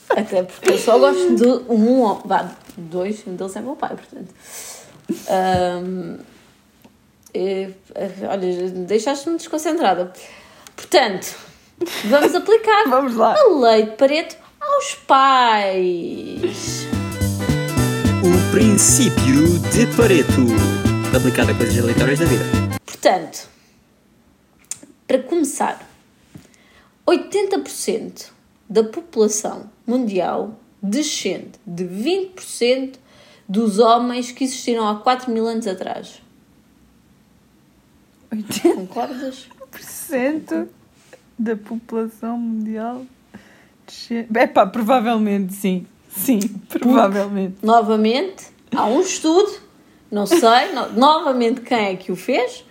Até 0.09 0.43
porque 0.43 0.71
eu 0.71 0.77
só 0.77 0.97
gosto 0.97 1.35
de 1.35 1.45
um, 1.45 2.13
vá, 2.25 2.49
dois, 2.75 3.23
um 3.27 3.35
deles 3.35 3.55
é 3.55 3.61
meu 3.61 3.75
pai, 3.75 3.95
portanto. 3.95 4.33
Um, 5.29 6.17
e, 7.33 7.69
olha, 8.27 8.69
deixaste-me 8.69 9.37
desconcentrada. 9.37 10.11
Portanto, 10.75 11.35
vamos 12.05 12.33
aplicar 12.33 12.85
vamos 12.89 13.15
lá. 13.15 13.35
a 13.37 13.47
lei 13.59 13.83
de 13.83 13.91
Pareto 13.91 14.37
aos 14.59 14.95
pais. 15.07 16.87
O 18.23 18.51
princípio 18.51 19.59
de 19.71 19.85
Pareto 19.95 20.86
aplicado 21.15 21.51
a 21.51 21.55
coisas 21.55 21.77
aleatórias 21.79 22.19
da 22.19 22.25
vida. 22.25 22.43
Portanto, 22.85 23.47
para 25.07 25.23
começar, 25.23 25.87
80% 27.05 28.27
da 28.69 28.83
população 28.83 29.69
mundial 29.85 30.59
descende 30.81 31.51
de 31.65 31.85
20% 31.85 32.95
dos 33.47 33.79
homens 33.79 34.31
que 34.31 34.43
existiram 34.43 34.87
há 34.87 34.95
4 34.95 35.31
mil 35.31 35.47
anos 35.47 35.67
atrás. 35.67 36.21
80% 38.31 38.75
Concordas? 38.75 39.47
da 41.39 41.55
população 41.55 42.37
mundial 42.37 43.05
descende. 43.85 44.27
Epá, 44.37 44.65
provavelmente 44.65 45.53
sim. 45.53 45.85
Sim, 46.09 46.39
provavelmente. 46.69 47.53
Porque, 47.53 47.65
novamente, 47.65 48.47
há 48.75 48.85
um 48.85 49.01
estudo, 49.01 49.51
não 50.09 50.25
sei, 50.25 50.73
no, 50.73 50.93
novamente 50.93 51.61
quem 51.61 51.87
é 51.87 51.95
que 51.95 52.11
o 52.11 52.15
fez. 52.15 52.63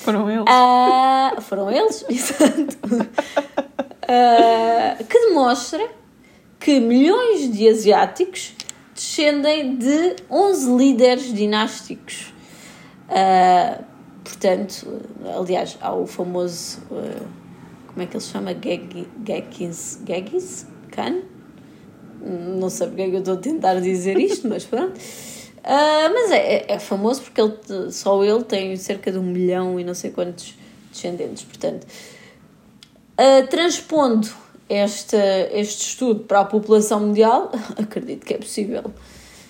Foram 0.00 0.30
eles. 0.30 0.44
Uh, 0.44 1.40
foram 1.40 1.70
eles, 1.70 2.04
exato. 2.10 2.76
Uh, 4.04 5.04
que 5.04 5.18
demonstra 5.28 5.88
que 6.60 6.78
milhões 6.78 7.50
de 7.50 7.68
asiáticos 7.68 8.54
descendem 8.94 9.76
de 9.76 10.16
11 10.30 10.76
líderes 10.76 11.32
dinásticos. 11.32 12.32
Uh, 13.08 13.82
portanto, 14.22 15.02
aliás, 15.36 15.76
há 15.80 15.94
o 15.94 16.06
famoso, 16.06 16.80
como 17.88 18.02
é 18.02 18.06
que 18.06 18.16
ele 18.16 18.22
se 18.22 18.30
chama? 18.30 18.54
Geggis, 18.54 20.00
Geggis 20.06 20.66
Khan? 20.90 21.22
Não 22.20 22.70
sei 22.70 22.86
porque 22.86 23.02
é 23.02 23.10
que 23.10 23.16
eu 23.16 23.18
estou 23.18 23.34
a 23.34 23.38
tentar 23.38 23.74
dizer 23.80 24.18
isto, 24.18 24.48
mas 24.48 24.64
pronto. 24.64 24.98
Uh, 25.64 26.12
mas 26.12 26.30
é, 26.30 26.66
é, 26.68 26.78
famoso 26.78 27.22
porque 27.22 27.40
ele, 27.40 27.90
só 27.90 28.22
ele 28.22 28.44
tem 28.44 28.76
cerca 28.76 29.10
de 29.10 29.18
um 29.18 29.22
milhão 29.22 29.80
e 29.80 29.84
não 29.84 29.94
sei 29.94 30.10
quantos 30.10 30.54
descendentes. 30.92 31.42
Portanto, 31.44 31.86
transpondo 33.48 34.28
este, 34.68 35.16
este 35.52 35.88
estudo 35.88 36.20
para 36.20 36.40
a 36.40 36.44
população 36.44 37.00
mundial, 37.00 37.50
acredito 37.76 38.24
que 38.24 38.34
é 38.34 38.38
possível. 38.38 38.84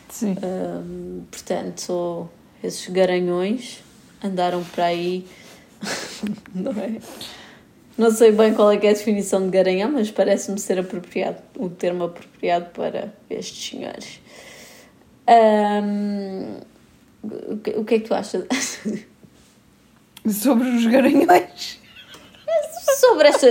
Sim. 0.08 0.36
Um, 0.42 1.22
portanto, 1.30 2.28
esses 2.62 2.88
garanhões 2.88 3.82
andaram 4.22 4.62
para 4.62 4.86
aí, 4.86 5.26
não 6.54 6.72
é? 6.72 6.98
Não 7.96 8.10
sei 8.10 8.32
bem 8.32 8.54
qual 8.54 8.72
é, 8.72 8.74
é 8.74 8.90
a 8.90 8.92
definição 8.92 9.44
de 9.44 9.50
garanhão, 9.50 9.90
mas 9.90 10.10
parece-me 10.10 10.58
ser 10.58 10.78
apropriado, 10.78 11.38
o 11.56 11.68
termo 11.68 12.04
apropriado 12.04 12.70
para 12.70 13.12
estes 13.30 13.70
senhores. 13.70 14.20
Um, 15.28 16.60
o 17.76 17.84
que 17.84 17.94
é 17.94 17.98
que 18.00 18.06
tu 18.08 18.14
achas? 18.14 18.44
Sobre 20.26 20.68
os 20.68 20.86
garanhões? 20.86 21.80
Sobre 23.00 23.28
esta, 23.28 23.46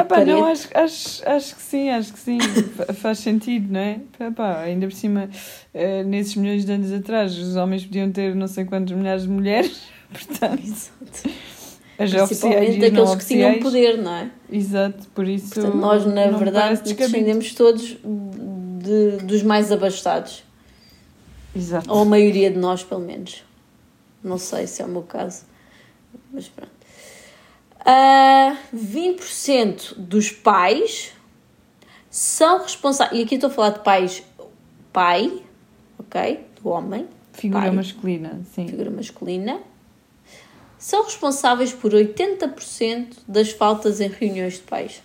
Epá, 0.00 0.24
de 0.24 0.30
não, 0.30 0.44
acho, 0.44 0.68
acho, 0.74 1.28
acho 1.28 1.56
que 1.56 1.62
sim, 1.62 1.90
acho 1.90 2.12
que 2.12 2.18
sim. 2.18 2.38
Faz 2.94 3.18
sentido, 3.18 3.72
não 3.72 3.80
é? 3.80 4.00
Ainda 4.64 4.86
por 4.86 4.94
cima, 4.94 5.28
uh, 5.74 6.04
nesses 6.04 6.34
milhões 6.36 6.64
de 6.64 6.72
anos 6.72 6.92
atrás, 6.92 7.36
os 7.36 7.56
homens 7.56 7.84
podiam 7.84 8.10
ter 8.10 8.34
não 8.34 8.48
sei 8.48 8.64
quantas 8.64 8.96
milhares 8.96 9.22
de 9.22 9.28
mulheres, 9.28 9.82
portanto. 10.10 10.62
Exato. 10.64 11.30
As 11.98 12.12
Principalmente 12.12 12.78
daqueles 12.78 13.14
que 13.14 13.24
tinham 13.24 13.58
poder, 13.58 13.98
não 13.98 14.14
é? 14.14 14.30
Exato, 14.52 15.08
por 15.14 15.26
isso. 15.26 15.54
Portanto, 15.54 15.76
nós, 15.76 16.04
na 16.06 16.26
verdade, 16.28 16.94
descendemos 16.94 17.54
todos 17.54 17.96
de, 18.86 19.24
dos 19.24 19.42
mais 19.42 19.72
abastados. 19.72 20.44
Exato. 21.54 21.90
Ou 21.92 22.02
a 22.02 22.04
maioria 22.04 22.50
de 22.50 22.58
nós, 22.58 22.84
pelo 22.84 23.00
menos. 23.00 23.42
Não 24.22 24.38
sei 24.38 24.66
se 24.66 24.82
é 24.82 24.84
o 24.84 24.88
meu 24.88 25.02
caso, 25.02 25.44
mas 26.32 26.48
pronto. 26.48 26.70
Uh, 27.80 28.56
20% 28.76 29.94
dos 29.96 30.30
pais 30.30 31.12
são 32.10 32.62
responsáveis. 32.62 33.20
E 33.20 33.24
aqui 33.24 33.36
estou 33.36 33.50
a 33.50 33.52
falar 33.52 33.70
de 33.70 33.80
pais, 33.80 34.22
pai, 34.92 35.42
ok? 35.98 36.46
Do 36.60 36.70
homem. 36.70 37.06
Figura 37.32 37.62
pai, 37.62 37.70
masculina, 37.70 38.40
sim. 38.54 38.66
Figura 38.66 38.90
masculina. 38.90 39.60
São 40.78 41.04
responsáveis 41.04 41.72
por 41.72 41.92
80% 41.92 43.18
das 43.26 43.50
faltas 43.50 44.00
em 44.00 44.08
reuniões 44.08 44.54
de 44.54 44.60
pais. 44.60 45.02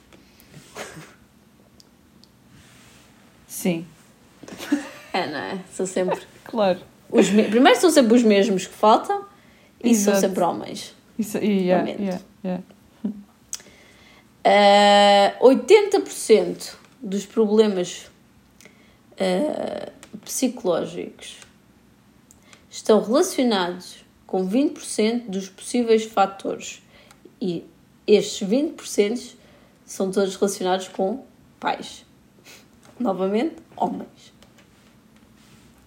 Sim. 3.61 3.85
É, 5.13 5.27
não 5.27 5.37
é? 5.37 5.59
São 5.73 5.85
sempre. 5.85 6.21
claro. 6.45 6.79
Os 7.09 7.29
me... 7.31 7.43
Primeiro 7.43 7.77
são 7.77 7.91
sempre 7.91 8.15
os 8.15 8.23
mesmos 8.23 8.65
que 8.65 8.73
faltam 8.73 9.25
e 9.83 9.89
Exato. 9.89 10.19
são 10.19 10.29
sempre 10.29 10.41
homens. 10.41 10.95
Isso, 11.19 11.37
yeah, 11.37 11.85
yeah, 11.89 12.21
yeah. 12.45 12.63
Uh, 15.41 15.49
80% 15.49 16.75
dos 17.01 17.25
problemas 17.25 18.09
uh, 19.19 19.91
psicológicos 20.23 21.39
estão 22.69 23.03
relacionados 23.03 24.05
com 24.25 24.47
20% 24.47 25.27
dos 25.27 25.49
possíveis 25.49 26.05
fatores 26.05 26.81
e 27.41 27.65
estes 28.07 28.47
20% 28.47 29.33
são 29.85 30.09
todos 30.09 30.37
relacionados 30.37 30.87
com 30.87 31.25
pais. 31.59 32.05
Novamente, 33.01 33.55
homens. 33.75 34.33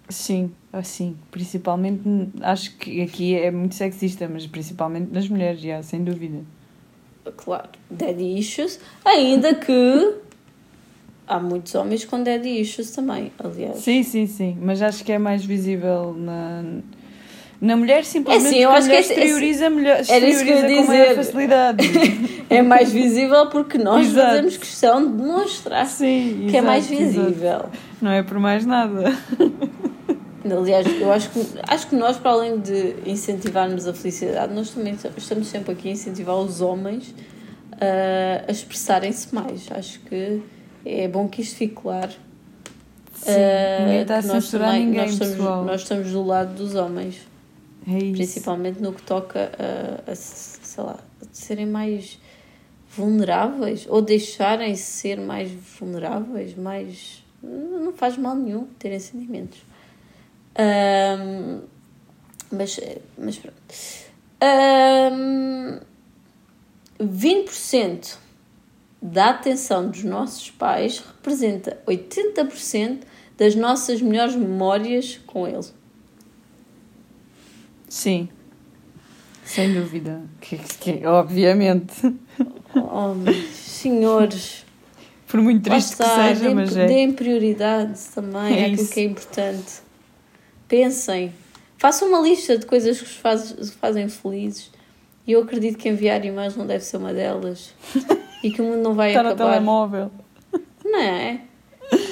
Sim, 0.09 0.53
assim, 0.73 1.17
principalmente, 1.31 2.03
acho 2.43 2.77
que 2.77 3.01
aqui 3.01 3.35
é 3.35 3.51
muito 3.51 3.75
sexista, 3.75 4.29
mas 4.29 4.47
principalmente 4.47 5.11
nas 5.11 5.29
mulheres, 5.29 5.61
já, 5.61 5.83
sem 5.83 6.05
dúvida. 6.05 6.41
Claro, 7.37 7.71
daddy 7.91 8.39
issues, 8.39 8.79
ainda 9.05 9.55
que 9.55 10.15
há 11.27 11.41
muitos 11.41 11.75
homens 11.75 12.05
com 12.05 12.23
daddy 12.23 12.61
issues 12.61 12.91
também, 12.91 13.33
aliás. 13.39 13.79
Sim, 13.79 14.03
sim, 14.03 14.27
sim, 14.27 14.59
mas 14.61 14.83
acho 14.83 15.03
que 15.03 15.13
é 15.13 15.19
mais 15.19 15.45
visível 15.45 16.13
na, 16.13 16.63
na 17.65 17.77
mulher 17.77 18.05
simplesmente 18.05 18.49
é 18.49 18.59
sim, 18.59 18.63
eu 18.63 18.71
acho 18.71 18.89
que 18.89 18.95
exterioriza, 18.95 19.71
melhor, 19.71 20.03
era 20.07 20.29
isso 20.29 20.45
que 20.45 20.51
eu 20.51 20.69
ia 20.69 20.83
dizer. 20.83 21.15
facilidade. 21.15 21.85
é 22.51 22.61
mais 22.61 22.93
visível 22.93 23.47
porque 23.49 23.79
nós 23.79 24.07
exato. 24.07 24.29
fazemos 24.29 24.57
questão 24.59 25.07
de 25.07 25.23
demonstrar 25.23 25.87
sim, 25.87 26.37
que 26.41 26.45
exato, 26.49 26.57
é 26.57 26.61
mais 26.61 26.87
visível. 26.87 27.29
Exato. 27.31 27.71
Não 28.03 28.11
é 28.11 28.23
por 28.23 28.39
mais 28.39 28.67
nada. 28.67 29.17
Aliás, 30.45 30.87
eu 31.01 31.11
acho 31.11 31.31
que, 31.31 31.41
acho 31.67 31.87
que 31.87 31.97
nós, 31.97 32.19
para 32.19 32.33
além 32.33 32.61
de 32.61 32.97
incentivarmos 33.07 33.89
a 33.89 33.95
felicidade, 33.95 34.53
nós 34.53 34.69
também 34.69 34.95
estamos 35.17 35.47
sempre 35.47 35.73
aqui 35.73 35.89
a 35.89 35.93
incentivar 35.93 36.37
os 36.37 36.61
homens 36.61 37.15
uh, 37.73 38.45
a 38.47 38.53
expressarem-se 38.53 39.35
mais. 39.35 39.69
Acho 39.71 40.01
que 40.01 40.43
é 40.85 41.09
bom 41.09 41.27
que 41.29 41.41
isto 41.41 41.57
fique 41.57 41.77
claro. 41.77 42.13
Sim, 43.15 43.31
uh, 43.31 43.85
ninguém 43.87 44.03
está 44.03 44.19
a 44.19 44.23
censurar 44.23 44.73
também, 44.73 44.85
ninguém, 44.85 45.01
nós 45.01 45.13
estamos, 45.13 45.35
pessoal. 45.35 45.65
nós 45.65 45.81
estamos 45.81 46.13
do 46.13 46.23
lado 46.23 46.55
dos 46.55 46.75
homens. 46.75 47.34
É 47.87 48.13
principalmente 48.13 48.81
no 48.81 48.93
que 48.93 49.03
toca 49.03 49.53
a, 49.59 50.11
a, 50.11 50.15
sei 50.15 50.83
lá, 50.83 50.99
a 51.21 51.27
serem 51.33 51.67
mais 51.67 52.19
vulneráveis 52.89 53.87
ou 53.89 54.01
deixarem 54.01 54.75
ser 54.75 55.21
mais 55.21 55.51
vulneráveis, 55.51 56.55
mais. 56.55 57.23
Não 57.43 57.93
faz 57.93 58.17
mal 58.17 58.35
nenhum 58.35 58.67
terem 58.79 58.99
sentimentos. 58.99 59.63
Ahm, 60.57 61.61
mas, 62.51 62.81
mas 63.19 63.37
pronto. 63.37 63.57
Ahm, 64.41 65.81
20% 66.99 68.17
da 69.03 69.31
atenção 69.31 69.91
dos 69.91 70.05
nossos 70.05 70.51
pais 70.51 71.01
representa 71.01 71.79
80% 71.87 73.01
das 73.37 73.55
nossas 73.55 74.01
melhores 74.01 74.35
memórias 74.35 75.21
com 75.27 75.47
eles. 75.47 75.75
Sim. 77.95 78.29
Sem 79.45 79.73
dúvida. 79.73 80.21
Que, 80.41 80.57
que, 80.59 81.07
obviamente. 81.07 81.95
Oh, 82.75 83.15
senhores, 83.53 84.65
Por 85.29 85.41
muito 85.41 85.63
triste 85.63 85.95
que 85.97 86.03
está, 86.03 86.29
seja, 86.29 86.41
deem, 86.41 86.55
mas 86.57 86.77
é. 86.77 86.87
deem 86.87 87.13
prioridade 87.13 88.01
também 88.13 88.59
É 88.59 88.63
àquilo 88.65 88.83
isso. 88.83 88.93
que 88.93 88.99
é 89.01 89.05
importante. 89.05 89.73
Pensem, 90.67 91.33
façam 91.79 92.09
uma 92.09 92.19
lista 92.21 92.59
de 92.59 92.67
coisas 92.67 92.99
que 92.99 93.05
os 93.05 93.15
faz, 93.17 93.55
fazem 93.81 94.09
felizes. 94.09 94.73
E 95.25 95.31
eu 95.33 95.43
acredito 95.43 95.79
que 95.79 95.89
enviar 95.89 96.25
e-mails 96.25 96.57
não 96.57 96.67
deve 96.67 96.83
ser 96.85 96.97
uma 96.97 97.13
delas. 97.15 97.73
e 98.43 98.51
que 98.51 98.61
o 98.61 98.65
mundo 98.65 98.83
não 98.83 98.95
vai 98.95 99.11
Está 99.11 99.23
no 99.23 99.29
acabar. 99.31 99.53
telemóvel. 99.53 100.11
Não 100.85 100.99
é? 101.01 101.43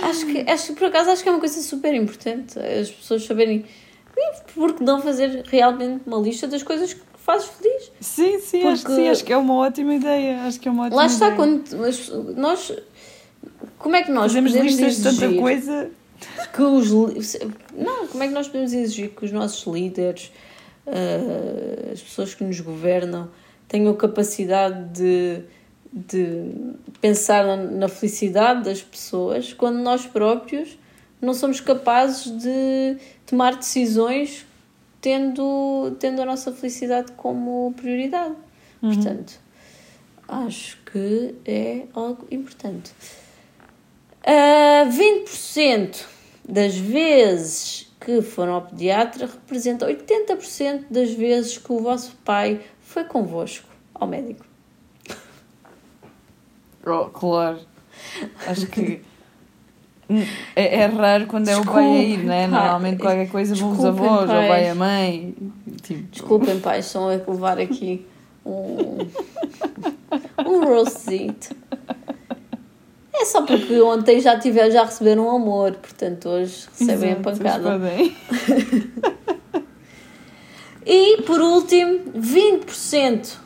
Acho 0.03 0.26
que, 0.26 0.49
acho 0.49 0.66
que 0.68 0.72
por 0.78 0.87
acaso 0.87 1.11
acho 1.11 1.22
que 1.24 1.28
é 1.28 1.33
uma 1.33 1.41
coisa 1.41 1.61
super 1.61 1.93
importante 1.95 2.57
as 2.59 2.89
pessoas 2.91 3.24
saberem 3.24 3.64
e 4.17 4.33
porque 4.55 4.83
não 4.85 5.01
fazer 5.01 5.43
realmente 5.47 6.03
uma 6.07 6.19
lista 6.19 6.47
das 6.47 6.63
coisas 6.63 6.93
que 6.95 7.01
fazes 7.17 7.49
feliz. 7.49 7.91
Sim, 8.01 8.39
sim, 8.41 8.63
acho 8.67 8.83
que 8.83 8.89
Porque- 8.89 9.03
sim, 9.03 9.09
acho 9.09 9.25
que 9.25 9.33
é 9.33 9.37
uma 9.37 9.55
ótima 9.55 9.95
ideia. 9.95 10.43
Acho 10.43 10.59
que 10.61 10.69
é 10.69 10.71
uma 10.71 10.85
ótima 10.87 10.97
Lá 10.97 11.07
está 11.07 11.27
ideia. 11.29 11.37
quando 11.37 12.35
nós 12.37 12.73
como 13.79 13.97
é 13.97 14.03
que 14.03 14.11
nós 14.13 14.33
Fazemos 14.33 14.53
podemos 14.53 14.73
listas 14.81 14.97
de 15.15 15.21
tanta 15.21 15.39
coisa. 15.41 15.91
que 16.55 16.63
os 16.63 16.91
não 17.77 18.07
como 18.07 18.23
é 18.23 18.29
que 18.29 18.35
nós 18.35 18.47
podemos 18.47 18.73
exigir 18.73 19.11
que 19.11 19.25
os 19.25 19.33
nossos 19.33 19.67
líderes 19.73 20.31
ah, 20.87 21.93
as 21.93 22.01
pessoas 22.01 22.35
que 22.35 22.45
nos 22.45 22.61
governam 22.61 23.29
tenham 23.69 23.95
capacidade 23.95 24.89
de, 24.93 25.43
de 25.93 26.51
pensar 27.01 27.45
na, 27.45 27.57
na 27.57 27.89
felicidade 27.89 28.65
das 28.65 28.83
pessoas 28.83 29.53
quando 29.53 29.79
nós 29.79 30.05
próprios 30.07 30.77
não 31.21 31.35
somos 31.35 31.61
capazes 31.61 32.31
de 32.37 32.97
tomar 33.33 33.57
decisões 33.57 34.45
tendo, 35.01 35.97
tendo 35.99 36.20
a 36.20 36.26
nossa 36.26 36.53
felicidade 36.53 37.12
como 37.12 37.72
prioridade. 37.74 38.35
Portanto, 38.78 39.41
acho 40.28 40.76
que 40.85 41.35
é 41.47 41.87
algo 41.95 42.26
importante. 42.30 42.93
Ah, 44.22 44.87
20% 44.87 46.05
das 46.47 46.76
vezes 46.76 47.91
que 47.99 48.20
foram 48.20 48.53
ao 48.53 48.62
pediatra 48.66 49.24
representa 49.24 49.87
80% 49.87 50.85
das 50.91 51.12
vezes 51.14 51.57
que 51.57 51.72
o 51.72 51.78
vosso 51.78 52.14
pai 52.22 52.61
foi 52.83 53.05
convosco 53.05 53.66
ao 53.95 54.07
médico. 54.07 54.45
Oh, 56.85 57.07
claro. 57.07 57.61
Acho 58.47 58.66
que 58.66 59.01
é, 60.57 60.80
é 60.80 60.86
raro 60.86 61.26
quando 61.26 61.48
é 61.48 61.57
o 61.57 61.64
pai 61.64 61.84
a 61.84 62.03
ir, 62.03 62.24
é? 62.24 62.26
Pai. 62.26 62.46
Normalmente 62.48 62.98
qualquer 62.98 63.28
coisa 63.28 63.55
vão 63.55 63.72
os 63.72 63.84
avós, 63.84 64.22
ou 64.22 64.26
pai. 64.26 64.48
vai 64.48 64.68
a 64.68 64.74
mãe. 64.74 65.34
Tipo, 65.82 66.03
Desculpem, 66.11 66.61
pais, 66.61 66.86
estão 66.86 67.09
a 67.09 67.12
levar 67.12 67.59
aqui 67.59 68.07
um, 68.44 68.98
um 70.46 70.64
roastzito. 70.64 71.55
É 73.14 73.24
só 73.24 73.42
porque 73.42 73.80
ontem 73.80 74.20
já, 74.20 74.38
tiver, 74.38 74.70
já 74.70 74.84
receberam 74.84 75.30
amor, 75.30 75.72
portanto 75.72 76.28
hoje 76.28 76.66
recebem 76.78 77.11
a 77.11 77.12
exato, 77.12 77.22
pancada. 77.22 77.78
vocês 77.78 78.12
podem. 78.42 78.92
E, 80.84 81.22
por 81.22 81.40
último, 81.40 82.00
20% 82.16 83.36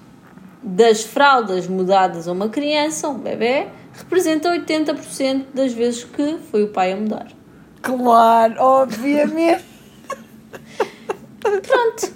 das 0.62 1.02
fraldas 1.02 1.68
mudadas 1.68 2.26
a 2.26 2.32
uma 2.32 2.48
criança, 2.48 3.09
um 3.09 3.18
bebê, 3.18 3.68
representa 3.99 4.51
80% 4.51 5.47
das 5.55 5.72
vezes 5.72 6.05
que 6.05 6.38
foi 6.51 6.64
o 6.64 6.68
pai 6.68 6.92
a 6.92 6.97
mudar. 6.97 7.28
Claro, 7.82 8.55
obviamente. 8.61 9.64
Pronto. 11.40 12.14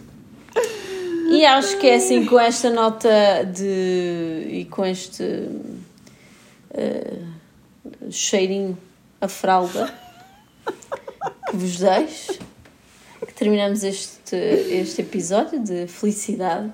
E 1.30 1.44
acho 1.44 1.78
que 1.78 1.86
é 1.86 1.94
assim 1.96 2.26
com 2.26 2.38
esta 2.40 2.70
nota 2.70 3.44
de. 3.44 4.48
e 4.50 4.64
com 4.70 4.84
este. 4.84 5.48
eh, 6.72 7.18
cheirinho 8.10 8.76
a 9.20 9.28
fralda 9.28 9.92
que 11.50 11.56
vos 11.56 11.78
deixo 11.78 12.38
que 13.26 13.34
terminamos 13.34 13.84
este, 13.84 14.36
este 14.36 15.02
episódio 15.02 15.62
de 15.62 15.86
felicidade. 15.86 16.72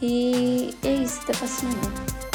E 0.00 0.74
é 0.82 0.94
isso, 0.94 1.20
até 1.22 1.32
para 1.34 1.44
a 1.44 1.48
semana. 1.48 2.33